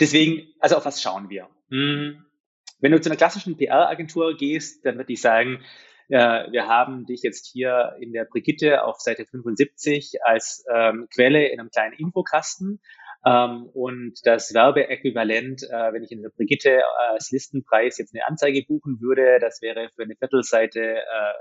deswegen, 0.00 0.52
also 0.60 0.76
auf 0.76 0.84
was 0.84 1.02
schauen 1.02 1.30
wir? 1.30 1.48
Hm, 1.70 2.24
wenn 2.80 2.92
du 2.92 3.00
zu 3.00 3.08
einer 3.08 3.16
klassischen 3.16 3.56
PR-Agentur 3.56 4.36
gehst, 4.36 4.84
dann 4.84 4.96
würde 4.96 5.12
ich 5.12 5.20
sagen, 5.20 5.64
äh, 6.08 6.50
wir 6.50 6.66
haben 6.66 7.06
dich 7.06 7.22
jetzt 7.22 7.46
hier 7.46 7.96
in 8.00 8.12
der 8.12 8.24
Brigitte 8.24 8.84
auf 8.84 9.00
Seite 9.00 9.26
75 9.26 10.24
als 10.24 10.64
ähm, 10.72 11.08
Quelle 11.12 11.48
in 11.48 11.60
einem 11.60 11.70
kleinen 11.70 11.94
Infokasten. 11.94 12.80
Ähm, 13.24 13.68
und 13.74 14.14
das 14.24 14.54
Werbeäquivalent, 14.54 15.62
äh, 15.64 15.92
wenn 15.92 16.02
ich 16.02 16.12
in 16.12 16.22
der 16.22 16.30
Brigitte 16.30 16.70
äh, 16.70 16.82
als 17.12 17.30
Listenpreis 17.30 17.98
jetzt 17.98 18.14
eine 18.14 18.26
Anzeige 18.26 18.64
buchen 18.66 19.00
würde, 19.00 19.38
das 19.40 19.60
wäre 19.60 19.90
für 19.94 20.04
eine 20.04 20.16
Viertelseite 20.16 20.80
äh, 20.80 21.34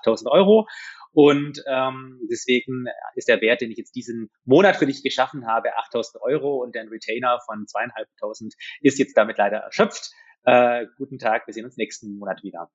8000 0.00 0.30
Euro. 0.30 0.66
Und 1.12 1.62
ähm, 1.68 2.20
deswegen 2.30 2.86
ist 3.14 3.28
der 3.28 3.40
Wert, 3.40 3.60
den 3.60 3.70
ich 3.70 3.78
jetzt 3.78 3.94
diesen 3.94 4.30
Monat 4.44 4.76
für 4.76 4.86
dich 4.86 5.02
geschaffen 5.02 5.46
habe, 5.46 5.76
8000 5.76 6.22
Euro 6.22 6.62
und 6.62 6.74
der 6.74 6.90
Retainer 6.90 7.38
von 7.46 7.66
zweieinhalbtausend 7.66 8.54
ist 8.80 8.98
jetzt 8.98 9.16
damit 9.16 9.38
leider 9.38 9.58
erschöpft. 9.58 10.10
Äh, 10.44 10.86
guten 10.98 11.18
Tag, 11.18 11.46
wir 11.46 11.54
sehen 11.54 11.64
uns 11.64 11.76
nächsten 11.76 12.18
Monat 12.18 12.42
wieder. 12.42 12.70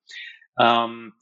Ähm, 0.58 1.12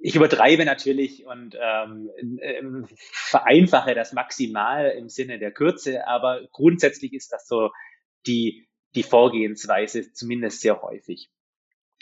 ich 0.00 0.16
übertreibe 0.16 0.64
natürlich 0.64 1.26
und 1.26 1.56
ähm, 1.60 2.10
äh, 2.38 2.62
vereinfache 3.12 3.94
das 3.94 4.12
maximal 4.12 4.90
im 4.90 5.08
Sinne 5.08 5.38
der 5.38 5.52
Kürze, 5.52 6.06
aber 6.06 6.40
grundsätzlich 6.52 7.12
ist 7.12 7.32
das 7.32 7.46
so 7.46 7.70
die, 8.26 8.68
die 8.94 9.02
Vorgehensweise 9.02 10.12
zumindest 10.12 10.60
sehr 10.60 10.80
häufig. 10.82 11.30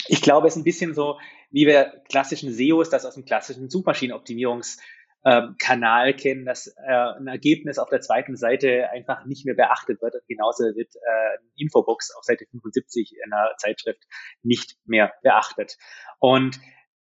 Ich 0.07 0.23
glaube, 0.23 0.47
es 0.47 0.55
ist 0.55 0.61
ein 0.61 0.65
bisschen 0.65 0.95
so, 0.95 1.19
wie 1.51 1.67
wir 1.67 2.03
klassischen 2.09 2.53
SEOs 2.53 2.91
das 2.91 3.05
aus 3.05 3.15
dem 3.15 3.25
klassischen 3.25 3.69
Suchmaschinenoptimierungskanal 3.69 6.11
ähm, 6.11 6.17
kennen, 6.17 6.45
dass 6.45 6.69
äh, 6.69 7.19
ein 7.19 7.27
Ergebnis 7.27 7.79
auf 7.79 7.91
der 7.91 8.01
zweiten 8.01 8.37
Seite 8.37 8.91
einfach 8.91 9.27
nicht 9.27 9.45
mehr 9.45 9.55
beachtet 9.55 10.01
wird. 10.01 10.15
genauso 10.29 10.65
wird 10.65 10.95
äh, 10.95 11.39
Infobox 11.57 12.15
auf 12.17 12.25
Seite 12.25 12.47
75 12.51 13.15
in 13.25 13.33
einer 13.33 13.55
Zeitschrift 13.59 14.05
nicht 14.43 14.77
mehr 14.85 15.13
beachtet. 15.23 15.77
Und 16.21 16.61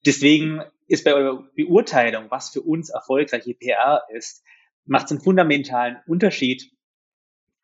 deswegen 0.06 0.62
ist 0.88 1.06
bei 1.06 1.13
eurer 1.13 1.44
Beurteilung, 1.56 2.30
was 2.30 2.50
für 2.50 2.62
uns 2.62 2.89
erfolgreiche 2.89 3.54
PR 3.54 4.04
ist, 4.10 4.44
macht 4.86 5.06
es 5.06 5.12
einen 5.12 5.22
fundamentalen 5.22 5.98
Unterschied, 6.08 6.72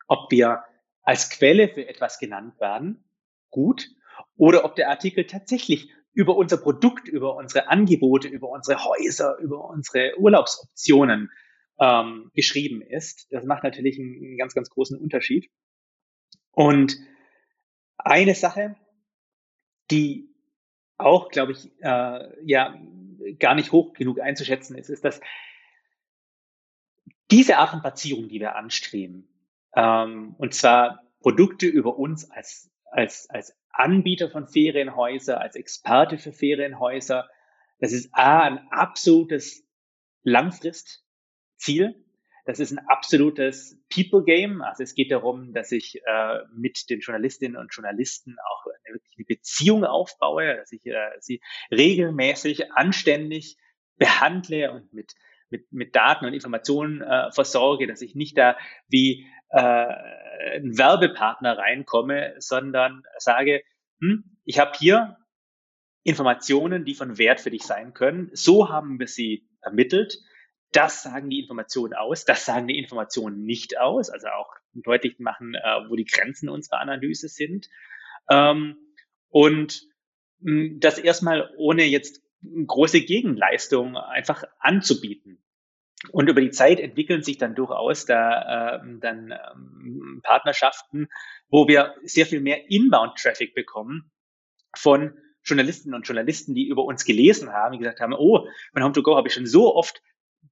ob 0.08 0.30
wir 0.30 0.64
als 1.02 1.30
Quelle 1.30 1.68
für 1.68 1.86
etwas 1.86 2.18
genannt 2.18 2.58
werden, 2.60 3.04
gut, 3.50 3.88
oder 4.36 4.64
ob 4.64 4.74
der 4.74 4.90
Artikel 4.90 5.26
tatsächlich 5.26 5.90
über 6.12 6.36
unser 6.36 6.56
Produkt, 6.56 7.08
über 7.08 7.36
unsere 7.36 7.68
Angebote, 7.68 8.28
über 8.28 8.48
unsere 8.48 8.84
Häuser, 8.84 9.36
über 9.38 9.68
unsere 9.68 10.18
Urlaubsoptionen 10.18 11.30
ähm, 11.78 12.30
geschrieben 12.34 12.82
ist. 12.82 13.28
Das 13.30 13.44
macht 13.44 13.64
natürlich 13.64 13.98
einen, 13.98 14.16
einen 14.16 14.36
ganz, 14.36 14.54
ganz 14.54 14.70
großen 14.70 14.98
Unterschied. 14.98 15.50
Und 16.52 16.96
eine 17.96 18.34
Sache, 18.34 18.76
die 19.90 20.29
auch, 21.04 21.28
glaube 21.28 21.52
ich, 21.52 21.70
äh, 21.80 22.44
ja 22.44 22.78
gar 23.38 23.54
nicht 23.54 23.72
hoch 23.72 23.92
genug 23.92 24.20
einzuschätzen 24.20 24.76
ist, 24.76 24.88
ist, 24.88 25.04
dass 25.04 25.20
diese 27.30 27.58
Art 27.58 27.70
von 27.70 27.80
Platzierung, 27.80 28.28
die 28.28 28.40
wir 28.40 28.56
anstreben, 28.56 29.28
ähm, 29.74 30.34
und 30.38 30.54
zwar 30.54 31.04
Produkte 31.20 31.66
über 31.66 31.98
uns 31.98 32.30
als, 32.30 32.70
als, 32.90 33.28
als 33.30 33.56
Anbieter 33.70 34.30
von 34.30 34.48
Ferienhäuser, 34.48 35.40
als 35.40 35.54
Experte 35.54 36.18
für 36.18 36.32
Ferienhäuser, 36.32 37.28
das 37.78 37.92
ist 37.92 38.10
A, 38.12 38.42
ein 38.42 38.58
absolutes 38.70 39.66
Langfristziel. 40.22 42.04
Das 42.50 42.58
ist 42.58 42.72
ein 42.72 42.80
absolutes 42.88 43.80
People 43.94 44.24
Game. 44.24 44.60
Also 44.60 44.82
es 44.82 44.96
geht 44.96 45.12
darum, 45.12 45.52
dass 45.52 45.70
ich 45.70 46.02
äh, 46.04 46.38
mit 46.52 46.90
den 46.90 46.98
Journalistinnen 46.98 47.56
und 47.56 47.72
Journalisten 47.72 48.36
auch 48.44 48.66
eine, 48.66 48.96
wirklich 48.96 49.14
eine 49.16 49.24
Beziehung 49.24 49.84
aufbaue, 49.84 50.56
dass 50.56 50.72
ich 50.72 50.84
äh, 50.84 51.10
sie 51.20 51.40
regelmäßig, 51.70 52.72
anständig 52.72 53.56
behandle 53.98 54.72
und 54.72 54.92
mit 54.92 55.14
mit, 55.50 55.72
mit 55.72 55.94
Daten 55.94 56.24
und 56.24 56.34
Informationen 56.34 57.02
äh, 57.02 57.30
versorge, 57.30 57.86
dass 57.86 58.02
ich 58.02 58.16
nicht 58.16 58.36
da 58.36 58.56
wie 58.88 59.26
äh, 59.50 59.86
ein 60.56 60.76
Werbepartner 60.76 61.56
reinkomme, 61.56 62.34
sondern 62.38 63.04
sage, 63.18 63.62
hm, 64.00 64.24
ich 64.44 64.58
habe 64.58 64.72
hier 64.76 65.18
Informationen, 66.02 66.84
die 66.84 66.94
von 66.94 67.16
Wert 67.16 67.40
für 67.40 67.50
dich 67.50 67.62
sein 67.62 67.94
können. 67.94 68.30
So 68.32 68.70
haben 68.70 68.98
wir 68.98 69.06
sie 69.06 69.48
ermittelt. 69.60 70.18
Das 70.72 71.02
sagen 71.02 71.30
die 71.30 71.40
Informationen 71.40 71.94
aus, 71.94 72.24
das 72.24 72.44
sagen 72.44 72.68
die 72.68 72.78
Informationen 72.78 73.44
nicht 73.44 73.78
aus, 73.78 74.08
also 74.08 74.28
auch 74.28 74.54
deutlich 74.72 75.18
machen, 75.18 75.54
äh, 75.54 75.88
wo 75.88 75.96
die 75.96 76.04
Grenzen 76.04 76.48
unserer 76.48 76.80
Analyse 76.80 77.28
sind. 77.28 77.68
Ähm, 78.28 78.76
und 79.28 79.82
hm, 80.42 80.78
das 80.80 80.98
erstmal 80.98 81.52
ohne 81.56 81.84
jetzt 81.84 82.22
große 82.42 83.02
Gegenleistung 83.02 83.96
einfach 83.96 84.44
anzubieten. 84.58 85.42
Und 86.12 86.30
über 86.30 86.40
die 86.40 86.50
Zeit 86.50 86.80
entwickeln 86.80 87.22
sich 87.22 87.36
dann 87.36 87.54
durchaus 87.54 88.06
da 88.06 88.76
äh, 88.76 88.80
dann 89.00 89.32
ähm, 89.32 90.20
Partnerschaften, 90.22 91.08
wo 91.48 91.68
wir 91.68 91.94
sehr 92.02 92.24
viel 92.24 92.40
mehr 92.40 92.70
Inbound-Traffic 92.70 93.54
bekommen 93.54 94.10
von 94.74 95.12
Journalistinnen 95.44 95.94
und 95.94 96.06
Journalisten, 96.06 96.54
die 96.54 96.68
über 96.68 96.84
uns 96.84 97.04
gelesen 97.04 97.52
haben, 97.52 97.72
die 97.72 97.78
gesagt 97.78 98.00
haben, 98.00 98.14
oh, 98.14 98.46
von 98.72 98.82
Home2Go 98.82 99.16
habe 99.16 99.28
ich 99.28 99.34
schon 99.34 99.46
so 99.46 99.74
oft 99.74 100.02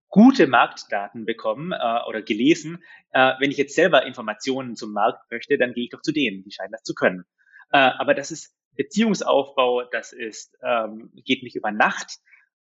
gute 0.09 0.47
Marktdaten 0.47 1.25
bekommen 1.25 1.73
äh, 1.73 2.09
oder 2.09 2.23
gelesen. 2.23 2.83
Äh, 3.13 3.35
wenn 3.39 3.51
ich 3.51 3.57
jetzt 3.59 3.75
selber 3.75 4.07
Informationen 4.07 4.77
zum 4.77 4.93
Markt 4.93 5.31
möchte, 5.31 5.59
dann 5.59 5.75
gehe 5.75 5.85
ich 5.85 5.91
doch 5.91 6.03
zu 6.03 6.13
denen, 6.13 6.43
die 6.45 6.53
scheinen 6.53 6.73
das 6.73 6.83
zu 6.83 6.95
können. 6.95 7.25
Äh, 7.71 7.79
aber 7.79 8.15
das 8.15 8.31
ist 8.31 8.55
Beziehungsaufbau, 8.77 9.85
das 9.91 10.13
ist, 10.13 10.57
ähm, 10.63 11.11
geht 11.25 11.43
nicht 11.43 11.57
über 11.57 11.71
Nacht. 11.71 12.19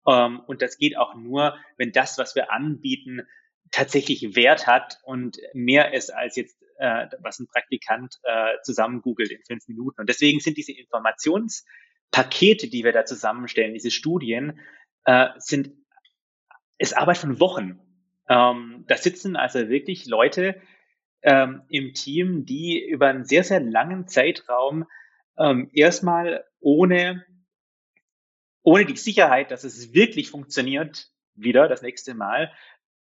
Ähm, 0.08 0.42
und 0.48 0.62
das 0.62 0.78
geht 0.78 0.98
auch 0.98 1.16
nur, 1.16 1.58
wenn 1.78 1.92
das, 1.92 2.18
was 2.18 2.36
wir 2.36 2.52
anbieten, 2.52 3.22
tatsächlich 3.72 4.36
Wert 4.36 4.68
hat 4.68 5.00
und 5.04 5.38
mehr 5.54 5.94
ist 5.94 6.10
als 6.14 6.36
jetzt, 6.36 6.58
äh, 6.78 7.08
was 7.20 7.40
ein 7.40 7.48
Praktikant 7.48 8.16
äh, 8.24 8.56
zusammen 8.64 9.02
googelt 9.02 9.32
in 9.32 9.44
fünf 9.46 9.68
Minuten. 9.68 10.02
Und 10.02 10.10
deswegen 10.10 10.40
sind 10.40 10.58
diese 10.58 10.74
Informationspakete, 10.74 12.68
die 12.70 12.84
wir 12.84 12.92
da 12.94 13.06
zusammenstellen, 13.06 13.74
diese 13.74 13.92
Studien, 13.92 14.60
äh, 15.06 15.28
sind, 15.38 15.72
ist 16.78 16.98
Arbeit 16.98 17.18
von 17.18 17.40
Wochen. 17.40 17.80
Ähm, 18.30 18.86
da 18.88 18.98
sitzen 18.98 19.36
also 19.36 19.70
wirklich 19.70 20.06
Leute 20.06 20.62
ähm, 21.22 21.64
im 21.70 21.94
Team, 21.94 22.46
die 22.46 22.84
über 22.88 23.08
einen 23.08 23.26
sehr, 23.26 23.44
sehr 23.44 23.60
langen 23.60 24.08
Zeitraum 24.08 24.86
ähm, 25.38 25.70
erstmal 25.74 26.44
ohne, 26.60 27.26
ohne 28.64 28.86
die 28.86 28.98
Sicherheit, 28.98 29.52
dass 29.52 29.64
es 29.64 29.94
wirklich 29.94 30.30
funktioniert, 30.30 31.10
wieder 31.36 31.68
das 31.68 31.82
nächste 31.82 32.14
Mal, 32.14 32.52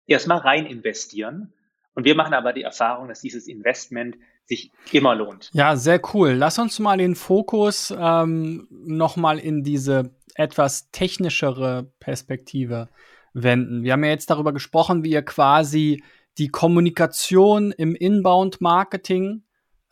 erstmal 0.06 0.38
rein 0.38 0.66
investieren. 0.66 1.52
Und 1.94 2.04
wir 2.04 2.14
machen 2.14 2.34
aber 2.34 2.52
die 2.52 2.62
Erfahrung, 2.62 3.08
dass 3.08 3.22
dieses 3.22 3.46
Investment 3.46 4.16
sich 4.44 4.70
immer 4.92 5.14
lohnt. 5.14 5.50
Ja, 5.54 5.76
sehr 5.76 6.00
cool. 6.14 6.32
Lass 6.32 6.58
uns 6.58 6.78
mal 6.78 6.98
den 6.98 7.14
Fokus 7.14 7.92
ähm, 7.96 8.68
noch 8.70 9.16
mal 9.16 9.38
in 9.38 9.64
diese 9.64 10.14
etwas 10.34 10.90
technischere 10.90 11.90
Perspektive 11.98 12.88
wenden. 13.42 13.82
Wir 13.82 13.92
haben 13.92 14.04
ja 14.04 14.10
jetzt 14.10 14.30
darüber 14.30 14.52
gesprochen, 14.52 15.04
wie 15.04 15.10
ihr 15.10 15.22
quasi 15.22 16.02
die 16.38 16.48
Kommunikation 16.48 17.72
im 17.72 17.94
Inbound-Marketing 17.94 19.42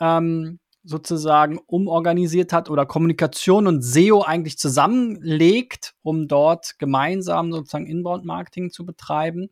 ähm, 0.01 0.59
sozusagen 0.83 1.59
umorganisiert 1.67 2.53
hat 2.53 2.69
oder 2.69 2.85
Kommunikation 2.85 3.67
und 3.67 3.83
SEO 3.83 4.23
eigentlich 4.23 4.59
zusammenlegt, 4.59 5.95
um 6.03 6.29
dort 6.29 6.79
gemeinsam 6.79 7.53
sozusagen 7.53 7.87
Inbound-Marketing 7.87 8.71
zu 8.71 8.85
betreiben. 8.85 9.49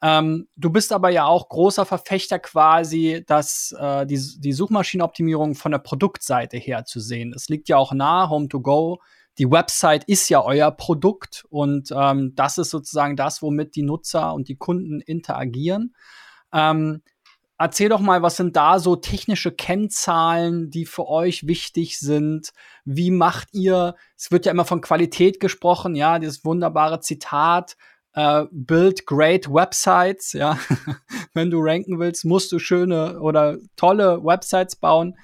Ähm, 0.00 0.48
du 0.56 0.70
bist 0.70 0.92
aber 0.92 1.10
ja 1.10 1.26
auch 1.26 1.48
großer 1.48 1.84
Verfechter 1.84 2.38
quasi, 2.38 3.24
dass 3.26 3.74
äh, 3.78 4.06
die, 4.06 4.20
die 4.38 4.52
Suchmaschinenoptimierung 4.52 5.54
von 5.54 5.72
der 5.72 5.80
Produktseite 5.80 6.56
her 6.56 6.84
zu 6.84 7.00
sehen. 7.00 7.32
Es 7.34 7.48
liegt 7.48 7.68
ja 7.68 7.76
auch 7.76 7.92
nahe, 7.92 8.28
Home2Go. 8.28 8.98
Die 9.38 9.50
Website 9.50 10.04
ist 10.04 10.28
ja 10.28 10.44
euer 10.44 10.70
Produkt 10.70 11.46
und 11.48 11.90
ähm, 11.94 12.34
das 12.34 12.58
ist 12.58 12.70
sozusagen 12.70 13.16
das, 13.16 13.40
womit 13.40 13.76
die 13.76 13.82
Nutzer 13.82 14.34
und 14.34 14.48
die 14.48 14.56
Kunden 14.56 15.00
interagieren. 15.00 15.94
Ähm, 16.52 17.02
Erzähl 17.60 17.88
doch 17.88 17.98
mal, 17.98 18.22
was 18.22 18.36
sind 18.36 18.54
da 18.54 18.78
so 18.78 18.94
technische 18.94 19.50
Kennzahlen, 19.50 20.70
die 20.70 20.86
für 20.86 21.08
euch 21.08 21.48
wichtig 21.48 21.98
sind? 21.98 22.52
Wie 22.84 23.10
macht 23.10 23.48
ihr, 23.52 23.96
es 24.16 24.30
wird 24.30 24.46
ja 24.46 24.52
immer 24.52 24.64
von 24.64 24.80
Qualität 24.80 25.40
gesprochen, 25.40 25.96
ja, 25.96 26.20
dieses 26.20 26.44
wunderbare 26.44 27.00
Zitat, 27.00 27.76
äh, 28.12 28.44
build 28.52 29.06
great 29.06 29.52
websites, 29.52 30.34
ja. 30.34 30.56
Wenn 31.34 31.50
du 31.50 31.58
ranken 31.60 31.98
willst, 31.98 32.24
musst 32.24 32.52
du 32.52 32.60
schöne 32.60 33.18
oder 33.18 33.58
tolle 33.74 34.24
Websites 34.24 34.76
bauen. 34.76 35.18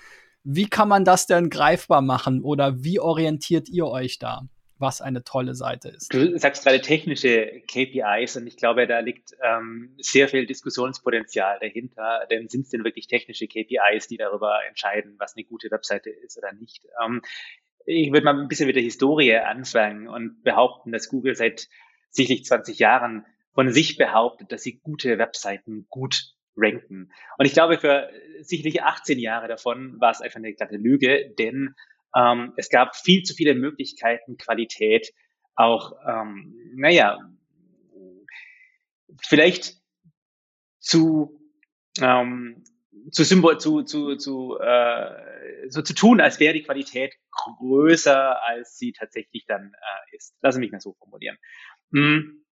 Wie 0.44 0.66
kann 0.66 0.88
man 0.88 1.04
das 1.04 1.26
denn 1.26 1.50
greifbar 1.50 2.02
machen 2.02 2.42
oder 2.42 2.85
wie 2.85 3.00
orientiert 3.00 3.68
ihr 3.68 3.87
euch 3.87 4.18
da? 4.18 4.42
was 4.78 5.00
eine 5.00 5.24
tolle 5.24 5.54
Seite 5.54 5.88
ist. 5.88 6.12
Du 6.12 6.37
sagst 6.38 6.64
gerade 6.64 6.80
technische 6.80 7.62
KPIs 7.68 8.37
und 8.37 8.46
ich 8.46 8.57
glaube, 8.57 8.87
da 8.87 8.98
liegt 8.98 9.30
ähm, 9.42 9.94
sehr 9.98 10.28
viel 10.28 10.46
Diskussionspotenzial 10.46 11.59
dahinter. 11.61 12.26
Denn 12.30 12.48
sind 12.48 12.62
es 12.62 12.70
denn 12.70 12.85
wirklich 12.85 13.07
technische 13.07 13.46
KPIs, 13.46 14.09
die 14.09 14.16
darüber 14.16 14.59
entscheiden, 14.68 15.14
was 15.18 15.37
eine 15.37 15.44
gute 15.44 15.70
Webseite 15.70 16.11
ist 16.11 16.37
oder 16.38 16.52
nicht? 16.52 16.87
Ähm, 17.02 17.22
ich 17.87 18.12
würde 18.12 18.24
mal 18.24 18.38
ein 18.38 18.48
bisschen 18.48 18.66
mit 18.66 18.76
der 18.76 18.83
Historie 18.83 19.37
anfangen 19.37 20.09
und 20.09 20.42
behaupten, 20.42 20.90
dass 20.90 21.09
Google 21.09 21.37
seit 21.37 21.68
sicherlich 22.11 22.44
20 22.44 22.78
Jahren 22.78 23.24
von 23.54 23.70
sich 23.70 23.96
behauptet, 23.96 24.50
dass 24.50 24.62
sie 24.62 24.80
gute 24.80 25.18
Webseiten 25.18 25.87
gut 25.88 26.34
ranken. 26.57 27.11
Und 27.38 27.47
ich 27.47 27.53
glaube, 27.53 27.79
für 27.79 28.11
sicherlich 28.40 28.83
18 28.83 29.19
Jahre 29.19 29.49
davon 29.49 30.01
war 30.01 30.11
es 30.11 30.21
einfach 30.21 30.37
eine 30.37 30.55
glatte 30.55 30.77
Lüge, 30.77 31.35
denn 31.38 31.75
ähm, 32.17 32.53
es 32.57 32.69
gab 32.69 32.97
viel 32.97 33.23
zu 33.23 33.35
viele 33.35 33.55
Möglichkeiten, 33.55 34.37
Qualität 34.37 35.12
auch, 35.57 35.93
ähm, 36.07 36.55
naja, 36.77 37.19
vielleicht 39.23 39.77
zu, 40.81 41.40
ähm, 42.01 42.64
zu, 43.11 43.25
Symbol, 43.25 43.59
zu, 43.59 43.83
zu, 43.83 44.17
zu, 44.17 44.59
äh, 44.59 45.69
so 45.69 45.83
zu 45.83 45.95
tun, 45.95 46.21
als 46.21 46.40
wäre 46.40 46.55
die 46.55 46.62
Qualität 46.62 47.14
größer, 47.31 48.43
als 48.45 48.77
sie 48.79 48.93
tatsächlich 48.93 49.45
dann 49.47 49.73
äh, 49.73 50.17
ist. 50.17 50.37
Lass 50.43 50.57
mich 50.57 50.73
mal 50.73 50.81
so 50.81 50.95
formulieren. 50.95 51.37
Hm. 51.93 52.43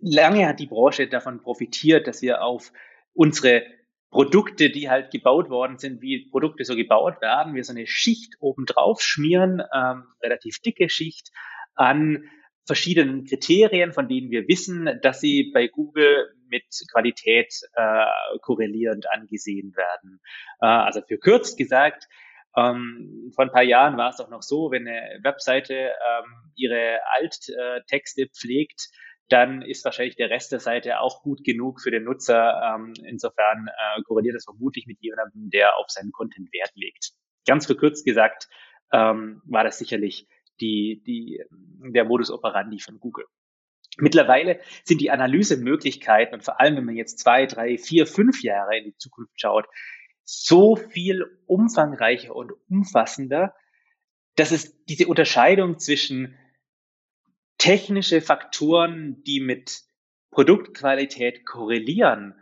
Lange 0.00 0.46
hat 0.46 0.60
die 0.60 0.66
Branche 0.66 1.08
davon 1.08 1.40
profitiert, 1.40 2.06
dass 2.06 2.22
wir 2.22 2.42
auf 2.42 2.72
unsere 3.12 3.64
Produkte, 4.10 4.70
die 4.70 4.90
halt 4.90 5.10
gebaut 5.10 5.50
worden 5.50 5.78
sind, 5.78 6.02
wie 6.02 6.28
Produkte 6.30 6.64
so 6.64 6.74
gebaut 6.74 7.20
werden, 7.20 7.54
wir 7.54 7.64
so 7.64 7.72
eine 7.72 7.86
Schicht 7.86 8.34
obendrauf 8.40 9.00
schmieren, 9.00 9.62
ähm, 9.72 10.04
relativ 10.22 10.60
dicke 10.60 10.88
Schicht 10.88 11.30
an 11.74 12.24
verschiedenen 12.66 13.24
Kriterien, 13.24 13.92
von 13.92 14.08
denen 14.08 14.30
wir 14.30 14.46
wissen, 14.48 14.98
dass 15.02 15.20
sie 15.20 15.50
bei 15.52 15.68
Google 15.68 16.34
mit 16.48 16.64
Qualität 16.92 17.54
äh, 17.74 18.04
korrelierend 18.42 19.10
angesehen 19.10 19.74
werden. 19.76 20.20
Äh, 20.60 20.66
also 20.66 21.00
für 21.02 21.18
kurz 21.18 21.56
gesagt, 21.56 22.06
ähm, 22.56 23.30
vor 23.34 23.44
ein 23.44 23.52
paar 23.52 23.62
Jahren 23.62 23.96
war 23.96 24.10
es 24.10 24.20
auch 24.20 24.28
noch 24.28 24.42
so, 24.42 24.72
wenn 24.72 24.86
eine 24.86 25.20
Webseite 25.22 25.74
ähm, 25.74 26.52
ihre 26.56 26.98
Alttexte 27.16 28.26
pflegt, 28.28 28.88
dann 29.30 29.62
ist 29.62 29.84
wahrscheinlich 29.84 30.16
der 30.16 30.28
Rest 30.28 30.52
der 30.52 30.58
Seite 30.58 31.00
auch 31.00 31.22
gut 31.22 31.44
genug 31.44 31.80
für 31.80 31.90
den 31.90 32.04
Nutzer. 32.04 32.74
Ähm, 32.74 32.94
insofern 33.04 33.68
äh, 33.68 34.02
korreliert 34.02 34.34
das 34.34 34.44
vermutlich 34.44 34.86
mit 34.86 34.98
jemandem, 35.00 35.50
der 35.50 35.78
auf 35.78 35.86
seinen 35.88 36.12
Content 36.12 36.52
Wert 36.52 36.72
legt. 36.74 37.12
Ganz 37.46 37.66
verkürzt 37.66 38.04
gesagt 38.04 38.48
ähm, 38.92 39.40
war 39.46 39.64
das 39.64 39.78
sicherlich 39.78 40.26
die, 40.60 41.02
die, 41.06 41.42
der 41.94 42.04
Modus 42.04 42.30
operandi 42.30 42.80
von 42.80 42.98
Google. 42.98 43.24
Mittlerweile 43.98 44.60
sind 44.84 45.00
die 45.00 45.10
Analysemöglichkeiten 45.10 46.34
und 46.34 46.44
vor 46.44 46.60
allem, 46.60 46.76
wenn 46.76 46.84
man 46.84 46.96
jetzt 46.96 47.18
zwei, 47.18 47.46
drei, 47.46 47.78
vier, 47.78 48.06
fünf 48.06 48.42
Jahre 48.42 48.76
in 48.78 48.84
die 48.84 48.96
Zukunft 48.96 49.40
schaut, 49.40 49.66
so 50.24 50.76
viel 50.76 51.24
umfangreicher 51.46 52.34
und 52.34 52.52
umfassender, 52.68 53.54
dass 54.36 54.52
es 54.52 54.84
diese 54.86 55.06
Unterscheidung 55.06 55.78
zwischen 55.78 56.36
technische 57.60 58.22
Faktoren, 58.22 59.22
die 59.24 59.38
mit 59.38 59.82
Produktqualität 60.32 61.44
korrelieren 61.44 62.34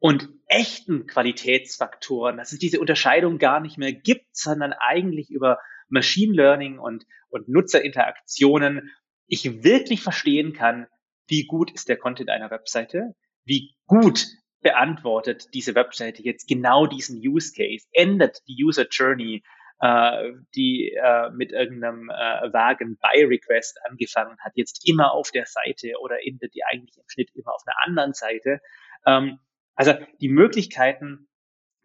und 0.00 0.28
echten 0.46 1.06
Qualitätsfaktoren, 1.06 2.36
dass 2.36 2.52
es 2.52 2.58
diese 2.58 2.80
Unterscheidung 2.80 3.38
gar 3.38 3.60
nicht 3.60 3.78
mehr 3.78 3.92
gibt, 3.92 4.36
sondern 4.36 4.72
eigentlich 4.72 5.30
über 5.30 5.58
Machine 5.88 6.34
Learning 6.34 6.78
und, 6.78 7.06
und 7.30 7.48
Nutzerinteraktionen 7.48 8.90
ich 9.26 9.62
wirklich 9.62 10.02
verstehen 10.02 10.52
kann, 10.54 10.86
wie 11.28 11.46
gut 11.46 11.70
ist 11.70 11.88
der 11.88 11.98
Content 11.98 12.30
einer 12.30 12.50
Webseite, 12.50 13.14
wie 13.44 13.76
gut 13.86 14.26
beantwortet 14.60 15.54
diese 15.54 15.74
Webseite 15.76 16.22
jetzt 16.22 16.48
genau 16.48 16.86
diesen 16.86 17.20
Use 17.20 17.52
Case, 17.54 17.86
ändert 17.92 18.38
die 18.48 18.64
User 18.64 18.88
Journey, 18.90 19.44
äh, 19.80 20.32
die 20.54 20.92
äh, 20.92 21.30
mit 21.30 21.52
irgendeinem 21.52 22.10
äh, 22.10 22.52
vagen 22.52 22.98
Buy-Request 22.98 23.78
angefangen 23.88 24.36
hat, 24.40 24.52
jetzt 24.56 24.88
immer 24.88 25.12
auf 25.12 25.30
der 25.30 25.46
Seite 25.46 25.94
oder 26.00 26.24
endet 26.26 26.54
die 26.54 26.64
eigentlich 26.64 26.96
im 26.96 27.08
Schnitt 27.08 27.30
immer 27.34 27.54
auf 27.54 27.62
einer 27.66 27.76
anderen 27.84 28.12
Seite. 28.12 28.60
Ähm, 29.06 29.38
also 29.74 29.94
die 30.20 30.28
Möglichkeiten 30.28 31.28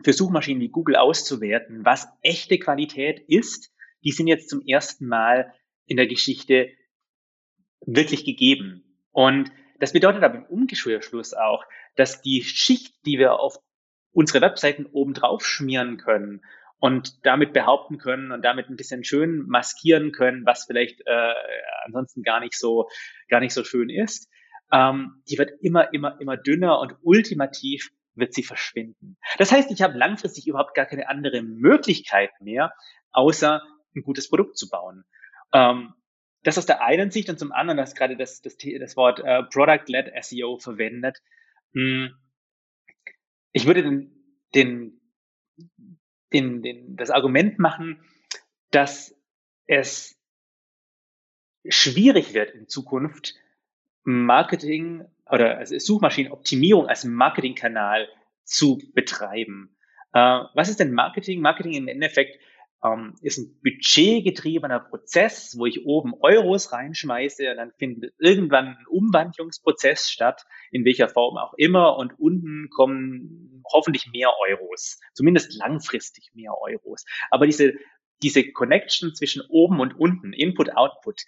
für 0.03 0.13
Suchmaschinen 0.13 0.62
wie 0.62 0.69
Google 0.69 0.95
auszuwerten, 0.95 1.86
was 1.86 2.08
echte 2.21 2.58
Qualität 2.58 3.19
ist, 3.27 3.71
die 4.03 4.12
sind 4.12 4.27
jetzt 4.27 4.49
zum 4.49 4.62
ersten 4.65 5.08
Mal 5.08 5.53
in 5.86 5.97
der 5.97 6.08
Geschichte 6.08 6.71
wirklich 7.86 8.25
gegeben. 8.25 8.97
Und 9.12 9.51
das 9.79 9.93
bedeutet 9.93 10.23
aber 10.23 10.36
im 10.36 10.45
Umgeschwürschluss 10.45 11.34
auch, 11.34 11.63
dass 11.95 12.21
die 12.21 12.43
Schicht, 12.43 13.06
die 13.06 13.19
wir 13.19 13.39
auf 13.39 13.60
unsere 14.12 14.41
Webseiten 14.41 14.86
oben 14.86 15.13
drauf 15.13 15.45
schmieren 15.45 15.97
können 15.97 16.41
und 16.84 17.26
damit 17.26 17.54
behaupten 17.54 17.98
können 17.98 18.34
und 18.34 18.43
damit 18.43 18.67
ein 18.69 18.76
bisschen 18.76 19.06
schön 19.06 19.48
maskieren 19.48 20.12
können, 20.12 20.46
was 20.46 20.65
vielleicht 20.65 21.00
äh, 21.06 21.34
ansonsten 21.86 22.24
gar 22.24 22.41
nicht 22.41 22.60
so 22.60 22.89
gar 23.30 23.39
nicht 23.39 23.54
so 23.54 23.63
schön 23.63 23.89
ist, 23.89 24.30
ähm, 24.69 25.24
die 25.30 25.38
wird 25.38 25.52
immer 25.62 25.93
immer 25.93 26.19
immer 26.19 26.36
dünner 26.36 26.82
und 26.82 26.98
ultimativ 27.02 27.89
wird 28.15 28.34
sie 28.34 28.43
verschwinden. 28.43 29.15
Das 29.38 29.54
heißt, 29.54 29.72
ich 29.72 29.82
habe 29.82 29.98
langfristig 29.98 30.46
überhaupt 30.46 30.76
gar 30.76 30.86
keine 30.86 31.08
andere 31.08 31.41
Möglichkeit 31.41 32.32
mehr, 32.41 32.74
außer 33.13 33.62
ein 33.96 34.04
gutes 34.04 34.28
Produkt 34.28 34.58
zu 34.58 34.69
bauen. 34.69 35.06
Ähm, 35.54 35.93
das 36.43 36.58
aus 36.58 36.65
der 36.65 36.82
einen 36.82 37.12
Sicht 37.12 37.30
und 37.30 37.39
zum 37.39 37.54
anderen, 37.54 37.78
das 37.78 37.96
gerade 37.96 38.17
das, 38.17 38.41
das, 38.41 38.58
das 38.58 38.98
Wort 38.98 39.22
äh, 39.22 39.43
Product-led 39.43 40.12
SEO 40.22 40.58
verwendet. 40.58 41.19
Hm. 41.74 42.13
Ich 43.54 43.67
würde 43.67 43.84
den, 43.84 44.38
den, 44.54 45.00
den, 46.34 46.62
den, 46.62 46.96
das 46.96 47.10
Argument 47.10 47.60
machen, 47.60 48.00
dass 48.72 49.15
es 49.67 50.19
schwierig 51.67 52.34
wird 52.34 52.52
in 52.52 52.67
Zukunft, 52.67 53.36
Marketing 54.04 55.06
oder 55.30 55.65
Suchmaschinenoptimierung 55.65 56.88
als 56.88 57.06
Marketingkanal 57.06 58.10
zu 58.43 58.82
betreiben. 58.93 59.78
Äh, 60.12 60.19
was 60.54 60.69
ist 60.69 60.80
denn 60.80 60.93
Marketing? 60.93 61.39
Marketing 61.39 61.74
im 61.74 61.88
Endeffekt 61.88 62.39
ähm, 62.84 63.15
ist 63.22 63.38
ein 63.38 63.60
budgetgetriebener 63.63 64.80
Prozess, 64.80 65.56
wo 65.58 65.65
ich 65.65 65.86
oben 65.86 66.13
Euros 66.19 66.72
reinschmeiße 66.72 67.50
und 67.50 67.58
dann 67.58 67.72
findet 67.78 68.13
irgendwann 68.19 68.67
ein 68.67 68.88
Umwandlungsprozess 68.89 70.10
statt, 70.10 70.46
in 70.72 70.86
welcher 70.86 71.08
Form 71.08 71.38
auch 71.38 71.54
immer 71.58 71.98
und 71.98 72.19
unten 72.19 72.69
kommen 72.69 73.63
hoffentlich 73.72 74.08
mehr 74.12 74.30
Euros, 74.50 75.00
zumindest 75.13 75.56
langfristig 75.56 76.32
mehr 76.34 76.52
Euros. 76.60 77.06
Aber 77.32 77.46
diese, 77.46 77.74
diese 78.22 78.52
Connection 78.52 79.15
zwischen 79.15 79.41
oben 79.50 79.80
und 79.80 79.98
unten, 80.00 80.34
Input, 80.34 80.76
Output, 80.76 81.22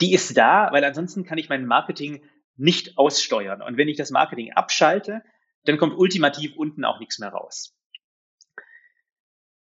die 0.00 0.12
ist 0.12 0.36
da, 0.36 0.70
weil 0.72 0.84
ansonsten 0.84 1.24
kann 1.24 1.38
ich 1.38 1.48
mein 1.48 1.66
Marketing 1.66 2.24
nicht 2.56 2.98
aussteuern. 2.98 3.62
Und 3.62 3.76
wenn 3.76 3.88
ich 3.88 3.96
das 3.96 4.10
Marketing 4.10 4.52
abschalte, 4.52 5.22
dann 5.64 5.78
kommt 5.78 5.96
ultimativ 5.96 6.56
unten 6.56 6.84
auch 6.84 6.98
nichts 6.98 7.18
mehr 7.20 7.30
raus. 7.30 7.77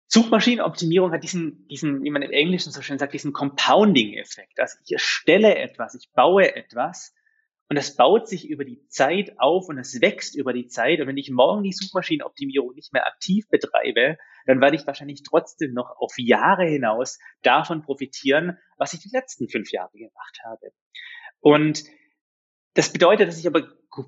Suchmaschinenoptimierung 0.08 1.12
hat 1.12 1.24
diesen, 1.24 1.66
diesen, 1.68 2.02
wie 2.02 2.10
man 2.10 2.22
im 2.22 2.30
Englischen 2.30 2.72
so 2.72 2.80
schön 2.80 2.98
sagt, 2.98 3.14
diesen 3.14 3.32
Compounding-Effekt. 3.32 4.60
Also 4.60 4.78
ich 4.84 4.92
erstelle 4.92 5.56
etwas, 5.56 5.94
ich 5.94 6.10
baue 6.12 6.54
etwas 6.54 7.14
und 7.68 7.76
das 7.76 7.96
baut 7.96 8.28
sich 8.28 8.48
über 8.48 8.64
die 8.64 8.86
Zeit 8.86 9.38
auf 9.38 9.68
und 9.68 9.78
es 9.78 10.00
wächst 10.00 10.36
über 10.36 10.52
die 10.52 10.68
Zeit. 10.68 11.00
Und 11.00 11.08
wenn 11.08 11.16
ich 11.16 11.30
morgen 11.30 11.64
die 11.64 11.72
Suchmaschinenoptimierung 11.72 12.74
nicht 12.74 12.92
mehr 12.92 13.06
aktiv 13.06 13.48
betreibe, 13.48 14.16
dann 14.46 14.60
werde 14.60 14.76
ich 14.76 14.86
wahrscheinlich 14.86 15.24
trotzdem 15.24 15.72
noch 15.72 15.96
auf 15.98 16.12
Jahre 16.16 16.66
hinaus 16.66 17.18
davon 17.42 17.82
profitieren, 17.82 18.58
was 18.76 18.92
ich 18.92 19.00
die 19.00 19.10
letzten 19.12 19.48
fünf 19.48 19.72
Jahre 19.72 19.98
gemacht 19.98 20.38
habe. 20.44 20.70
Und 21.40 21.82
das 22.74 22.92
bedeutet, 22.92 23.28
dass 23.28 23.40
ich 23.40 23.48
aber 23.48 23.66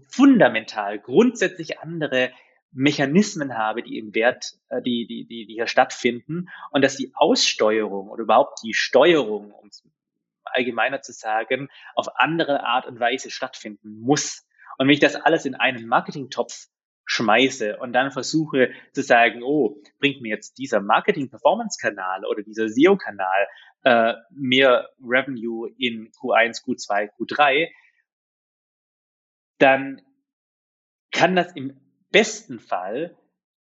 fundamental 0.09 1.01
grundsätzlich 1.01 1.81
andere 1.81 2.31
Mechanismen 2.73 3.57
habe, 3.57 3.83
die 3.83 3.99
im 3.99 4.15
Wert, 4.15 4.59
äh, 4.69 4.83
die, 4.83 5.07
die, 5.07 5.27
die, 5.27 5.47
die 5.47 5.55
hier 5.55 5.67
stattfinden 5.67 6.49
und 6.71 6.83
dass 6.83 6.97
die 6.97 7.13
Aussteuerung 7.15 8.09
oder 8.09 8.23
überhaupt 8.23 8.61
die 8.63 8.75
Steuerung, 8.75 9.53
um 9.53 9.69
es 9.69 9.85
allgemeiner 10.45 11.03
zu 11.03 11.13
sagen, 11.13 11.69
auf 11.95 12.09
andere 12.17 12.65
Art 12.65 12.87
und 12.87 13.01
Weise 13.01 13.31
stattfinden 13.31 14.01
muss. 14.01 14.47
Und 14.79 14.87
wenn 14.87 14.95
ich 14.95 15.01
das 15.01 15.17
alles 15.17 15.45
in 15.45 15.55
einen 15.55 15.87
Marketingtopf 15.87 16.69
schmeiße 17.05 17.79
und 17.79 17.95
dann 17.95 18.13
versuche 18.13 18.71
zu 18.93 19.03
sagen, 19.03 19.43
oh, 19.43 19.81
bringt 19.99 20.21
mir 20.21 20.29
jetzt 20.29 20.59
dieser 20.59 20.81
Marketing-Performance-Kanal 20.81 22.27
oder 22.27 22.43
dieser 22.43 22.69
SEO-Kanal 22.69 23.49
äh, 23.83 24.15
mehr 24.31 24.91
Revenue 25.03 25.71
in 25.79 26.11
Q1, 26.11 26.65
Q2, 26.65 27.11
Q3, 27.19 27.69
dann 29.59 30.03
kann 31.11 31.35
das 31.35 31.57
im 31.57 31.81
besten 32.11 32.59
Fall 32.59 33.17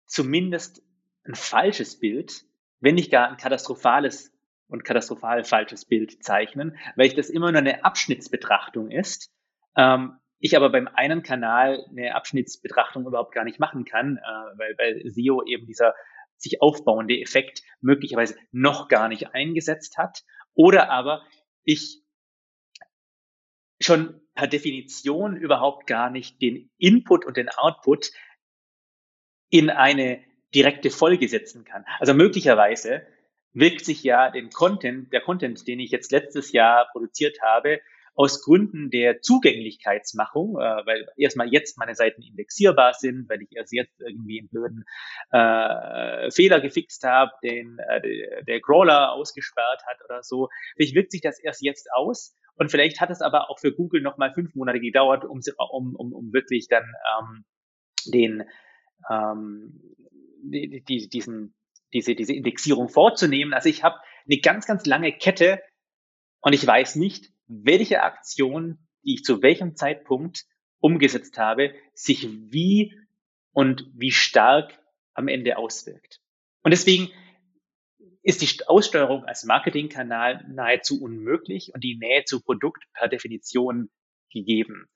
zumindest 0.07 0.83
ein 1.24 1.35
falsches 1.35 1.98
Bild, 1.98 2.44
wenn 2.81 2.94
nicht 2.96 3.11
gar 3.11 3.28
ein 3.28 3.37
katastrophales 3.37 4.33
und 4.68 4.85
katastrophal 4.85 5.44
falsches 5.44 5.85
Bild 5.85 6.22
zeichnen, 6.24 6.76
weil 6.96 7.07
ich 7.07 7.14
das 7.14 7.31
immer 7.31 7.52
nur 7.52 7.61
eine 7.61 7.85
Abschnittsbetrachtung 7.85 8.90
ist. 8.90 9.31
Ähm, 9.76 10.18
ich 10.38 10.57
aber 10.57 10.70
beim 10.70 10.88
einen 10.88 11.22
Kanal 11.22 11.87
eine 11.90 12.14
Abschnittsbetrachtung 12.14 13.07
überhaupt 13.07 13.33
gar 13.33 13.44
nicht 13.44 13.61
machen 13.61 13.85
kann, 13.85 14.16
äh, 14.16 14.59
weil, 14.59 14.74
weil 14.78 15.11
SEO 15.11 15.44
eben 15.44 15.66
dieser 15.66 15.94
sich 16.37 16.61
aufbauende 16.61 17.20
Effekt 17.20 17.62
möglicherweise 17.81 18.37
noch 18.50 18.88
gar 18.88 19.09
nicht 19.09 19.35
eingesetzt 19.35 19.98
hat. 19.98 20.24
Oder 20.55 20.90
aber 20.90 21.22
ich 21.62 22.02
schon 23.81 24.20
per 24.35 24.48
Definition 24.48 25.37
überhaupt 25.37 25.87
gar 25.87 26.11
nicht 26.11 26.40
den 26.42 26.70
Input 26.78 27.24
und 27.24 27.37
den 27.37 27.48
Output 27.48 28.11
in 29.52 29.70
eine 29.70 30.20
direkte 30.54 30.90
Folge 30.90 31.28
setzen 31.28 31.64
kann. 31.64 31.84
Also 32.00 32.14
möglicherweise 32.14 33.02
wirkt 33.52 33.84
sich 33.84 34.02
ja 34.02 34.30
den 34.30 34.50
Content, 34.50 35.12
der 35.12 35.20
Content, 35.20 35.68
den 35.68 35.78
ich 35.78 35.90
jetzt 35.90 36.10
letztes 36.10 36.52
Jahr 36.52 36.88
produziert 36.90 37.38
habe, 37.42 37.80
aus 38.14 38.42
Gründen 38.42 38.90
der 38.90 39.20
Zugänglichkeitsmachung, 39.20 40.56
äh, 40.56 40.86
weil 40.86 41.06
erstmal 41.16 41.48
jetzt 41.48 41.78
meine 41.78 41.94
Seiten 41.94 42.22
indexierbar 42.22 42.94
sind, 42.94 43.28
weil 43.28 43.42
ich 43.42 43.54
erst 43.54 43.72
jetzt 43.72 44.00
irgendwie 44.00 44.40
einen 44.40 44.48
blöden 44.48 44.84
äh, 45.32 46.30
Fehler 46.30 46.60
gefixt 46.60 47.04
habe, 47.04 47.32
den 47.42 47.78
äh, 47.78 48.44
der 48.44 48.60
Crawler 48.60 49.12
ausgesperrt 49.12 49.82
hat 49.86 49.98
oder 50.04 50.22
so. 50.22 50.48
Vielleicht 50.76 50.94
wirkt 50.94 51.12
sich 51.12 51.20
das 51.20 51.38
erst 51.38 51.62
jetzt 51.62 51.88
aus 51.94 52.34
und 52.54 52.70
vielleicht 52.70 53.00
hat 53.00 53.10
es 53.10 53.20
aber 53.20 53.50
auch 53.50 53.58
für 53.58 53.72
Google 53.72 54.00
nochmal 54.00 54.32
fünf 54.32 54.54
Monate 54.54 54.80
gedauert, 54.80 55.24
um, 55.24 55.40
um, 55.70 55.94
um, 55.96 56.12
um 56.12 56.32
wirklich 56.32 56.68
dann 56.68 56.84
ähm, 57.18 57.44
den 58.06 58.44
ähm, 59.10 59.80
die, 60.42 60.82
die, 60.84 61.08
diesen, 61.08 61.54
diese, 61.92 62.14
diese 62.14 62.32
Indexierung 62.32 62.88
vorzunehmen. 62.88 63.54
Also 63.54 63.68
ich 63.68 63.82
habe 63.82 63.96
eine 64.26 64.38
ganz, 64.38 64.66
ganz 64.66 64.86
lange 64.86 65.12
Kette 65.12 65.62
und 66.40 66.52
ich 66.52 66.66
weiß 66.66 66.96
nicht, 66.96 67.32
welche 67.46 68.02
Aktion, 68.02 68.78
die 69.04 69.14
ich 69.14 69.24
zu 69.24 69.42
welchem 69.42 69.76
Zeitpunkt 69.76 70.44
umgesetzt 70.80 71.38
habe, 71.38 71.74
sich 71.94 72.28
wie 72.50 72.98
und 73.52 73.88
wie 73.94 74.10
stark 74.10 74.78
am 75.14 75.28
Ende 75.28 75.58
auswirkt. 75.58 76.20
Und 76.62 76.70
deswegen 76.70 77.10
ist 78.22 78.40
die 78.40 78.66
Aussteuerung 78.66 79.24
als 79.24 79.44
Marketingkanal 79.44 80.44
nahezu 80.48 81.02
unmöglich 81.02 81.72
und 81.74 81.82
die 81.82 81.96
Nähe 81.96 82.24
zu 82.24 82.40
Produkt 82.40 82.84
per 82.94 83.08
Definition 83.08 83.90
gegeben 84.32 84.88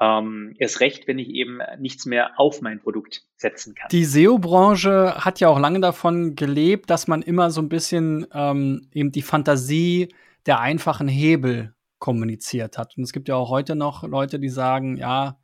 ähm, 0.00 0.54
erst 0.58 0.80
recht, 0.80 1.06
wenn 1.06 1.18
ich 1.18 1.28
eben 1.28 1.60
nichts 1.78 2.06
mehr 2.06 2.32
auf 2.38 2.60
mein 2.60 2.80
Produkt 2.80 3.22
setzen 3.36 3.74
kann. 3.74 3.88
Die 3.90 4.04
SEO-Branche 4.04 5.14
hat 5.24 5.40
ja 5.40 5.48
auch 5.48 5.58
lange 5.58 5.80
davon 5.80 6.34
gelebt, 6.34 6.90
dass 6.90 7.06
man 7.06 7.22
immer 7.22 7.50
so 7.50 7.60
ein 7.60 7.68
bisschen 7.68 8.26
ähm, 8.32 8.88
eben 8.92 9.12
die 9.12 9.22
Fantasie 9.22 10.08
der 10.46 10.60
einfachen 10.60 11.08
Hebel 11.08 11.74
kommuniziert 11.98 12.76
hat. 12.76 12.96
Und 12.96 13.04
es 13.04 13.12
gibt 13.12 13.28
ja 13.28 13.36
auch 13.36 13.50
heute 13.50 13.76
noch 13.76 14.02
Leute, 14.02 14.38
die 14.38 14.48
sagen, 14.48 14.96
ja, 14.96 15.38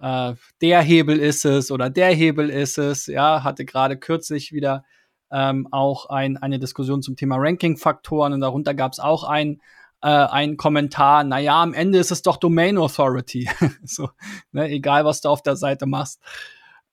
äh, 0.00 0.34
der 0.60 0.80
Hebel 0.80 1.18
ist 1.18 1.44
es 1.44 1.70
oder 1.70 1.90
der 1.90 2.14
Hebel 2.14 2.50
ist 2.50 2.78
es. 2.78 3.06
Ja, 3.06 3.42
hatte 3.42 3.64
gerade 3.64 3.98
kürzlich 3.98 4.52
wieder 4.52 4.84
ähm, 5.30 5.68
auch 5.70 6.06
ein, 6.06 6.36
eine 6.36 6.58
Diskussion 6.58 7.02
zum 7.02 7.16
Thema 7.16 7.36
Ranking-Faktoren 7.38 8.32
und 8.32 8.40
darunter 8.40 8.74
gab 8.74 8.92
es 8.92 9.00
auch 9.00 9.24
ein, 9.24 9.60
äh, 10.02 10.08
ein 10.08 10.56
Kommentar, 10.56 11.24
naja, 11.24 11.62
am 11.62 11.74
Ende 11.74 11.98
ist 11.98 12.10
es 12.10 12.22
doch 12.22 12.36
Domain 12.36 12.78
Authority. 12.78 13.48
so, 13.84 14.10
ne, 14.52 14.68
egal, 14.68 15.04
was 15.04 15.20
du 15.20 15.28
auf 15.28 15.42
der 15.42 15.56
Seite 15.56 15.86
machst. 15.86 16.20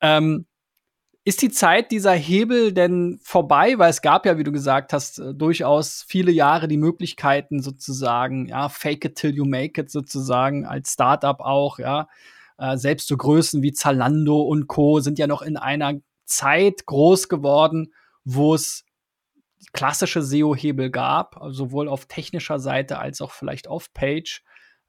Ähm, 0.02 0.46
ist 1.28 1.42
die 1.42 1.50
Zeit 1.50 1.92
dieser 1.92 2.14
Hebel 2.14 2.72
denn 2.72 3.20
vorbei? 3.22 3.80
Weil 3.80 3.90
es 3.90 4.04
gab 4.04 4.28
ja, 4.28 4.38
wie 4.38 4.44
du 4.44 4.52
gesagt 4.52 4.94
hast, 4.94 5.20
äh, 5.20 5.34
durchaus 5.34 6.06
viele 6.08 6.32
Jahre 6.32 6.68
die 6.68 6.78
Möglichkeiten 6.78 7.62
sozusagen, 7.62 8.48
ja, 8.48 8.70
fake 8.70 9.06
it 9.06 9.16
till 9.16 9.36
you 9.36 9.46
make 9.46 9.82
it 9.82 9.92
sozusagen 9.92 10.66
als 10.66 10.94
Startup 10.94 11.40
auch, 11.40 11.80
ja. 11.80 12.08
Äh, 12.58 12.78
selbst 12.78 13.08
so 13.08 13.18
Größen 13.18 13.62
wie 13.62 13.74
Zalando 13.74 14.42
und 14.42 14.68
Co. 14.68 15.00
sind 15.00 15.20
ja 15.20 15.28
noch 15.28 15.42
in 15.42 15.58
einer 15.58 15.96
Zeit 16.26 16.86
groß 16.86 17.28
geworden, 17.28 17.94
wo 18.24 18.56
es 18.56 18.85
klassische 19.74 20.22
SEO-Hebel 20.22 20.90
gab, 20.90 21.38
sowohl 21.50 21.88
auf 21.88 22.06
technischer 22.06 22.60
Seite 22.60 23.00
als 23.00 23.22
auch 23.22 23.32
vielleicht 23.32 23.68
auf 23.68 23.94
Page. 23.94 24.44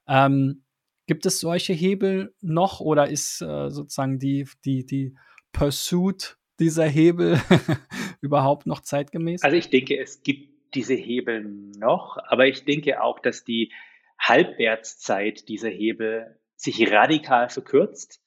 Ähm, 0.07 0.63
gibt 1.07 1.25
es 1.25 1.39
solche 1.39 1.73
Hebel 1.73 2.33
noch 2.41 2.79
oder 2.79 3.09
ist 3.09 3.41
äh, 3.41 3.69
sozusagen 3.69 4.19
die, 4.19 4.47
die, 4.65 4.85
die 4.85 5.15
Pursuit 5.51 6.37
dieser 6.59 6.87
Hebel 6.87 7.39
überhaupt 8.21 8.67
noch 8.67 8.81
zeitgemäß? 8.81 9.43
Also 9.43 9.57
ich 9.57 9.69
denke, 9.69 9.97
es 9.97 10.21
gibt 10.23 10.75
diese 10.75 10.93
Hebel 10.93 11.43
noch, 11.77 12.17
aber 12.27 12.47
ich 12.47 12.65
denke 12.65 13.01
auch, 13.01 13.19
dass 13.19 13.43
die 13.43 13.71
Halbwertszeit 14.19 15.47
dieser 15.47 15.69
Hebel 15.69 16.39
sich 16.55 16.91
radikal 16.91 17.49
verkürzt 17.49 18.21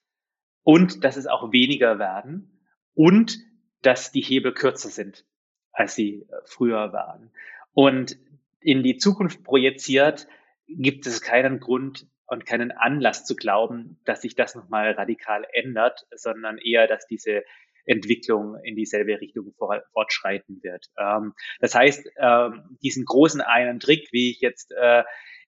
und 0.63 1.05
dass 1.05 1.17
es 1.17 1.27
auch 1.27 1.53
weniger 1.53 1.99
werden 1.99 2.65
und 2.95 3.39
dass 3.83 4.13
die 4.13 4.23
Hebel 4.23 4.53
kürzer 4.53 4.89
sind, 4.89 5.25
als 5.73 5.95
sie 5.95 6.23
äh, 6.23 6.37
früher 6.45 6.93
waren. 6.93 7.31
Und 7.73 8.17
in 8.61 8.83
die 8.83 8.99
Zukunft 8.99 9.45
projiziert 9.45 10.27
gibt 10.67 11.07
es 11.07 11.21
keinen 11.21 11.61
Grund, 11.61 12.07
und 12.31 12.47
keinen 12.47 12.71
Anlass 12.71 13.25
zu 13.25 13.35
glauben, 13.35 13.99
dass 14.05 14.23
sich 14.23 14.37
das 14.37 14.55
nochmal 14.55 14.93
radikal 14.93 15.45
ändert, 15.53 16.07
sondern 16.15 16.59
eher, 16.59 16.87
dass 16.87 17.07
diese 17.07 17.43
Entwicklung 17.87 18.57
in 18.63 18.77
dieselbe 18.77 19.21
Richtung 19.21 19.53
fortschreiten 19.93 20.63
wird. 20.63 20.87
Ähm, 20.97 21.35
das 21.59 21.75
heißt, 21.75 22.09
ähm, 22.19 22.79
diesen 22.83 23.05
großen 23.05 23.41
einen 23.41 23.81
Trick, 23.81 24.11
wie 24.13 24.31
ich 24.31 24.41
jetzt 24.41 24.71
äh, 24.71 25.03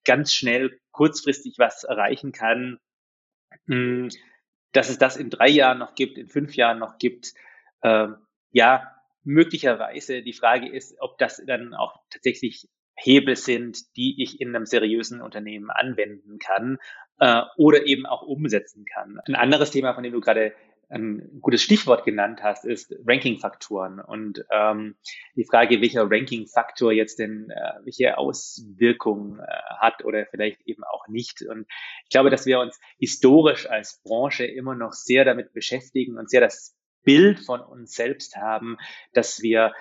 ganz 0.05 0.35
schnell 0.35 0.77
kurzfristig 0.91 1.55
was 1.59 1.85
erreichen 1.85 2.33
kann, 2.33 2.81
hm, 3.67 4.09
dass 4.73 4.89
es 4.89 4.99
das 4.99 5.17
in 5.17 5.31
drei 5.31 5.49
Jahren 5.49 5.79
noch 5.79 5.95
gibt, 5.95 6.19
in 6.19 6.27
fünf 6.27 6.57
Jahren 6.57 6.81
noch 6.81 6.99
gibt, 6.99 7.33
äh, 7.83 8.09
ja, 8.51 8.91
möglicherweise. 9.25 10.23
Die 10.23 10.33
Frage 10.33 10.69
ist, 10.69 10.97
ob 11.01 11.19
das 11.19 11.43
dann 11.47 11.75
auch 11.75 11.97
tatsächlich 12.11 12.69
Hebel 12.95 13.37
sind, 13.37 13.97
die 13.97 14.23
ich 14.23 14.41
in 14.41 14.55
einem 14.55 14.67
seriösen 14.67 15.21
Unternehmen 15.21 15.71
anwenden 15.71 16.39
kann 16.39 16.79
äh, 17.19 17.43
oder 17.57 17.87
eben 17.87 18.07
auch 18.07 18.23
umsetzen 18.23 18.85
kann. 18.85 19.21
Ein 19.25 19.35
anderes 19.35 19.71
Thema, 19.71 19.95
von 19.95 20.03
dem 20.03 20.13
du 20.13 20.21
gerade 20.21 20.53
ein 20.93 21.41
gutes 21.41 21.63
Stichwort 21.63 22.05
genannt 22.05 22.43
hast, 22.43 22.67
ist 22.67 22.95
Ranking-Faktoren 23.07 23.99
und 23.99 24.45
ähm, 24.51 24.95
die 25.37 25.45
Frage, 25.45 25.81
welcher 25.81 26.11
Ranking-Faktor 26.11 26.93
jetzt 26.93 27.19
denn 27.19 27.49
äh, 27.51 27.85
welche 27.85 28.19
Auswirkungen 28.19 29.41
äh, 29.41 29.47
hat 29.79 30.05
oder 30.05 30.27
vielleicht 30.27 30.61
eben 30.67 30.85
auch 30.85 31.09
nicht. 31.09 31.43
Und 31.43 31.67
ich 32.05 32.11
glaube, 32.11 32.29
dass 32.29 32.45
wir 32.45 32.61
uns 32.61 32.79
historisch 32.99 33.69
als 33.69 34.03
Branche 34.05 34.45
immer 34.45 34.75
noch 34.75 34.93
sehr 34.93 35.25
damit 35.25 35.55
beschäftigen 35.55 36.19
und 36.19 36.29
sehr 36.29 36.43
das 36.43 36.77
Bild 37.05 37.41
von 37.41 37.61
uns 37.61 37.95
selbst 37.95 38.37
haben, 38.37 38.79
dass 39.13 39.43
wir 39.43 39.73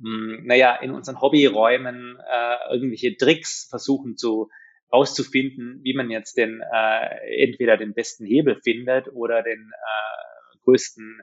hm, 0.00 0.42
naja, 0.44 0.76
in 0.76 0.92
unseren 0.92 1.20
Hobbyräumen 1.20 2.18
äh, 2.18 2.72
irgendwelche 2.72 3.16
Tricks 3.16 3.66
versuchen 3.68 4.16
zu 4.16 4.48
rauszufinden, 4.92 5.80
wie 5.82 5.94
man 5.94 6.10
jetzt 6.10 6.36
den 6.36 6.62
äh, 6.72 7.44
entweder 7.44 7.76
den 7.76 7.94
besten 7.94 8.24
Hebel 8.24 8.60
findet 8.62 9.08
oder 9.12 9.42
den 9.42 9.70
äh, 9.70 10.58
größten 10.64 11.20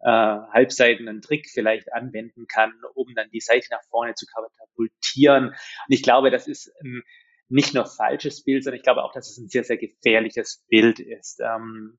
äh, 0.00 0.08
halbseitenen 0.08 1.20
Trick 1.20 1.48
vielleicht 1.52 1.92
anwenden 1.92 2.46
kann, 2.46 2.72
um 2.94 3.14
dann 3.14 3.30
die 3.30 3.40
Seite 3.40 3.66
nach 3.70 3.82
vorne 3.90 4.14
zu 4.14 4.26
katapultieren. 4.26 5.48
Und 5.48 5.54
ich 5.88 6.02
glaube, 6.02 6.30
das 6.30 6.46
ist 6.46 6.72
ein 6.82 7.02
nicht 7.48 7.74
nur 7.74 7.86
falsches 7.86 8.44
Bild, 8.44 8.62
sondern 8.62 8.76
ich 8.76 8.84
glaube 8.84 9.02
auch, 9.02 9.12
dass 9.12 9.30
es 9.30 9.38
ein 9.38 9.48
sehr, 9.48 9.64
sehr 9.64 9.78
gefährliches 9.78 10.64
Bild 10.68 11.00
ist. 11.00 11.40
Ähm, 11.40 11.98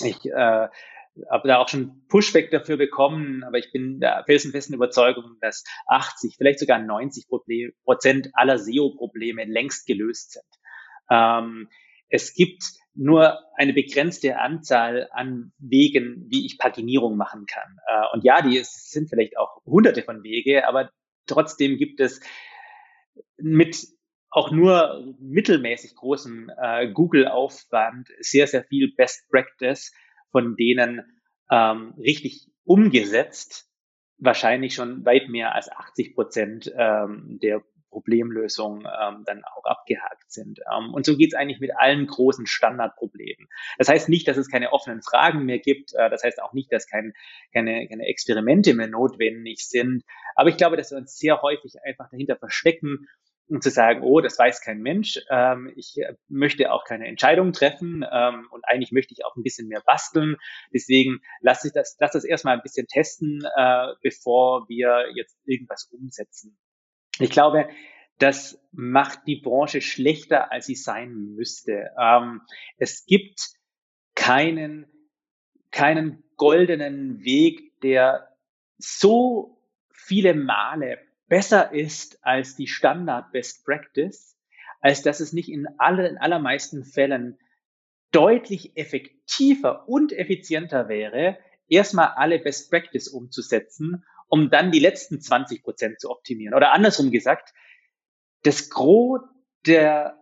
ich 0.00 0.24
äh, 0.26 0.68
habe 1.30 1.48
da 1.48 1.58
auch 1.58 1.68
schon 1.68 2.06
Pushback 2.08 2.50
dafür 2.50 2.76
bekommen, 2.76 3.42
aber 3.44 3.58
ich 3.58 3.72
bin 3.72 4.00
der 4.00 4.24
felsenfesten 4.24 4.74
Überzeugung, 4.74 5.36
dass 5.40 5.64
80, 5.86 6.36
vielleicht 6.36 6.58
sogar 6.58 6.78
90 6.78 7.26
Prozent 7.84 8.30
aller 8.34 8.58
SEO-Probleme 8.58 9.44
längst 9.44 9.86
gelöst 9.86 10.32
sind. 10.32 10.44
Ähm, 11.10 11.68
es 12.08 12.34
gibt 12.34 12.64
nur 12.94 13.38
eine 13.54 13.72
begrenzte 13.72 14.38
Anzahl 14.38 15.08
an 15.12 15.52
Wegen, 15.58 16.26
wie 16.28 16.46
ich 16.46 16.58
Paginierung 16.58 17.16
machen 17.16 17.46
kann. 17.46 17.78
Äh, 17.86 18.14
und 18.14 18.24
ja, 18.24 18.42
die 18.42 18.56
ist, 18.56 18.90
sind 18.90 19.08
vielleicht 19.08 19.38
auch 19.38 19.62
hunderte 19.64 20.02
von 20.02 20.22
Wege, 20.22 20.66
aber 20.66 20.90
trotzdem 21.26 21.76
gibt 21.76 22.00
es 22.00 22.20
mit 23.36 23.86
auch 24.30 24.50
nur 24.50 25.14
mittelmäßig 25.20 25.94
großem 25.94 26.50
äh, 26.60 26.90
Google-Aufwand 26.92 28.08
sehr, 28.20 28.46
sehr 28.46 28.64
viel 28.64 28.92
Best 28.94 29.28
Practice, 29.30 29.92
von 30.30 30.56
denen 30.56 31.02
ähm, 31.50 31.94
richtig 31.98 32.48
umgesetzt 32.64 33.68
wahrscheinlich 34.18 34.74
schon 34.74 35.04
weit 35.04 35.28
mehr 35.28 35.54
als 35.54 35.70
80 35.70 36.14
Prozent 36.14 36.72
ähm, 36.76 37.38
der 37.40 37.62
Problemlösungen 37.90 38.80
ähm, 38.80 39.22
dann 39.24 39.42
auch 39.44 39.64
abgehakt 39.64 40.30
sind. 40.30 40.60
Ähm, 40.70 40.92
und 40.92 41.06
so 41.06 41.16
geht 41.16 41.32
es 41.32 41.38
eigentlich 41.38 41.60
mit 41.60 41.70
allen 41.76 42.06
großen 42.06 42.46
Standardproblemen. 42.46 43.48
Das 43.78 43.88
heißt 43.88 44.08
nicht, 44.08 44.28
dass 44.28 44.36
es 44.36 44.50
keine 44.50 44.72
offenen 44.72 45.02
Fragen 45.02 45.44
mehr 45.44 45.58
gibt. 45.58 45.94
Äh, 45.94 46.10
das 46.10 46.22
heißt 46.22 46.42
auch 46.42 46.52
nicht, 46.52 46.70
dass 46.72 46.86
kein, 46.86 47.14
keine, 47.52 47.88
keine 47.88 48.06
Experimente 48.06 48.74
mehr 48.74 48.88
notwendig 48.88 49.66
sind. 49.66 50.04
Aber 50.34 50.50
ich 50.50 50.56
glaube, 50.56 50.76
dass 50.76 50.90
wir 50.90 50.98
uns 50.98 51.16
sehr 51.16 51.40
häufig 51.40 51.74
einfach 51.82 52.10
dahinter 52.10 52.36
verstecken 52.36 53.08
und 53.48 53.62
zu 53.62 53.70
sagen, 53.70 54.02
oh, 54.02 54.20
das 54.20 54.38
weiß 54.38 54.60
kein 54.60 54.80
Mensch, 54.80 55.20
ähm, 55.30 55.72
ich 55.76 55.96
äh, 55.98 56.14
möchte 56.28 56.70
auch 56.72 56.84
keine 56.84 57.06
Entscheidung 57.06 57.52
treffen 57.52 58.04
ähm, 58.10 58.46
und 58.50 58.64
eigentlich 58.66 58.92
möchte 58.92 59.14
ich 59.14 59.24
auch 59.24 59.36
ein 59.36 59.42
bisschen 59.42 59.68
mehr 59.68 59.82
basteln. 59.84 60.36
Deswegen 60.72 61.20
lasse 61.40 61.68
ich 61.68 61.72
das, 61.72 61.96
lass 61.98 62.12
das 62.12 62.24
erstmal 62.24 62.54
ein 62.54 62.62
bisschen 62.62 62.86
testen, 62.86 63.42
äh, 63.56 63.88
bevor 64.02 64.68
wir 64.68 65.06
jetzt 65.14 65.38
irgendwas 65.46 65.88
umsetzen. 65.90 66.58
Ich 67.18 67.30
glaube, 67.30 67.68
das 68.18 68.60
macht 68.72 69.20
die 69.26 69.40
Branche 69.40 69.80
schlechter, 69.80 70.52
als 70.52 70.66
sie 70.66 70.74
sein 70.74 71.34
müsste. 71.34 71.90
Ähm, 71.98 72.42
es 72.76 73.06
gibt 73.06 73.40
keinen, 74.14 74.86
keinen 75.70 76.24
goldenen 76.36 77.22
Weg, 77.24 77.80
der 77.80 78.28
so 78.76 79.62
viele 79.92 80.34
Male 80.34 80.98
besser 81.28 81.72
ist 81.72 82.18
als 82.24 82.56
die 82.56 82.66
Standard 82.66 83.32
Best 83.32 83.64
Practice, 83.64 84.36
als 84.80 85.02
dass 85.02 85.20
es 85.20 85.32
nicht 85.32 85.48
in, 85.48 85.66
alle, 85.78 86.08
in 86.08 86.18
allermeisten 86.18 86.84
Fällen 86.84 87.38
deutlich 88.10 88.76
effektiver 88.76 89.88
und 89.88 90.12
effizienter 90.12 90.88
wäre, 90.88 91.38
erstmal 91.68 92.08
alle 92.16 92.38
Best 92.38 92.70
Practice 92.70 93.08
umzusetzen, 93.08 94.04
um 94.28 94.50
dann 94.50 94.72
die 94.72 94.78
letzten 94.78 95.20
20 95.20 95.62
Prozent 95.62 96.00
zu 96.00 96.10
optimieren. 96.10 96.54
Oder 96.54 96.72
andersrum 96.72 97.10
gesagt, 97.10 97.52
das 98.42 98.70
Gros 98.70 99.20
der, 99.66 100.18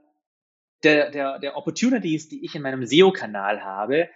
der, 0.82 1.10
der, 1.10 1.38
der 1.38 1.56
Opportunities, 1.56 2.28
die 2.28 2.44
ich 2.44 2.54
in 2.54 2.62
meinem 2.62 2.86
SEO-Kanal 2.86 3.62
habe, 3.62 4.08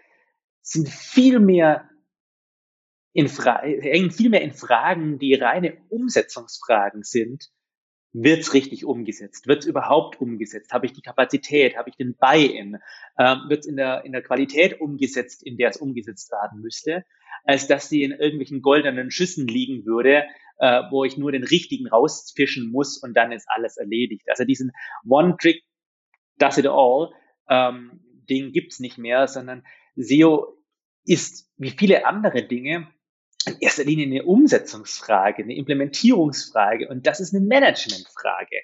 sind 0.62 0.88
viel 0.88 1.38
mehr 1.38 1.89
in 3.12 3.28
hängen 3.28 4.10
viel 4.10 4.30
mehr 4.30 4.42
in 4.42 4.52
Fragen, 4.52 5.18
die 5.18 5.34
reine 5.34 5.76
Umsetzungsfragen 5.88 7.02
sind. 7.02 7.50
Wird 8.12 8.40
es 8.40 8.54
richtig 8.54 8.84
umgesetzt? 8.84 9.46
Wird 9.46 9.60
es 9.60 9.66
überhaupt 9.66 10.20
umgesetzt? 10.20 10.72
Habe 10.72 10.86
ich 10.86 10.92
die 10.92 11.02
Kapazität? 11.02 11.76
Habe 11.76 11.90
ich 11.90 11.96
den 11.96 12.16
Buy-in? 12.16 12.78
Ähm, 13.18 13.38
Wird 13.48 13.60
es 13.60 13.66
in 13.66 13.76
der, 13.76 14.04
in 14.04 14.12
der 14.12 14.22
Qualität 14.22 14.80
umgesetzt, 14.80 15.44
in 15.44 15.56
der 15.56 15.70
es 15.70 15.76
umgesetzt 15.76 16.32
werden 16.32 16.60
müsste? 16.60 17.04
Als 17.44 17.68
dass 17.68 17.88
sie 17.88 18.02
in 18.02 18.10
irgendwelchen 18.10 18.62
goldenen 18.62 19.12
Schüssen 19.12 19.46
liegen 19.46 19.86
würde, 19.86 20.24
äh, 20.58 20.82
wo 20.90 21.04
ich 21.04 21.16
nur 21.16 21.30
den 21.30 21.44
richtigen 21.44 21.88
rausfischen 21.88 22.70
muss 22.70 22.98
und 22.98 23.14
dann 23.16 23.30
ist 23.32 23.46
alles 23.48 23.76
erledigt. 23.76 24.28
Also 24.28 24.44
diesen 24.44 24.72
One-Trick 25.08 25.62
does 26.38 26.58
it 26.58 26.66
all, 26.66 27.10
ähm, 27.48 28.00
Ding 28.28 28.52
gibt's 28.52 28.80
nicht 28.80 28.98
mehr, 28.98 29.28
sondern 29.28 29.64
SEO 29.96 30.56
ist 31.04 31.50
wie 31.56 31.70
viele 31.70 32.06
andere 32.06 32.42
Dinge 32.42 32.88
in 33.46 33.56
erster 33.60 33.84
Linie 33.84 34.06
eine 34.06 34.24
Umsetzungsfrage, 34.24 35.42
eine 35.42 35.56
Implementierungsfrage 35.56 36.88
und 36.88 37.06
das 37.06 37.20
ist 37.20 37.34
eine 37.34 37.44
Managementfrage. 37.44 38.56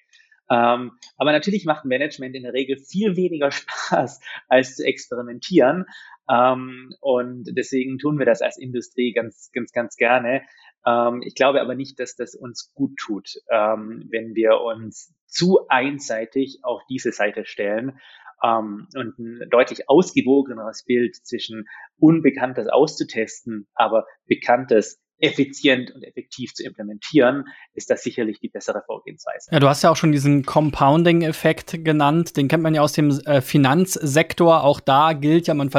Ähm, 0.49 0.93
aber 1.17 1.33
natürlich 1.33 1.65
macht 1.65 1.85
Management 1.85 2.37
in 2.37 2.45
der 2.45 2.53
Regel 2.53 2.79
viel 2.79 3.17
weniger 3.17 3.51
Spaß, 3.51 4.21
als 4.49 4.77
zu 4.77 4.85
experimentieren. 4.85 5.87
Ähm, 6.31 6.93
und 7.01 7.45
deswegen 7.57 7.99
tun 7.99 8.19
wir 8.19 8.27
das 8.27 8.43
als 8.43 8.59
Industrie 8.59 9.13
ganz, 9.13 9.51
ganz, 9.53 9.73
ganz 9.73 9.97
gerne. 9.97 10.43
Ähm, 10.87 11.23
ich 11.23 11.35
glaube 11.35 11.61
aber 11.61 11.75
nicht, 11.75 11.99
dass 11.99 12.15
das 12.17 12.35
uns 12.35 12.73
gut 12.75 12.97
tut, 12.97 13.31
ähm, 13.51 14.07
wenn 14.11 14.35
wir 14.35 14.61
uns 14.61 15.15
zu 15.27 15.67
einseitig 15.69 16.61
auf 16.63 16.83
diese 16.89 17.13
Seite 17.13 17.45
stellen 17.45 17.99
ähm, 18.43 18.89
und 18.95 19.19
ein 19.19 19.51
deutlich 19.51 19.89
ausgewogeneres 19.89 20.85
Bild 20.85 21.17
zwischen 21.17 21.67
Unbekanntes 21.99 22.69
auszutesten, 22.69 23.67
aber 23.75 24.07
Bekanntes 24.27 25.01
effizient 25.19 25.95
und 25.95 26.03
effektiv 26.03 26.53
zu 26.53 26.63
implementieren, 26.65 27.45
ist 27.75 27.89
das 27.91 28.03
sicherlich 28.03 28.39
die 28.41 28.49
bessere 28.49 28.83
Vorgehensweise. 28.85 29.51
Ja, 29.51 29.61
du 29.61 29.69
hast 29.69 29.83
ja 29.83 29.91
auch 29.91 29.97
schon 29.97 30.13
diesen 30.13 30.45
Compounding-Effekt 30.45 31.85
genannt. 31.85 32.37
Den 32.37 32.49
kennt 32.49 32.63
man 32.63 32.75
ja 32.75 32.83
aus 32.83 32.93
dem 32.93 33.11
äh, 33.25 33.41
Finanzsektor. 33.41 34.63
Auch 34.63 34.81
da 34.81 35.15
gilt 35.15 35.47
ja, 35.47 35.55
man, 35.55 35.71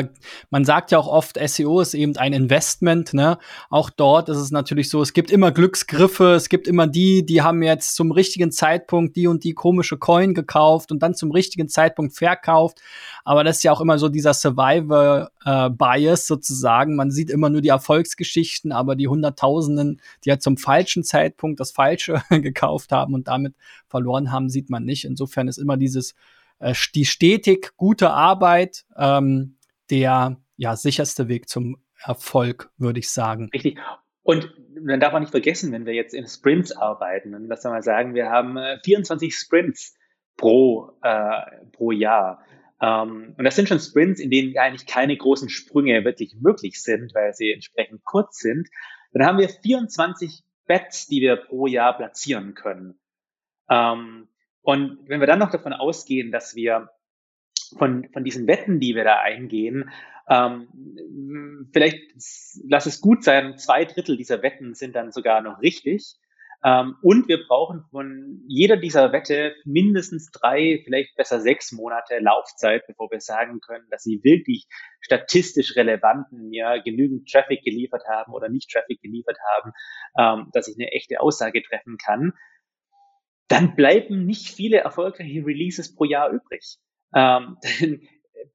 man 0.49 0.65
sagt 0.65 0.91
ja 0.91 0.97
auch 0.97 1.07
oft, 1.07 1.37
SEO 1.39 1.81
ist 1.81 1.93
eben 1.93 2.17
ein 2.17 2.33
Investment. 2.33 3.13
Ne? 3.13 3.37
Auch 3.69 3.89
dort 3.91 4.29
ist 4.29 4.37
es 4.37 4.51
natürlich 4.51 4.89
so, 4.89 5.01
es 5.01 5.13
gibt 5.13 5.29
immer 5.29 5.51
Glücksgriffe. 5.51 6.33
Es 6.33 6.49
gibt 6.49 6.67
immer 6.67 6.87
die, 6.87 7.25
die 7.25 7.41
haben 7.43 7.61
jetzt 7.61 7.95
zum 7.95 8.11
richtigen 8.11 8.51
Zeitpunkt 8.51 9.15
die 9.15 9.27
und 9.27 9.43
die 9.43 9.53
komische 9.53 9.97
Coin 9.97 10.33
gekauft 10.33 10.91
und 10.91 11.03
dann 11.03 11.13
zum 11.13 11.31
richtigen 11.31 11.69
Zeitpunkt 11.69 12.15
verkauft. 12.15 12.79
Aber 13.27 13.43
das 13.43 13.57
ist 13.57 13.63
ja 13.63 13.73
auch 13.73 13.81
immer 13.81 13.99
so 13.99 14.07
dieser 14.07 14.33
Survivor-Bias 14.33 16.21
äh, 16.21 16.25
sozusagen. 16.25 16.95
Man 16.95 17.11
sieht 17.11 17.29
immer 17.29 17.49
nur 17.49 17.59
die 17.59 17.67
Erfolgsgeschichten, 17.67 18.71
aber 18.71 18.95
die 18.95 19.07
100 19.07 19.17
Hunderttausenden, 19.17 20.01
die 20.23 20.29
ja 20.29 20.39
zum 20.39 20.55
falschen 20.55 21.03
Zeitpunkt 21.03 21.59
das 21.59 21.71
Falsche 21.71 22.21
gekauft 22.29 22.93
haben 22.93 23.13
und 23.13 23.27
damit 23.27 23.53
verloren 23.89 24.31
haben, 24.31 24.47
sieht 24.47 24.69
man 24.69 24.85
nicht. 24.85 25.03
Insofern 25.03 25.49
ist 25.49 25.57
immer 25.57 25.75
dieses 25.75 26.15
äh, 26.59 26.73
die 26.95 27.03
stetig 27.03 27.73
gute 27.75 28.11
Arbeit 28.11 28.85
ähm, 28.95 29.57
der 29.89 30.37
ja 30.55 30.77
sicherste 30.77 31.27
Weg 31.27 31.49
zum 31.49 31.79
Erfolg, 32.01 32.69
würde 32.77 32.99
ich 32.99 33.11
sagen. 33.11 33.49
Richtig. 33.53 33.77
Und 34.23 34.53
dann 34.85 35.01
darf 35.01 35.11
man 35.11 35.23
nicht 35.23 35.31
vergessen, 35.31 35.73
wenn 35.73 35.85
wir 35.85 35.93
jetzt 35.93 36.13
in 36.13 36.27
Sprints 36.27 36.71
arbeiten, 36.71 37.35
und 37.35 37.49
lass 37.49 37.65
mal 37.65 37.83
sagen, 37.83 38.13
wir 38.13 38.29
haben 38.29 38.57
24 38.85 39.27
äh, 39.27 39.31
Sprints 39.33 39.97
pro, 40.37 40.93
äh, 41.01 41.41
pro 41.73 41.91
Jahr. 41.91 42.41
Um, 42.79 42.87
ähm, 42.87 43.35
und 43.37 43.43
das 43.43 43.55
sind 43.55 43.67
schon 43.67 43.79
Sprints, 43.79 44.19
in 44.19 44.29
denen 44.29 44.55
eigentlich 44.57 44.85
keine 44.85 45.17
großen 45.17 45.49
Sprünge 45.49 46.05
wirklich 46.05 46.35
möglich 46.39 46.81
sind, 46.81 47.15
weil 47.15 47.33
sie 47.33 47.51
entsprechend 47.51 48.03
kurz 48.03 48.37
sind. 48.37 48.69
Dann 49.13 49.25
haben 49.25 49.39
wir 49.39 49.49
24 49.49 50.43
Bets, 50.67 51.07
die 51.07 51.21
wir 51.21 51.37
pro 51.37 51.65
Jahr 51.65 51.97
platzieren 51.97 52.53
können. 52.53 52.99
Ähm, 53.69 54.27
und 54.61 54.99
wenn 55.07 55.19
wir 55.19 55.27
dann 55.27 55.39
noch 55.39 55.49
davon 55.49 55.73
ausgehen, 55.73 56.31
dass 56.31 56.55
wir 56.55 56.89
von, 57.77 58.07
von 58.13 58.23
diesen 58.23 58.45
Wetten, 58.47 58.79
die 58.79 58.95
wir 58.95 59.03
da 59.03 59.21
eingehen, 59.21 59.89
ähm, 60.29 61.69
vielleicht 61.71 62.01
lass 62.67 62.85
es 62.85 63.01
gut 63.01 63.23
sein, 63.23 63.57
zwei 63.57 63.85
Drittel 63.85 64.17
dieser 64.17 64.43
Wetten 64.43 64.73
sind 64.73 64.95
dann 64.95 65.11
sogar 65.11 65.41
noch 65.41 65.61
richtig. 65.61 66.17
Ähm, 66.67 66.97
und 67.01 67.29
wir 67.29 67.45
brauchen 67.47 67.85
von 67.91 68.41
jeder 68.45 68.75
dieser 68.75 69.13
Wette 69.13 69.55
mindestens 69.63 70.31
drei, 70.31 70.81
vielleicht 70.83 71.15
besser 71.15 71.39
sechs 71.39 71.71
Monate 71.71 72.19
Laufzeit, 72.19 72.85
bevor 72.87 73.09
wir 73.09 73.21
sagen 73.21 73.61
können, 73.61 73.85
dass 73.89 74.03
sie 74.03 74.19
wirklich 74.23 74.65
statistisch 74.99 75.77
relevanten 75.77 76.49
mir 76.49 76.81
genügend 76.83 77.29
Traffic 77.31 77.63
geliefert 77.63 78.03
haben 78.09 78.33
oder 78.33 78.49
nicht 78.49 78.69
Traffic 78.69 79.01
geliefert 79.01 79.37
haben, 79.55 79.71
ähm, 80.19 80.49
dass 80.51 80.67
ich 80.67 80.75
eine 80.77 80.91
echte 80.91 81.21
Aussage 81.21 81.63
treffen 81.63 81.97
kann. 81.97 82.33
Dann 83.47 83.75
bleiben 83.75 84.25
nicht 84.25 84.49
viele 84.49 84.79
erfolgreiche 84.79 85.45
Releases 85.45 85.95
pro 85.95 86.03
Jahr 86.03 86.31
übrig. 86.31 86.79
Ähm, 87.15 87.57
dann 87.79 88.01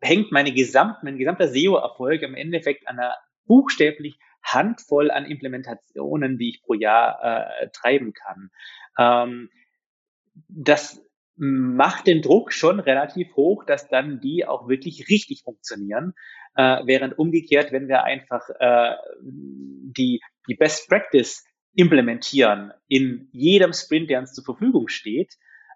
hängt 0.02 0.32
meine 0.32 0.52
gesamt, 0.52 1.02
mein 1.02 1.16
gesamter 1.16 1.48
SEO-Erfolg 1.48 2.20
im 2.20 2.34
Endeffekt 2.34 2.86
an 2.88 2.98
einer 2.98 3.16
buchstäblich 3.46 4.18
Handvoll 4.42 5.10
an 5.10 5.24
Implementationen, 5.24 6.38
die 6.38 6.50
ich 6.50 6.62
pro 6.62 6.74
Jahr 6.74 7.18
äh, 7.22 7.68
treiben 7.72 8.12
kann. 8.12 8.50
Ähm, 8.98 9.50
das 10.48 11.02
macht 11.36 12.06
den 12.06 12.22
Druck 12.22 12.52
schon 12.52 12.78
relativ 12.80 13.34
hoch, 13.36 13.64
dass 13.64 13.88
dann 13.88 14.20
die 14.20 14.46
auch 14.46 14.68
wirklich 14.68 15.08
richtig 15.08 15.42
funktionieren. 15.42 16.14
Äh, 16.54 16.82
während 16.84 17.18
umgekehrt, 17.18 17.72
wenn 17.72 17.88
wir 17.88 18.04
einfach 18.04 18.42
äh, 18.60 18.96
die, 19.22 20.20
die 20.48 20.54
Best 20.54 20.88
Practice 20.88 21.44
implementieren 21.74 22.72
in 22.88 23.28
jedem 23.32 23.72
Sprint, 23.72 24.10
der 24.10 24.20
uns 24.20 24.34
zur 24.34 24.44
Verfügung 24.44 24.88
steht, 24.88 25.34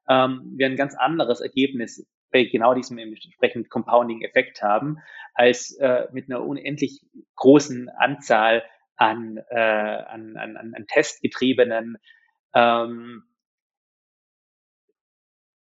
ähm, 0.09 0.53
wir 0.57 0.67
ein 0.67 0.77
ganz 0.77 0.95
anderes 0.95 1.41
Ergebnis 1.41 2.07
bei 2.31 2.45
genau 2.45 2.75
diesem 2.75 2.99
entsprechend 2.99 3.71
Compounding-Effekt 3.71 4.63
haben, 4.63 4.99
als 5.35 5.73
äh, 5.77 6.07
mit 6.13 6.31
einer 6.31 6.45
unendlich 6.45 7.03
großen 7.37 7.89
Anzahl 7.89 8.65
an, 8.97 9.39
äh, 9.51 9.59
an, 9.59 10.37
an, 10.37 10.57
an 10.57 10.87
testgetriebenen, 10.87 11.99
ähm, 12.55 13.25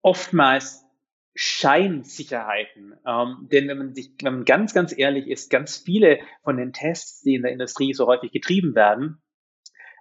oftmals 0.02 0.84
Scheinsicherheiten. 1.34 2.94
Ähm, 3.06 3.48
denn 3.50 3.66
wenn 3.68 3.78
man 3.78 3.94
sich, 3.94 4.12
wenn 4.22 4.34
man 4.34 4.44
ganz, 4.44 4.74
ganz 4.74 4.96
ehrlich 4.96 5.26
ist, 5.26 5.50
ganz 5.50 5.78
viele 5.78 6.20
von 6.42 6.56
den 6.56 6.72
Tests, 6.72 7.22
die 7.22 7.34
in 7.34 7.42
der 7.42 7.52
Industrie 7.52 7.92
so 7.94 8.06
häufig 8.06 8.30
getrieben 8.30 8.74
werden, 8.74 9.22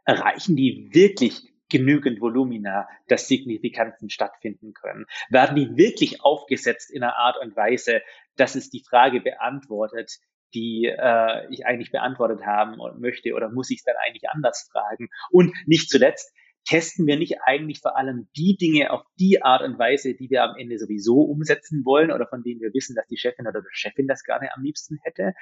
erreichen 0.06 0.56
die 0.56 0.90
wirklich 0.94 1.53
genügend 1.74 2.22
Volumina, 2.22 2.88
dass 3.10 3.28
Signifikanzen 3.28 4.10
stattfinden 4.10 4.74
können? 4.74 5.06
Werden 5.30 5.58
die 5.58 5.76
wirklich 5.76 6.24
aufgesetzt 6.24 6.92
in 6.92 7.04
einer 7.04 7.18
Art 7.18 7.38
und 7.42 7.58
Weise, 7.58 8.02
dass 8.38 8.56
es 8.56 8.70
die 8.70 8.84
Frage 8.88 9.20
beantwortet, 9.20 10.20
die 10.54 10.86
äh, 10.86 11.52
ich 11.52 11.66
eigentlich 11.66 11.92
beantwortet 11.92 12.46
haben 12.46 12.80
und 12.80 13.02
möchte 13.02 13.34
oder 13.34 13.50
muss 13.50 13.72
ich 13.72 13.80
es 13.80 13.84
dann 13.84 13.96
eigentlich 14.06 14.30
anders 14.30 14.70
fragen? 14.72 15.10
Und 15.32 15.52
nicht 15.66 15.90
zuletzt, 15.90 16.32
testen 16.66 17.06
wir 17.08 17.18
nicht 17.18 17.42
eigentlich 17.46 17.82
vor 17.82 17.98
allem 17.98 18.30
die 18.38 18.56
Dinge 18.56 18.92
auf 18.92 19.02
die 19.20 19.42
Art 19.42 19.64
und 19.64 19.78
Weise, 19.78 20.14
die 20.14 20.30
wir 20.30 20.44
am 20.44 20.56
Ende 20.58 20.78
sowieso 20.78 21.22
umsetzen 21.22 21.84
wollen 21.84 22.12
oder 22.12 22.28
von 22.28 22.44
denen 22.44 22.62
wir 22.62 22.74
wissen, 22.74 22.96
dass 22.96 23.08
die 23.08 23.18
Chefin 23.18 23.48
oder 23.48 23.62
der 23.62 23.70
Chefin 23.72 24.08
das 24.08 24.24
gerne 24.24 24.50
am 24.56 24.64
liebsten 24.64 25.00
hätte. 25.04 25.34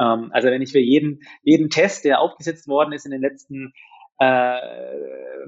Ähm, 0.00 0.30
also 0.32 0.48
wenn 0.48 0.62
ich 0.62 0.72
für 0.72 0.80
jeden, 0.80 1.20
jeden 1.42 1.68
Test, 1.68 2.04
der 2.04 2.20
aufgesetzt 2.20 2.66
worden 2.68 2.92
ist 2.92 3.04
in 3.04 3.12
den 3.12 3.20
letzten 3.20 3.72
äh, 4.20 4.60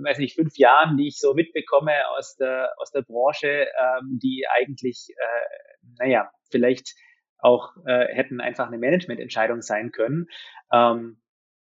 weiß 0.02 0.18
nicht, 0.18 0.34
fünf 0.34 0.56
Jahren, 0.56 0.96
die 0.96 1.08
ich 1.08 1.20
so 1.20 1.34
mitbekomme 1.34 1.92
aus 2.16 2.36
der, 2.36 2.72
aus 2.78 2.90
der 2.90 3.02
Branche, 3.02 3.66
ähm, 3.78 4.18
die 4.20 4.46
eigentlich, 4.48 5.08
äh, 5.10 5.86
naja, 5.98 6.30
vielleicht 6.50 6.94
auch 7.38 7.76
äh, 7.86 8.06
hätten 8.14 8.40
einfach 8.40 8.68
eine 8.68 8.78
Managemententscheidung 8.78 9.60
sein 9.60 9.92
können. 9.92 10.26
Ähm, 10.72 11.20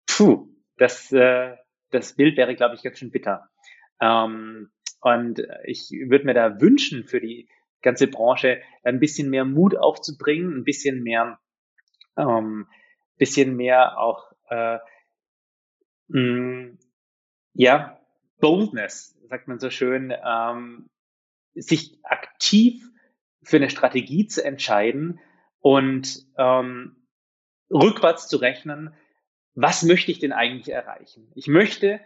puh, 0.07 0.47
das, 0.77 1.11
äh, 1.11 1.55
das 1.91 2.15
Bild 2.15 2.35
wäre, 2.35 2.55
glaube 2.55 2.73
ich, 2.75 2.81
ganz 2.81 2.97
schön 2.97 3.11
bitter. 3.11 3.47
Ähm, 4.01 4.71
und 5.01 5.41
ich 5.65 5.91
würde 5.91 6.25
mir 6.25 6.33
da 6.33 6.59
wünschen 6.59 7.03
für 7.03 7.21
die 7.21 7.47
ganze 7.83 8.07
Branche 8.07 8.59
ein 8.83 8.99
bisschen 8.99 9.29
mehr 9.29 9.45
Mut 9.45 9.77
aufzubringen, 9.77 10.57
ein 10.57 10.63
bisschen 10.63 11.03
mehr, 11.03 11.39
ähm, 12.17 12.67
bisschen 13.17 13.55
mehr 13.55 13.99
auch 13.99 14.31
äh, 14.49 14.79
mh, 16.07 16.77
ja, 17.57 17.99
Boldness, 18.39 19.17
sagt 19.29 19.47
man 19.47 19.59
so 19.59 19.71
schön, 19.71 20.13
ähm, 20.23 20.89
sich 21.55 21.97
aktiv 22.03 22.87
für 23.41 23.57
eine 23.57 23.71
Strategie 23.71 24.27
zu 24.27 24.45
entscheiden 24.45 25.19
und 25.59 26.23
ähm, 26.37 26.95
rückwärts 27.71 28.27
zu 28.27 28.37
rechnen, 28.37 28.93
was 29.55 29.81
möchte 29.81 30.11
ich 30.11 30.19
denn 30.19 30.33
eigentlich 30.33 30.69
erreichen? 30.69 31.31
Ich 31.33 31.47
möchte 31.47 31.99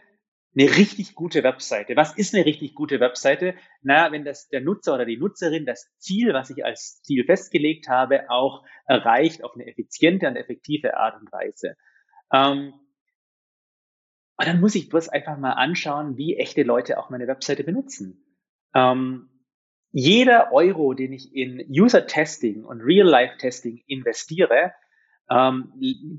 eine 0.55 0.69
richtig 0.69 1.15
gute 1.15 1.43
Webseite. 1.43 1.97
Was 1.97 2.17
ist 2.17 2.33
eine 2.33 2.45
richtig 2.45 2.73
gute 2.73 3.01
Webseite? 3.01 3.55
Na, 3.81 4.11
wenn 4.13 4.23
das 4.23 4.47
der 4.47 4.61
Nutzer 4.61 4.95
oder 4.95 5.05
die 5.05 5.17
Nutzerin 5.17 5.65
das 5.65 5.91
Ziel, 5.97 6.33
was 6.33 6.49
ich 6.49 6.63
als 6.63 7.01
Ziel 7.03 7.25
festgelegt 7.25 7.89
habe, 7.89 8.29
auch 8.29 8.63
erreicht 8.85 9.43
auf 9.43 9.53
eine 9.53 9.67
effiziente 9.67 10.27
und 10.27 10.37
effektive 10.37 10.95
Art 10.95 11.19
und 11.19 11.29
Weise. 11.31 11.75
Ähm, 12.33 12.73
und 14.41 14.47
dann 14.47 14.59
muss 14.59 14.75
ich 14.75 14.89
bloß 14.89 15.09
einfach 15.09 15.37
mal 15.37 15.51
anschauen, 15.51 16.17
wie 16.17 16.35
echte 16.35 16.63
Leute 16.63 16.97
auch 16.97 17.11
meine 17.11 17.27
Webseite 17.27 17.63
benutzen. 17.63 18.25
Ähm, 18.73 19.29
jeder 19.91 20.51
Euro, 20.51 20.93
den 20.93 21.13
ich 21.13 21.35
in 21.35 21.63
User-Testing 21.69 22.63
und 22.63 22.81
Real-Life-Testing 22.81 23.83
investiere, 23.85 24.73
ähm, 25.29 25.71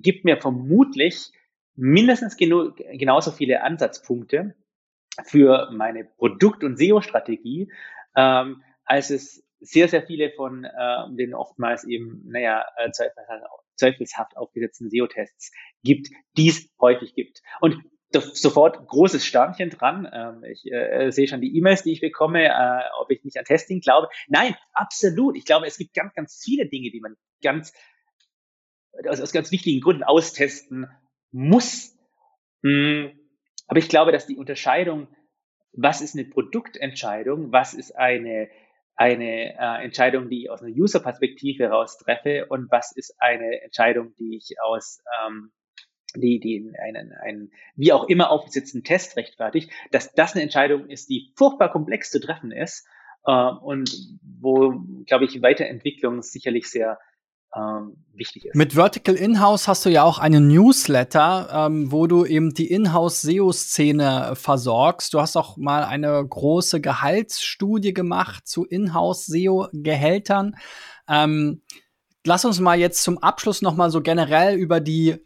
gibt 0.03 0.25
mir 0.25 0.37
vermutlich 0.37 1.33
mindestens 1.75 2.37
genu 2.37 2.71
genauso 2.93 3.33
viele 3.33 3.63
Ansatzpunkte 3.63 4.55
für 5.25 5.71
meine 5.73 6.05
Produkt- 6.05 6.63
und 6.63 6.79
SEO-Strategie, 6.79 7.73
ähm, 8.15 8.63
als 8.85 9.11
es 9.11 9.45
sehr, 9.59 9.89
sehr 9.89 10.03
viele 10.07 10.31
von 10.31 10.65
äh, 10.65 10.71
den 11.11 11.35
oftmals 11.35 11.85
eben, 11.85 12.23
naja, 12.27 12.65
zweifelshaft 13.77 14.37
aufgesetzten 14.37 14.91
SEO-Tests 14.91 15.51
gibt, 15.83 16.09
die 16.37 16.49
es 16.49 16.69
häufig 16.81 17.15
gibt. 17.15 17.43
Und 17.61 17.83
sofort 18.13 18.87
großes 18.87 19.25
Sternchen 19.25 19.71
dran. 19.71 20.09
Ähm, 20.13 20.45
ich 20.45 20.71
äh, 20.71 21.11
sehe 21.11 21.29
schon 21.29 21.41
die 21.41 21.57
E-Mails, 21.57 21.83
die 21.83 21.93
ich 21.93 22.01
bekomme, 22.01 22.45
äh, 22.45 22.83
ob 23.01 23.11
ich 23.11 23.25
nicht 23.25 23.39
an 23.39 23.45
Testing 23.45 23.81
glaube. 23.81 24.09
Nein, 24.29 24.57
absolut. 24.73 25.37
Ich 25.37 25.45
glaube, 25.45 25.67
es 25.67 25.79
gibt 25.79 25.95
ganz, 25.95 26.15
ganz 26.15 26.41
viele 26.43 26.67
Dinge, 26.69 26.91
die 26.91 27.01
man 27.01 27.17
ganz 27.43 27.73
aus, 29.09 29.21
aus 29.21 29.33
ganz 29.33 29.51
wichtigen 29.51 29.81
Gründen 29.81 30.03
austesten 30.03 30.87
muss. 31.31 31.97
Hm, 32.63 33.13
aber 33.67 33.79
ich 33.79 33.89
glaube, 33.89 34.13
dass 34.13 34.27
die 34.27 34.37
Unterscheidung, 34.37 35.09
was 35.73 36.01
ist 36.01 36.15
eine 36.15 36.27
Produktentscheidung, 36.27 37.53
was 37.53 37.75
ist 37.75 37.97
eine 37.97 38.51
eine 38.95 39.55
äh, 39.59 39.85
Entscheidung, 39.85 40.29
die 40.29 40.43
ich 40.43 40.51
aus 40.51 40.63
einer 40.63 40.75
User-Perspektive 40.75 41.65
heraus 41.65 41.97
treffe 41.97 42.47
und 42.47 42.71
was 42.71 42.95
ist 42.95 43.15
eine 43.19 43.63
Entscheidung, 43.63 44.15
die 44.19 44.37
ich 44.37 44.61
aus 44.63 45.03
ähm, 45.27 45.51
die, 46.21 46.41
die 46.41 46.73
einen, 46.83 47.13
einen 47.13 47.53
wie 47.77 47.93
auch 47.93 48.09
immer 48.09 48.31
aufgesetzten 48.31 48.85
Test 48.85 49.17
rechtfertigt, 49.17 49.71
dass 49.91 50.13
das 50.13 50.35
eine 50.35 50.43
Entscheidung 50.43 50.89
ist, 50.89 51.09
die 51.09 51.33
furchtbar 51.37 51.71
komplex 51.71 52.11
zu 52.11 52.21
treffen 52.21 52.53
ist 52.53 52.87
äh, 53.25 53.33
und 53.33 53.91
wo, 54.41 54.75
glaube 55.07 55.25
ich, 55.25 55.43
Weiterentwicklung 55.43 56.23
sicherlich 56.23 56.71
sehr 56.71 56.99
ähm, 57.55 57.97
wichtig 58.15 58.47
ist. 58.47 58.55
Mit 58.55 58.75
Vertical 58.75 59.15
Inhouse 59.15 59.69
hast 59.69 59.85
du 59.85 59.91
ja 59.91 60.05
auch 60.05 60.19
einen 60.19 60.49
Newsletter, 60.49 61.49
ähm, 61.53 61.93
wo 61.93 62.07
du 62.07 62.25
eben 62.25 62.55
die 62.55 62.71
Inhouse-SEO-Szene 62.71 64.33
versorgst. 64.35 65.13
Du 65.13 65.21
hast 65.21 65.37
auch 65.37 65.57
mal 65.57 65.85
eine 65.85 66.25
große 66.27 66.81
Gehaltsstudie 66.81 67.93
gemacht 67.93 68.47
zu 68.47 68.65
Inhouse-SEO-Gehältern. 68.65 70.57
Ähm, 71.09 71.63
lass 72.25 72.45
uns 72.45 72.61
mal 72.61 72.79
jetzt 72.79 73.03
zum 73.03 73.19
Abschluss 73.19 73.61
noch 73.63 73.77
mal 73.77 73.91
so 73.91 74.01
generell 74.01 74.57
über 74.57 74.81
die 74.81 75.17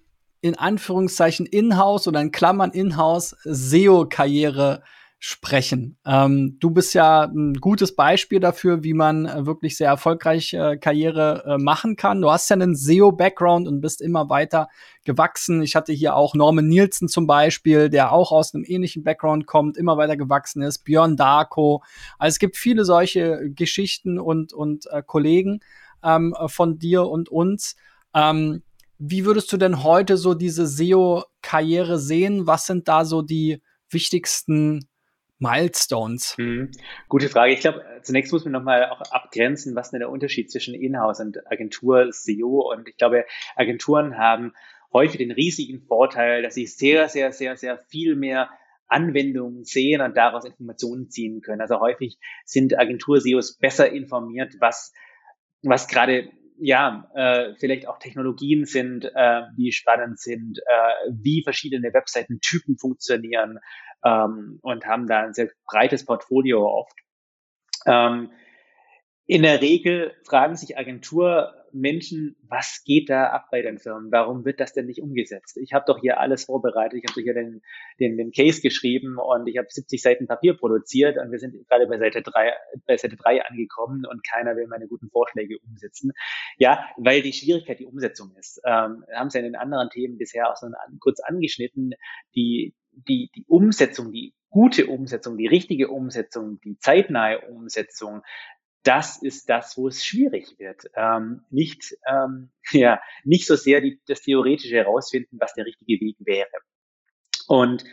in 0.47 0.59
Anführungszeichen 0.59 1.47
Inhouse 1.47 2.09
oder 2.09 2.21
in 2.21 2.33
Klammern 2.33 2.71
Inhouse 2.71 3.37
SEO-Karriere 3.45 4.83
sprechen. 5.19 5.97
Ähm, 6.05 6.59
du 6.61 6.71
bist 6.71 6.93
ja 6.93 7.25
ein 7.25 7.55
gutes 7.55 7.97
Beispiel 7.97 8.39
dafür, 8.39 8.85
wie 8.85 8.93
man 8.93 9.27
äh, 9.27 9.47
wirklich 9.47 9.77
sehr 9.77 9.89
erfolgreich 9.89 10.53
äh, 10.53 10.77
Karriere 10.77 11.43
äh, 11.47 11.59
machen 11.59 11.97
kann. 11.97 12.21
Du 12.21 12.31
hast 12.31 12.51
ja 12.51 12.55
einen 12.55 12.77
SEO-Background 12.77 13.67
und 13.67 13.81
bist 13.81 14.03
immer 14.03 14.29
weiter 14.29 14.69
gewachsen. 15.05 15.63
Ich 15.63 15.75
hatte 15.75 15.93
hier 15.93 16.17
auch 16.17 16.35
Norman 16.35 16.69
Nielsen 16.69 17.09
zum 17.09 17.27
Beispiel, 17.27 17.89
der 17.89 18.13
auch 18.13 18.31
aus 18.31 18.55
einem 18.55 18.65
ähnlichen 18.67 19.05
Background 19.05 19.47
kommt, 19.47 19.79
immer 19.79 19.97
weiter 19.97 20.17
gewachsen 20.19 20.63
ist. 20.63 20.85
Björn 20.85 21.17
Darko. 21.17 21.83
Also 22.19 22.35
es 22.35 22.39
gibt 22.39 22.57
viele 22.57 22.85
solche 22.85 23.51
Geschichten 23.51 24.19
und, 24.19 24.53
und 24.53 24.87
äh, 24.93 25.03
Kollegen 25.05 25.61
ähm, 26.05 26.37
von 26.47 26.79
dir 26.79 27.09
und 27.09 27.31
uns. 27.31 27.77
Ähm, 28.15 28.63
wie 28.99 29.25
würdest 29.25 29.53
du 29.53 29.57
denn 29.57 29.83
heute 29.83 30.17
so 30.17 30.35
diese 30.35 30.67
SEO-Karriere 30.67 31.99
sehen? 31.99 32.47
Was 32.47 32.67
sind 32.67 32.89
da 32.89 33.05
so 33.05 33.23
die 33.23 33.63
wichtigsten 33.91 34.89
Milestones? 35.39 36.35
Mhm. 36.39 36.71
Gute 37.09 37.29
Frage. 37.29 37.53
Ich 37.53 37.61
glaube, 37.61 37.85
zunächst 38.03 38.33
muss 38.33 38.45
man 38.45 38.53
nochmal 38.53 38.89
auch 38.91 39.01
abgrenzen, 39.11 39.75
was 39.75 39.91
denn 39.91 40.01
der 40.01 40.11
Unterschied 40.11 40.51
zwischen 40.51 40.75
Inhouse 40.75 41.21
und 41.21 41.39
Agentur 41.51 42.09
SEO. 42.11 42.73
Und 42.73 42.89
ich 42.89 42.97
glaube, 42.97 43.25
Agenturen 43.55 44.17
haben 44.17 44.53
häufig 44.93 45.19
den 45.19 45.33
riesigen 45.33 45.83
Vorteil, 45.83 46.43
dass 46.43 46.55
sie 46.55 46.67
sehr, 46.67 47.09
sehr, 47.09 47.33
sehr, 47.33 47.57
sehr 47.57 47.79
viel 47.89 48.17
mehr 48.17 48.49
Anwendungen 48.89 49.65
sehen 49.65 50.01
und 50.01 50.17
daraus 50.17 50.45
Informationen 50.45 51.11
ziehen 51.11 51.43
können. 51.43 51.61
Also 51.61 51.81
häufig 51.81 52.19
sind 52.45 52.79
Agentur-SEOs 52.79 53.59
besser 53.59 53.91
informiert, 53.91 54.55
was, 54.61 54.93
was 55.63 55.89
gerade 55.89 56.31
ja, 56.59 57.11
äh, 57.15 57.55
vielleicht 57.59 57.89
auch 57.89 57.99
Technologien 57.99 58.65
sind, 58.65 59.11
äh, 59.15 59.43
die 59.57 59.73
spannend 59.73 60.19
sind, 60.19 60.59
äh, 60.59 61.11
wie 61.11 61.43
verschiedene 61.43 61.93
Webseitentypen 61.93 62.79
funktionieren, 62.79 63.59
ähm, 64.05 64.59
und 64.63 64.87
haben 64.87 65.07
da 65.07 65.21
ein 65.23 65.35
sehr 65.35 65.51
breites 65.67 66.05
Portfolio 66.05 66.67
oft. 66.67 66.99
Ähm, 67.87 68.31
in 69.27 69.43
der 69.43 69.61
Regel 69.61 70.13
fragen 70.25 70.55
sich 70.55 70.79
Agenturmenschen, 70.79 72.37
was 72.49 72.85
geht 72.85 73.11
da 73.11 73.27
ab 73.31 73.49
bei 73.51 73.61
den 73.61 73.79
Firmen? 73.79 74.13
Warum 74.13 74.45
wird 74.45 74.61
das 74.61 74.73
denn 74.73 74.87
nicht 74.87 75.03
umgesetzt? 75.03 75.57
Ich 75.57 75.73
habe 75.73 75.85
doch 75.87 76.01
hier 76.01 76.21
alles 76.21 76.45
vorbereitet, 76.45 77.01
ich 77.03 77.11
habe 77.11 77.21
hier 77.21 77.35
den, 77.35 77.61
den, 77.99 78.17
den 78.17 78.31
Case 78.31 78.63
geschrieben 78.63 79.19
und 79.19 79.49
ich 79.49 79.59
habe 79.59 79.67
70 79.69 80.01
Seiten 80.01 80.29
Papier 80.29 80.57
produziert 80.57 81.19
und 81.19 81.33
wir 81.33 81.41
sind 81.41 81.55
gerade 81.69 81.89
bei 81.89 81.99
Seite 81.99 82.23
3, 82.23 82.53
bei 82.87 82.97
Seite 82.97 83.17
3 83.17 83.45
angekommen 83.45 84.07
und 84.07 84.25
keiner 84.25 84.55
will 84.55 84.69
meine 84.69 84.87
guten 84.87 85.11
Vorschläge 85.11 85.59
umsetzen. 85.59 86.13
Ja, 86.57 86.87
weil 86.97 87.21
die 87.21 87.33
Schwierigkeit 87.33 87.81
die 87.81 87.87
Umsetzung 87.87 88.31
ist. 88.39 88.61
Ähm, 88.65 89.05
haben 89.13 89.31
Sie 89.31 89.39
in 89.39 89.45
den 89.45 89.57
anderen 89.57 89.91
Themen 89.91 90.19
bisher 90.19 90.51
auch 90.51 90.57
so 90.57 90.69
kurz 91.01 91.19
angeschnitten. 91.19 91.95
Die, 92.37 92.77
die, 92.93 93.31
die 93.35 93.45
Umsetzung, 93.49 94.13
die 94.13 94.35
gute 94.51 94.87
Umsetzung, 94.87 95.37
die 95.37 95.47
richtige 95.47 95.89
Umsetzung, 95.89 96.61
die 96.63 96.79
zeitnahe 96.79 97.41
Umsetzung, 97.51 98.23
das 98.87 99.21
ist 99.21 99.51
das, 99.51 99.77
wo 99.77 99.89
es 99.89 100.05
schwierig 100.05 100.59
wird. 100.59 100.85
Ähm, 100.95 101.45
nicht, 101.51 101.97
ähm, 102.07 102.51
ja, 102.71 103.01
nicht 103.25 103.47
so 103.47 103.57
sehr 103.57 103.81
die, 103.81 104.01
das 104.07 104.23
Theoretische 104.23 104.77
herausfinden, 104.77 105.39
was 105.41 105.55
der 105.55 105.67
richtige 105.67 106.01
Weg 106.05 106.17
wäre. 106.21 106.49
Und 107.49 107.85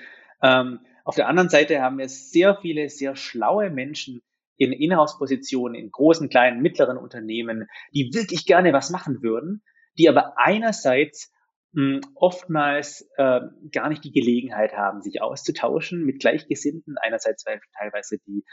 ähm, 0.41 0.80
auf 1.04 1.16
der 1.16 1.28
anderen 1.28 1.50
Seite 1.50 1.82
haben 1.82 1.98
wir 1.98 2.08
sehr 2.10 2.58
viele, 2.62 2.89
sehr 2.89 3.16
schlaue 3.16 3.70
Menschen 3.70 4.22
in 4.58 4.72
Inhouse-Positionen, 4.72 5.76
in 5.76 5.91
großen, 5.91 6.30
kleinen, 6.30 6.62
mittleren 6.62 6.98
Unternehmen, 6.98 7.68
die 7.94 8.12
wirklich 8.14 8.46
gerne 8.46 8.72
was 8.72 8.89
machen 8.89 9.22
würden, 9.22 9.64
die 9.98 10.08
aber 10.08 10.38
einerseits 10.38 11.32
mh, 11.74 12.02
oftmals 12.16 13.10
äh, 13.18 13.41
gar 13.72 13.89
nicht 13.89 14.04
die 14.04 14.12
Gelegenheit 14.12 14.74
haben, 14.74 15.02
sich 15.02 15.22
auszutauschen 15.22 16.06
mit 16.06 16.20
Gleichgesinnten. 16.20 16.98
Einerseits, 17.02 17.46
weil 17.46 17.60
teilweise 17.78 18.18
die 18.26 18.44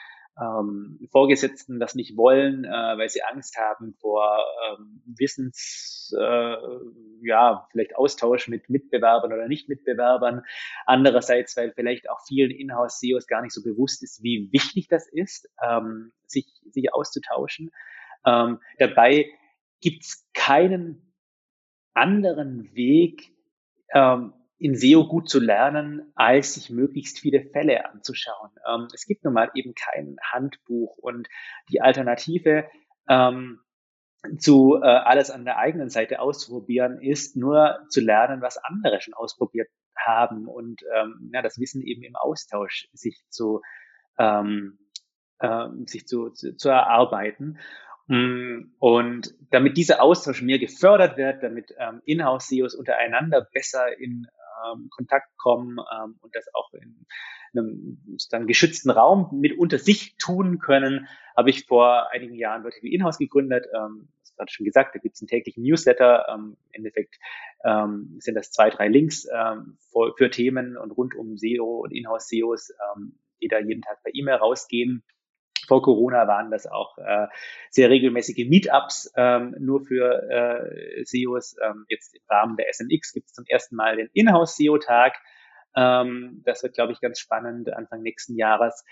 ähm, 0.40 0.98
Vorgesetzten 1.10 1.78
das 1.78 1.94
nicht 1.94 2.16
wollen, 2.16 2.64
äh, 2.64 2.68
weil 2.68 3.08
sie 3.08 3.22
Angst 3.22 3.56
haben 3.58 3.94
vor 4.00 4.38
ähm, 4.68 5.02
Wissens, 5.18 6.14
äh, 6.18 6.56
ja, 7.22 7.68
vielleicht 7.70 7.96
Austausch 7.96 8.48
mit 8.48 8.70
Mitbewerbern 8.70 9.32
oder 9.32 9.48
Nicht-Mitbewerbern. 9.48 10.42
Andererseits, 10.86 11.56
weil 11.56 11.72
vielleicht 11.72 12.08
auch 12.08 12.20
vielen 12.26 12.50
Inhouse-CEOs 12.50 13.26
gar 13.26 13.42
nicht 13.42 13.52
so 13.52 13.62
bewusst 13.62 14.02
ist, 14.02 14.22
wie 14.22 14.48
wichtig 14.52 14.88
das 14.88 15.06
ist, 15.06 15.48
ähm, 15.62 16.12
sich, 16.26 16.46
sich 16.70 16.94
auszutauschen. 16.94 17.70
Ähm, 18.24 18.60
dabei 18.78 19.26
gibt's 19.80 20.26
keinen 20.32 21.14
anderen 21.94 22.74
Weg, 22.74 23.32
ähm, 23.92 24.32
in 24.60 24.76
SEO 24.76 25.08
gut 25.08 25.28
zu 25.28 25.40
lernen, 25.40 26.12
als 26.14 26.54
sich 26.54 26.68
möglichst 26.68 27.18
viele 27.18 27.42
Fälle 27.42 27.90
anzuschauen. 27.90 28.50
Ähm, 28.68 28.88
es 28.94 29.06
gibt 29.06 29.24
nun 29.24 29.32
mal 29.32 29.50
eben 29.54 29.74
kein 29.74 30.16
Handbuch 30.22 30.98
und 30.98 31.28
die 31.70 31.80
Alternative 31.80 32.68
ähm, 33.08 33.60
zu 34.38 34.76
äh, 34.76 34.86
alles 34.86 35.30
an 35.30 35.46
der 35.46 35.56
eigenen 35.56 35.88
Seite 35.88 36.20
auszuprobieren, 36.20 37.00
ist 37.00 37.36
nur 37.36 37.78
zu 37.88 38.02
lernen, 38.02 38.42
was 38.42 38.58
andere 38.58 39.00
schon 39.00 39.14
ausprobiert 39.14 39.68
haben 39.96 40.46
und 40.46 40.82
ähm, 40.94 41.30
ja, 41.32 41.40
das 41.40 41.58
Wissen 41.58 41.82
eben 41.82 42.02
im 42.02 42.16
Austausch 42.16 42.88
sich 42.92 43.22
zu 43.30 43.62
ähm, 44.18 44.78
äh, 45.38 45.68
sich 45.86 46.06
zu, 46.06 46.28
zu, 46.30 46.54
zu 46.54 46.68
erarbeiten. 46.68 47.58
Mm, 48.08 48.72
und 48.78 49.34
damit 49.50 49.78
dieser 49.78 50.02
Austausch 50.02 50.42
mehr 50.42 50.58
gefördert 50.58 51.16
wird, 51.16 51.42
damit 51.42 51.74
ähm, 51.78 52.02
Inhouse-SEOs 52.04 52.74
untereinander 52.74 53.48
besser 53.54 53.98
in 53.98 54.26
ähm, 54.66 54.88
Kontakt 54.90 55.36
kommen 55.36 55.78
ähm, 55.78 56.16
und 56.20 56.34
das 56.34 56.46
auch 56.54 56.72
in 56.74 57.06
einem 57.52 57.98
dann 58.30 58.46
geschützten 58.46 58.90
Raum 58.90 59.28
mit 59.32 59.58
unter 59.58 59.78
sich 59.78 60.16
tun 60.16 60.58
können, 60.58 61.08
habe 61.36 61.50
ich 61.50 61.66
vor 61.66 62.10
einigen 62.12 62.34
Jahren 62.34 62.62
Vertical 62.62 62.90
Inhouse 62.90 63.18
gegründet. 63.18 63.66
Ähm, 63.74 64.08
das 64.20 64.34
gerade 64.36 64.52
schon 64.52 64.66
gesagt, 64.66 64.94
da 64.94 64.98
gibt 64.98 65.16
es 65.16 65.22
einen 65.22 65.28
täglichen 65.28 65.62
Newsletter. 65.62 66.26
Ähm, 66.32 66.56
Im 66.70 66.84
Endeffekt 66.84 67.16
ähm, 67.64 68.16
sind 68.20 68.34
das 68.34 68.50
zwei, 68.50 68.70
drei 68.70 68.88
Links 68.88 69.26
ähm, 69.32 69.78
für, 69.92 70.14
für 70.16 70.30
Themen 70.30 70.76
und 70.76 70.90
rund 70.92 71.14
um 71.14 71.36
SEO 71.36 71.80
und 71.80 71.92
Inhouse-SEOs, 71.92 72.72
ähm, 72.96 73.18
die 73.42 73.48
da 73.48 73.58
jeden 73.58 73.82
Tag 73.82 74.02
per 74.02 74.14
E-Mail 74.14 74.36
rausgehen. 74.36 75.02
Vor 75.66 75.82
Corona 75.82 76.26
waren 76.26 76.50
das 76.50 76.66
auch 76.66 76.96
äh, 76.98 77.26
sehr 77.70 77.90
regelmäßige 77.90 78.48
Meetups 78.48 79.12
ähm, 79.16 79.54
nur 79.58 79.84
für 79.84 80.22
äh, 80.30 81.04
SEOs. 81.04 81.56
Ähm, 81.62 81.84
jetzt 81.88 82.14
im 82.14 82.22
Rahmen 82.28 82.56
der 82.56 82.68
SMX 82.72 83.12
gibt 83.12 83.26
es 83.26 83.34
zum 83.34 83.44
ersten 83.46 83.76
Mal 83.76 83.96
den 83.96 84.08
Inhouse-SEO-Tag. 84.12 85.16
Ähm, 85.76 86.42
das 86.44 86.62
wird, 86.62 86.74
glaube 86.74 86.92
ich, 86.92 87.00
ganz 87.00 87.18
spannend 87.20 87.72
Anfang 87.72 88.02
nächsten 88.02 88.36
Jahres. 88.36 88.84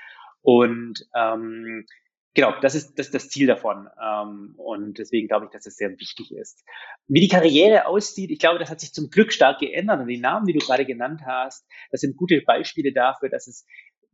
Und 0.43 1.07
ähm, 1.15 1.87
genau, 2.35 2.55
das 2.61 2.75
ist 2.75 2.99
das, 2.99 3.07
ist 3.07 3.15
das 3.15 3.29
Ziel 3.29 3.47
davon. 3.47 3.89
Ähm, 4.01 4.55
und 4.57 4.99
deswegen 4.99 5.29
glaube 5.29 5.47
ich, 5.47 5.51
dass 5.51 5.67
es 5.67 5.77
sehr 5.77 5.91
wichtig 5.99 6.33
ist. 6.33 6.65
Wie 7.09 7.21
die 7.21 7.29
Karriere 7.29 7.87
aussieht, 7.87 8.31
ich 8.31 8.39
glaube, 8.39 8.59
das 8.59 8.71
hat 8.71 8.81
sich 8.81 8.93
zum 8.93 9.11
Glück 9.11 9.33
stark 9.33 9.59
geändert. 9.59 10.01
Und 10.01 10.07
die 10.07 10.21
Namen, 10.21 10.47
die 10.47 10.53
du 10.53 10.65
gerade 10.65 10.87
genannt 10.87 11.23
hast, 11.27 11.67
das 11.91 12.01
sind 12.01 12.17
gute 12.17 12.41
Beispiele 12.47 12.93
dafür, 12.93 13.29
dass 13.29 13.49
es 13.49 13.67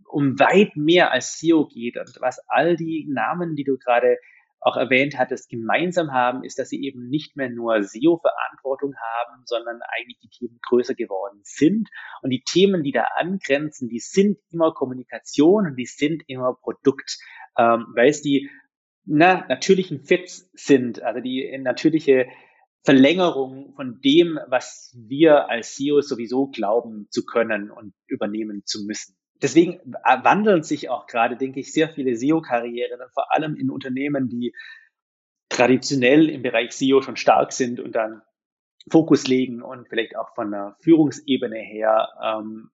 um 0.08 0.38
weit 0.38 0.76
mehr 0.76 1.12
als 1.12 1.38
SEO 1.38 1.66
geht. 1.66 1.96
Und 1.96 2.16
was 2.20 2.40
all 2.48 2.76
die 2.76 3.06
Namen, 3.08 3.56
die 3.56 3.64
du 3.64 3.78
gerade 3.78 4.18
auch 4.64 4.76
erwähnt 4.76 5.18
hat, 5.18 5.30
das 5.30 5.46
gemeinsam 5.46 6.12
haben, 6.12 6.42
ist, 6.42 6.58
dass 6.58 6.70
sie 6.70 6.82
eben 6.82 7.08
nicht 7.10 7.36
mehr 7.36 7.50
nur 7.50 7.82
SEO-Verantwortung 7.82 8.94
haben, 8.96 9.42
sondern 9.44 9.80
eigentlich 9.94 10.18
die 10.20 10.30
Themen 10.30 10.58
größer 10.66 10.94
geworden 10.94 11.40
sind. 11.42 11.90
Und 12.22 12.30
die 12.30 12.42
Themen, 12.42 12.82
die 12.82 12.92
da 12.92 13.04
angrenzen, 13.16 13.90
die 13.90 13.98
sind 13.98 14.38
immer 14.50 14.72
Kommunikation 14.72 15.66
und 15.66 15.76
die 15.76 15.84
sind 15.84 16.22
immer 16.28 16.54
Produkt, 16.54 17.18
ähm, 17.58 17.88
weil 17.94 18.08
es 18.08 18.22
die 18.22 18.50
na, 19.04 19.46
natürlichen 19.48 20.02
Fits 20.02 20.48
sind, 20.54 21.02
also 21.02 21.20
die 21.20 21.58
natürliche 21.58 22.26
Verlängerung 22.84 23.74
von 23.76 24.00
dem, 24.00 24.38
was 24.48 24.96
wir 24.96 25.50
als 25.50 25.74
CEOs 25.74 26.08
sowieso 26.08 26.46
glauben 26.46 27.06
zu 27.10 27.26
können 27.26 27.70
und 27.70 27.92
übernehmen 28.06 28.62
zu 28.64 28.84
müssen 28.86 29.14
deswegen 29.44 29.78
wandeln 30.22 30.62
sich 30.62 30.88
auch 30.88 31.06
gerade, 31.06 31.36
denke 31.36 31.60
ich, 31.60 31.72
sehr 31.72 31.90
viele 31.90 32.16
SEO-Karrieren, 32.16 32.98
vor 33.12 33.32
allem 33.32 33.56
in 33.56 33.70
Unternehmen, 33.70 34.28
die 34.28 34.54
traditionell 35.50 36.30
im 36.30 36.42
Bereich 36.42 36.72
SEO 36.72 37.02
schon 37.02 37.16
stark 37.16 37.52
sind 37.52 37.78
und 37.78 37.92
dann 37.92 38.22
Fokus 38.90 39.26
legen 39.26 39.62
und 39.62 39.88
vielleicht 39.88 40.16
auch 40.16 40.34
von 40.34 40.50
der 40.50 40.76
Führungsebene 40.80 41.58
her 41.58 42.08
ähm, 42.22 42.70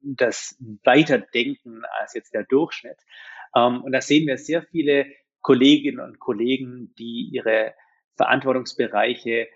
das 0.00 0.56
weiterdenken 0.84 1.82
als 2.00 2.14
jetzt 2.14 2.32
der 2.32 2.44
Durchschnitt. 2.44 2.98
Ähm, 3.54 3.82
und 3.82 3.92
da 3.92 4.00
sehen 4.00 4.26
wir 4.26 4.38
sehr 4.38 4.62
viele 4.62 5.06
Kolleginnen 5.40 6.00
und 6.00 6.20
Kollegen, 6.20 6.94
die 6.98 7.28
ihre 7.32 7.74
Verantwortungsbereiche 8.16 9.48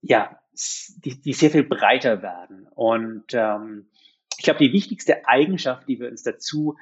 ja, 0.00 0.40
die, 1.04 1.20
die 1.20 1.32
sehr 1.32 1.50
viel 1.50 1.64
breiter 1.64 2.22
werden. 2.22 2.66
Und 2.68 3.34
ähm, 3.34 3.90
ich 4.38 4.44
glaube, 4.44 4.60
die 4.60 4.72
wichtigste 4.72 5.26
Eigenschaft, 5.26 5.88
die 5.88 5.98
wir 5.98 6.08
uns 6.08 6.22
dazu 6.22 6.78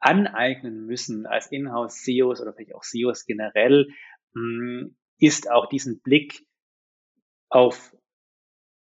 aneignen 0.00 0.86
müssen 0.86 1.26
als 1.26 1.52
Inhouse-SEOs 1.52 2.40
oder 2.40 2.54
vielleicht 2.54 2.74
auch 2.74 2.82
SEOs 2.82 3.26
generell, 3.26 3.88
hm, 4.34 4.96
ist 5.18 5.50
auch 5.50 5.68
diesen 5.68 6.00
Blick 6.00 6.46
auf, 7.50 7.94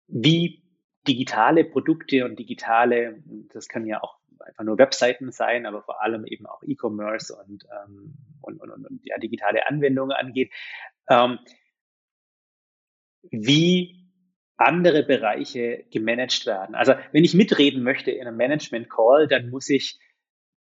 wie 0.08 0.62
digitale 1.08 1.64
Produkte 1.64 2.26
und 2.26 2.38
digitale, 2.38 3.22
das 3.52 3.68
können 3.68 3.86
ja 3.86 4.02
auch 4.02 4.18
einfach 4.40 4.64
nur 4.64 4.76
Webseiten 4.78 5.32
sein, 5.32 5.64
aber 5.64 5.82
vor 5.82 6.02
allem 6.02 6.26
eben 6.26 6.46
auch 6.46 6.62
E-Commerce 6.64 7.34
und, 7.34 7.64
ähm, 7.64 8.14
und, 8.42 8.60
und, 8.60 8.70
und, 8.70 9.00
ja, 9.04 9.16
digitale 9.18 9.66
Anwendungen 9.66 10.14
angeht, 10.14 10.52
ähm, 11.08 11.38
wie 13.30 14.05
andere 14.56 15.02
Bereiche 15.02 15.84
gemanagt 15.90 16.46
werden. 16.46 16.74
Also 16.74 16.94
wenn 17.12 17.24
ich 17.24 17.34
mitreden 17.34 17.82
möchte 17.82 18.10
in 18.10 18.26
einem 18.26 18.36
Management 18.36 18.88
Call, 18.90 19.28
dann 19.28 19.50
muss 19.50 19.68
ich 19.68 19.98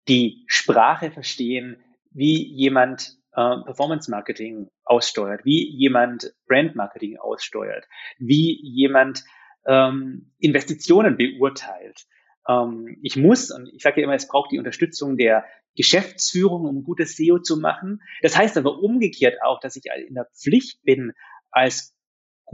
die 0.09 0.45
Sprache 0.49 1.11
verstehen, 1.11 1.76
wie 2.11 2.45
jemand 2.45 3.16
äh, 3.32 3.57
Performance 3.64 4.11
Marketing 4.11 4.68
aussteuert, 4.84 5.45
wie 5.45 5.68
jemand 5.70 6.34
Brand 6.47 6.74
Marketing 6.76 7.16
aussteuert, 7.18 7.86
wie 8.18 8.61
jemand 8.62 9.24
ähm, 9.66 10.32
Investitionen 10.38 11.16
beurteilt. 11.16 12.07
Ähm, 12.49 12.99
ich 13.03 13.16
muss, 13.16 13.51
und 13.51 13.68
ich 13.72 13.82
sage 13.82 14.01
ja 14.01 14.05
immer, 14.05 14.14
es 14.14 14.28
braucht 14.28 14.53
die 14.53 14.59
Unterstützung 14.59 15.16
der 15.16 15.45
Geschäftsführung, 15.76 16.66
um 16.66 16.84
gutes 16.84 17.16
SEO 17.16 17.38
zu 17.38 17.59
machen. 17.59 18.01
Das 18.22 18.36
heißt 18.36 18.57
aber 18.57 18.78
umgekehrt 18.78 19.42
auch, 19.42 19.61
dass 19.61 19.76
ich 19.76 19.84
in 20.07 20.14
der 20.14 20.28
Pflicht 20.36 20.82
bin, 20.82 21.12
als 21.51 21.93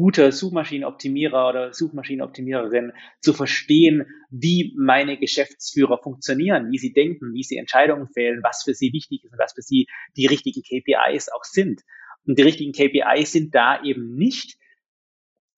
guter 0.00 0.32
Suchmaschinenoptimierer 0.32 1.46
oder 1.46 1.74
Suchmaschinenoptimiererin 1.74 2.92
zu 3.20 3.34
verstehen, 3.34 4.06
wie 4.30 4.74
meine 4.78 5.18
Geschäftsführer 5.18 5.98
funktionieren, 6.02 6.70
wie 6.70 6.78
sie 6.78 6.94
denken, 6.94 7.34
wie 7.34 7.42
sie 7.42 7.58
Entscheidungen 7.58 8.08
fällen, 8.08 8.42
was 8.42 8.62
für 8.64 8.72
sie 8.72 8.94
wichtig 8.94 9.24
ist 9.24 9.32
und 9.32 9.38
was 9.38 9.52
für 9.52 9.60
sie 9.60 9.88
die 10.16 10.26
richtigen 10.26 10.62
KPIs 10.62 11.28
auch 11.28 11.44
sind. 11.44 11.82
Und 12.26 12.38
die 12.38 12.42
richtigen 12.42 12.72
KPIs 12.72 13.32
sind 13.32 13.54
da 13.54 13.82
eben 13.82 14.16
nicht 14.16 14.56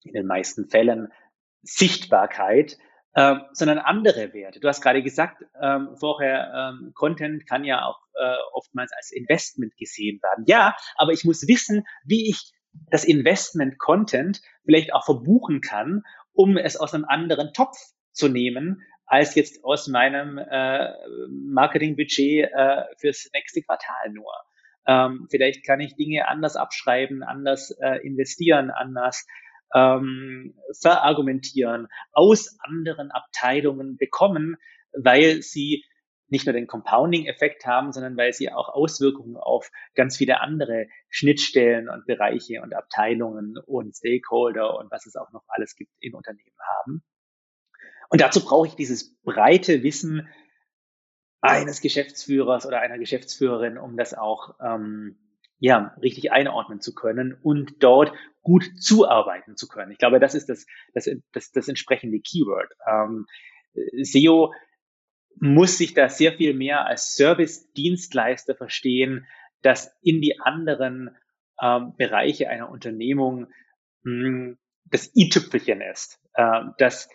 in 0.02 0.12
den 0.12 0.26
meisten 0.26 0.68
Fällen 0.68 1.12
Sichtbarkeit, 1.62 2.78
äh, 3.14 3.36
sondern 3.52 3.78
andere 3.78 4.34
Werte. 4.34 4.58
Du 4.58 4.66
hast 4.66 4.80
gerade 4.80 5.04
gesagt, 5.04 5.44
ähm, 5.60 5.90
vorher, 6.00 6.74
ähm, 6.74 6.90
Content 6.94 7.46
kann 7.46 7.62
ja 7.62 7.84
auch 7.84 8.00
äh, 8.14 8.36
oftmals 8.54 8.90
als 8.92 9.12
Investment 9.12 9.76
gesehen 9.76 10.20
werden. 10.20 10.46
Ja, 10.48 10.74
aber 10.96 11.12
ich 11.12 11.24
muss 11.24 11.46
wissen, 11.46 11.84
wie 12.04 12.28
ich 12.28 12.52
das 12.90 13.04
Investment 13.04 13.78
Content 13.78 14.40
vielleicht 14.64 14.92
auch 14.94 15.04
verbuchen 15.04 15.60
kann, 15.60 16.02
um 16.32 16.56
es 16.56 16.76
aus 16.76 16.94
einem 16.94 17.04
anderen 17.04 17.52
Topf 17.52 17.76
zu 18.12 18.28
nehmen, 18.28 18.82
als 19.06 19.34
jetzt 19.34 19.64
aus 19.64 19.88
meinem 19.88 20.38
äh, 20.38 20.92
Marketingbudget 21.28 22.50
äh, 22.52 22.84
fürs 22.98 23.28
nächste 23.34 23.62
Quartal 23.62 24.10
nur. 24.12 24.32
Ähm, 24.86 25.28
vielleicht 25.30 25.64
kann 25.64 25.80
ich 25.80 25.96
Dinge 25.96 26.28
anders 26.28 26.56
abschreiben, 26.56 27.22
anders 27.22 27.70
äh, 27.80 27.98
investieren, 28.06 28.70
anders 28.70 29.26
ähm, 29.74 30.54
verargumentieren, 30.80 31.88
aus 32.12 32.56
anderen 32.60 33.10
Abteilungen 33.10 33.96
bekommen, 33.96 34.56
weil 34.92 35.42
sie 35.42 35.84
nicht 36.32 36.46
nur 36.46 36.54
den 36.54 36.66
Compounding-Effekt 36.66 37.66
haben, 37.66 37.92
sondern 37.92 38.16
weil 38.16 38.32
sie 38.32 38.50
auch 38.50 38.70
Auswirkungen 38.70 39.36
auf 39.36 39.70
ganz 39.94 40.16
viele 40.16 40.40
andere 40.40 40.86
Schnittstellen 41.10 41.90
und 41.90 42.06
Bereiche 42.06 42.62
und 42.62 42.74
Abteilungen 42.74 43.58
und 43.58 43.94
Stakeholder 43.94 44.78
und 44.78 44.90
was 44.90 45.04
es 45.04 45.14
auch 45.14 45.30
noch 45.32 45.44
alles 45.48 45.76
gibt 45.76 45.92
in 46.00 46.14
Unternehmen 46.14 46.56
haben. 46.78 47.02
Und 48.08 48.22
dazu 48.22 48.42
brauche 48.44 48.66
ich 48.66 48.74
dieses 48.74 49.14
breite 49.22 49.82
Wissen 49.82 50.26
eines 51.42 51.82
Geschäftsführers 51.82 52.66
oder 52.66 52.80
einer 52.80 52.98
Geschäftsführerin, 52.98 53.76
um 53.76 53.98
das 53.98 54.14
auch 54.14 54.54
ähm, 54.60 55.18
ja, 55.58 55.94
richtig 56.00 56.32
einordnen 56.32 56.80
zu 56.80 56.94
können 56.94 57.36
und 57.42 57.82
dort 57.82 58.14
gut 58.40 58.64
zuarbeiten 58.80 59.56
zu 59.56 59.68
können. 59.68 59.92
Ich 59.92 59.98
glaube, 59.98 60.18
das 60.18 60.34
ist 60.34 60.48
das, 60.48 60.66
das, 60.94 61.10
das, 61.32 61.52
das 61.52 61.68
entsprechende 61.68 62.20
Keyword. 62.20 62.72
Ähm, 62.90 63.26
SEO 64.02 64.52
muss 65.40 65.78
sich 65.78 65.94
da 65.94 66.08
sehr 66.08 66.32
viel 66.32 66.54
mehr 66.54 66.86
als 66.86 67.14
Service-Dienstleister 67.14 68.54
verstehen, 68.54 69.26
das 69.62 69.94
in 70.02 70.20
die 70.20 70.40
anderen 70.40 71.16
ähm, 71.60 71.94
Bereiche 71.96 72.48
einer 72.48 72.70
Unternehmung 72.70 73.46
mh, 74.02 74.24
hm, 74.26 74.58
das 74.84 75.14
i-Tüpfelchen 75.14 75.80
ist, 75.80 76.20
äh, 76.34 76.60
das 76.78 77.08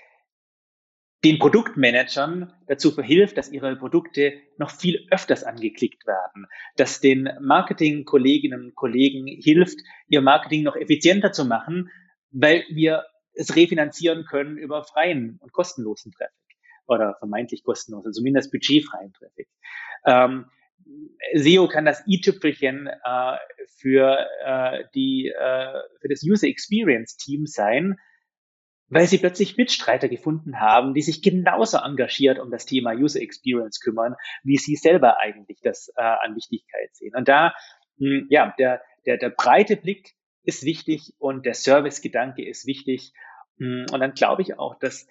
den 1.23 1.39
Produktmanagern 1.39 2.53
dazu 2.67 2.91
verhilft, 2.91 3.37
dass 3.37 3.51
ihre 3.51 3.75
Produkte 3.75 4.33
noch 4.57 4.69
viel 4.69 5.07
öfters 5.11 5.43
angeklickt 5.43 6.05
werden, 6.05 6.45
dass 6.75 7.01
den 7.01 7.29
Marketing-Kolleginnen 7.41 8.65
und 8.65 8.75
Kollegen 8.75 9.25
hilft, 9.27 9.79
ihr 10.07 10.21
Marketing 10.21 10.63
noch 10.63 10.75
effizienter 10.75 11.31
zu 11.31 11.45
machen, 11.45 11.89
weil 12.31 12.63
wir 12.69 13.05
es 13.33 13.55
refinanzieren 13.55 14.25
können 14.25 14.57
über 14.57 14.83
freien 14.83 15.37
und 15.41 15.51
kostenlosen 15.51 16.11
Traffic 16.11 16.46
oder 16.87 17.15
vermeintlich 17.19 17.63
kostenlos, 17.63 18.05
also 18.05 18.19
zumindest 18.19 18.51
budgetfreien 18.51 19.13
Traffic. 19.13 19.47
Ähm, 20.05 20.45
SEO 21.33 21.67
kann 21.67 21.85
das 21.85 22.03
i-Tüpfelchen 22.07 22.87
äh, 22.87 23.37
für 23.79 24.17
äh, 24.43 24.83
die 24.95 25.27
äh, 25.27 25.73
für 25.99 26.07
das 26.07 26.23
User 26.23 26.47
Experience 26.47 27.17
Team 27.17 27.45
sein, 27.45 27.97
weil 28.89 29.07
sie 29.07 29.17
plötzlich 29.17 29.57
Mitstreiter 29.57 30.07
gefunden 30.07 30.59
haben, 30.59 30.93
die 30.93 31.01
sich 31.01 31.21
genauso 31.21 31.77
engagiert 31.77 32.39
um 32.39 32.51
das 32.51 32.65
Thema 32.65 32.93
User 32.93 33.21
Experience 33.21 33.79
kümmern, 33.79 34.15
wie 34.43 34.57
sie 34.57 34.75
selber 34.75 35.19
eigentlich 35.19 35.59
das 35.61 35.91
äh, 35.95 36.01
an 36.01 36.35
Wichtigkeit 36.35 36.95
sehen. 36.95 37.13
Und 37.15 37.27
da, 37.27 37.53
mh, 37.97 38.19
hm, 38.19 38.27
ja, 38.29 38.53
der, 38.57 38.81
der, 39.05 39.17
der 39.17 39.29
breite 39.29 39.75
Blick 39.75 40.13
ist 40.43 40.63
wichtig 40.63 41.13
und 41.19 41.45
der 41.45 41.53
Service-Gedanke 41.53 42.47
ist 42.47 42.65
wichtig. 42.65 43.11
Hm, 43.57 43.87
und 43.91 43.99
dann 43.99 44.13
glaube 44.13 44.41
ich 44.41 44.57
auch, 44.57 44.79
dass 44.79 45.07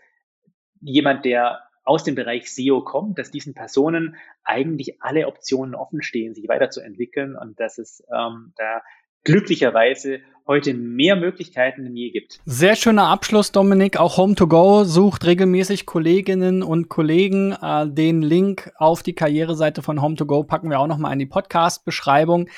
jemand, 0.80 1.24
der 1.24 1.62
aus 1.84 2.02
dem 2.02 2.16
Bereich 2.16 2.52
SEO 2.52 2.82
kommt, 2.82 3.18
dass 3.18 3.30
diesen 3.30 3.54
Personen 3.54 4.16
eigentlich 4.42 5.00
alle 5.02 5.28
Optionen 5.28 5.74
offen 5.74 6.02
stehen, 6.02 6.34
sich 6.34 6.48
weiterzuentwickeln. 6.48 7.36
Und 7.36 7.60
dass 7.60 7.78
es 7.78 8.02
ähm, 8.12 8.52
da 8.56 8.82
glücklicherweise 9.26 10.20
heute 10.46 10.72
mehr 10.74 11.16
Möglichkeiten 11.16 11.82
denn 11.82 11.96
je 11.96 12.10
gibt. 12.10 12.38
Sehr 12.46 12.76
schöner 12.76 13.08
Abschluss, 13.08 13.50
Dominik. 13.50 13.98
Auch 13.98 14.16
Home2Go 14.16 14.84
sucht 14.84 15.26
regelmäßig 15.26 15.86
Kolleginnen 15.86 16.62
und 16.62 16.88
Kollegen. 16.88 17.52
Äh, 17.60 17.88
den 17.88 18.22
Link 18.22 18.70
auf 18.76 19.02
die 19.02 19.14
Karriereseite 19.14 19.82
von 19.82 19.98
Home2Go 19.98 20.44
packen 20.44 20.70
wir 20.70 20.78
auch 20.78 20.86
noch 20.86 20.98
mal 20.98 21.12
in 21.12 21.18
die 21.18 21.26
Podcast-Beschreibung. 21.26 22.48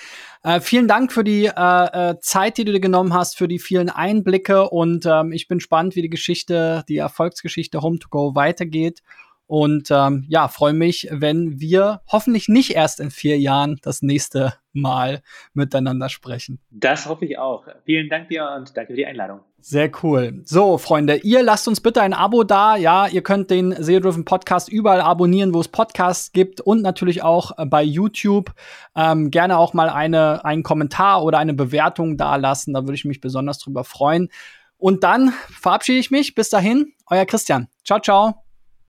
Äh, 0.43 0.61
vielen 0.61 0.87
Dank 0.87 1.11
für 1.11 1.25
die 1.25 1.47
äh, 1.47 2.11
äh, 2.11 2.19
Zeit, 2.21 2.59
die 2.59 2.67
du 2.67 2.73
dir 2.73 2.81
genommen 2.81 3.15
hast, 3.15 3.39
für 3.39 3.49
die 3.49 3.59
vielen 3.59 3.89
Einblicke 3.89 4.69
und 4.69 5.07
ähm, 5.07 5.33
ich 5.33 5.49
bin 5.49 5.57
gespannt, 5.57 5.97
wie 5.97 6.03
die 6.03 6.11
Geschichte, 6.11 6.85
die 6.89 6.99
Erfolgsgeschichte 6.99 7.79
Home2Go 7.79 8.35
weitergeht. 8.35 9.03
Und 9.49 9.91
ähm, 9.91 10.27
ja, 10.29 10.47
freue 10.47 10.75
mich, 10.75 11.09
wenn 11.11 11.59
wir 11.59 12.03
hoffentlich 12.07 12.49
nicht 12.49 12.73
erst 12.73 13.01
in 13.01 13.11
vier 13.11 13.39
Jahren 13.39 13.79
das 13.83 14.03
nächste 14.03 14.53
Mal 14.75 15.23
miteinander 15.55 16.11
sprechen. 16.11 16.61
Das 16.71 17.07
hoffe 17.07 17.25
ich 17.25 17.39
auch. 17.39 17.65
Vielen 17.87 18.11
Dank 18.11 18.29
dir 18.29 18.47
und 18.55 18.77
danke 18.77 18.93
für 18.93 18.97
die 18.97 19.07
Einladung. 19.07 19.41
Sehr 19.59 19.91
cool. 20.03 20.43
So, 20.45 20.77
Freunde, 20.77 21.17
ihr 21.17 21.43
lasst 21.43 21.67
uns 21.67 21.81
bitte 21.81 22.03
ein 22.03 22.13
Abo 22.13 22.45
da. 22.45 22.77
Ja, 22.77 23.07
ihr 23.07 23.23
könnt 23.23 23.51
den 23.51 23.73
SEO 23.83 24.01
Driven 24.01 24.27
Podcast 24.27 24.69
überall 24.69 25.01
abonnieren, 25.01 25.55
wo 25.55 25.61
es 25.61 25.69
Podcasts 25.69 26.33
gibt 26.33 26.61
und 26.61 26.83
natürlich 26.83 27.23
auch 27.23 27.59
äh, 27.59 27.65
bei 27.65 27.83
YouTube. 27.83 28.53
Ähm, 28.95 29.31
gerne 29.31 29.57
auch 29.57 29.73
mal 29.73 29.89
eine, 29.89 30.45
einen 30.45 30.63
Kommentar 30.63 31.25
oder 31.25 31.39
eine 31.39 31.55
Bewertung 31.55 32.19
da 32.19 32.37
lassen. 32.37 32.75
Da 32.75 32.83
würde 32.83 32.97
ich 32.97 33.07
mich 33.07 33.23
besonders 33.23 33.59
drüber 33.59 33.83
freuen. 33.83 34.29
Und 34.77 35.05
dann 35.05 35.33
verabschiede 35.49 35.99
ich 35.99 36.11
mich. 36.11 36.35
Bis 36.35 36.51
dahin, 36.51 36.93
euer 37.07 37.25
Christian. 37.25 37.69
Ciao, 37.83 37.99
ciao. 37.99 38.48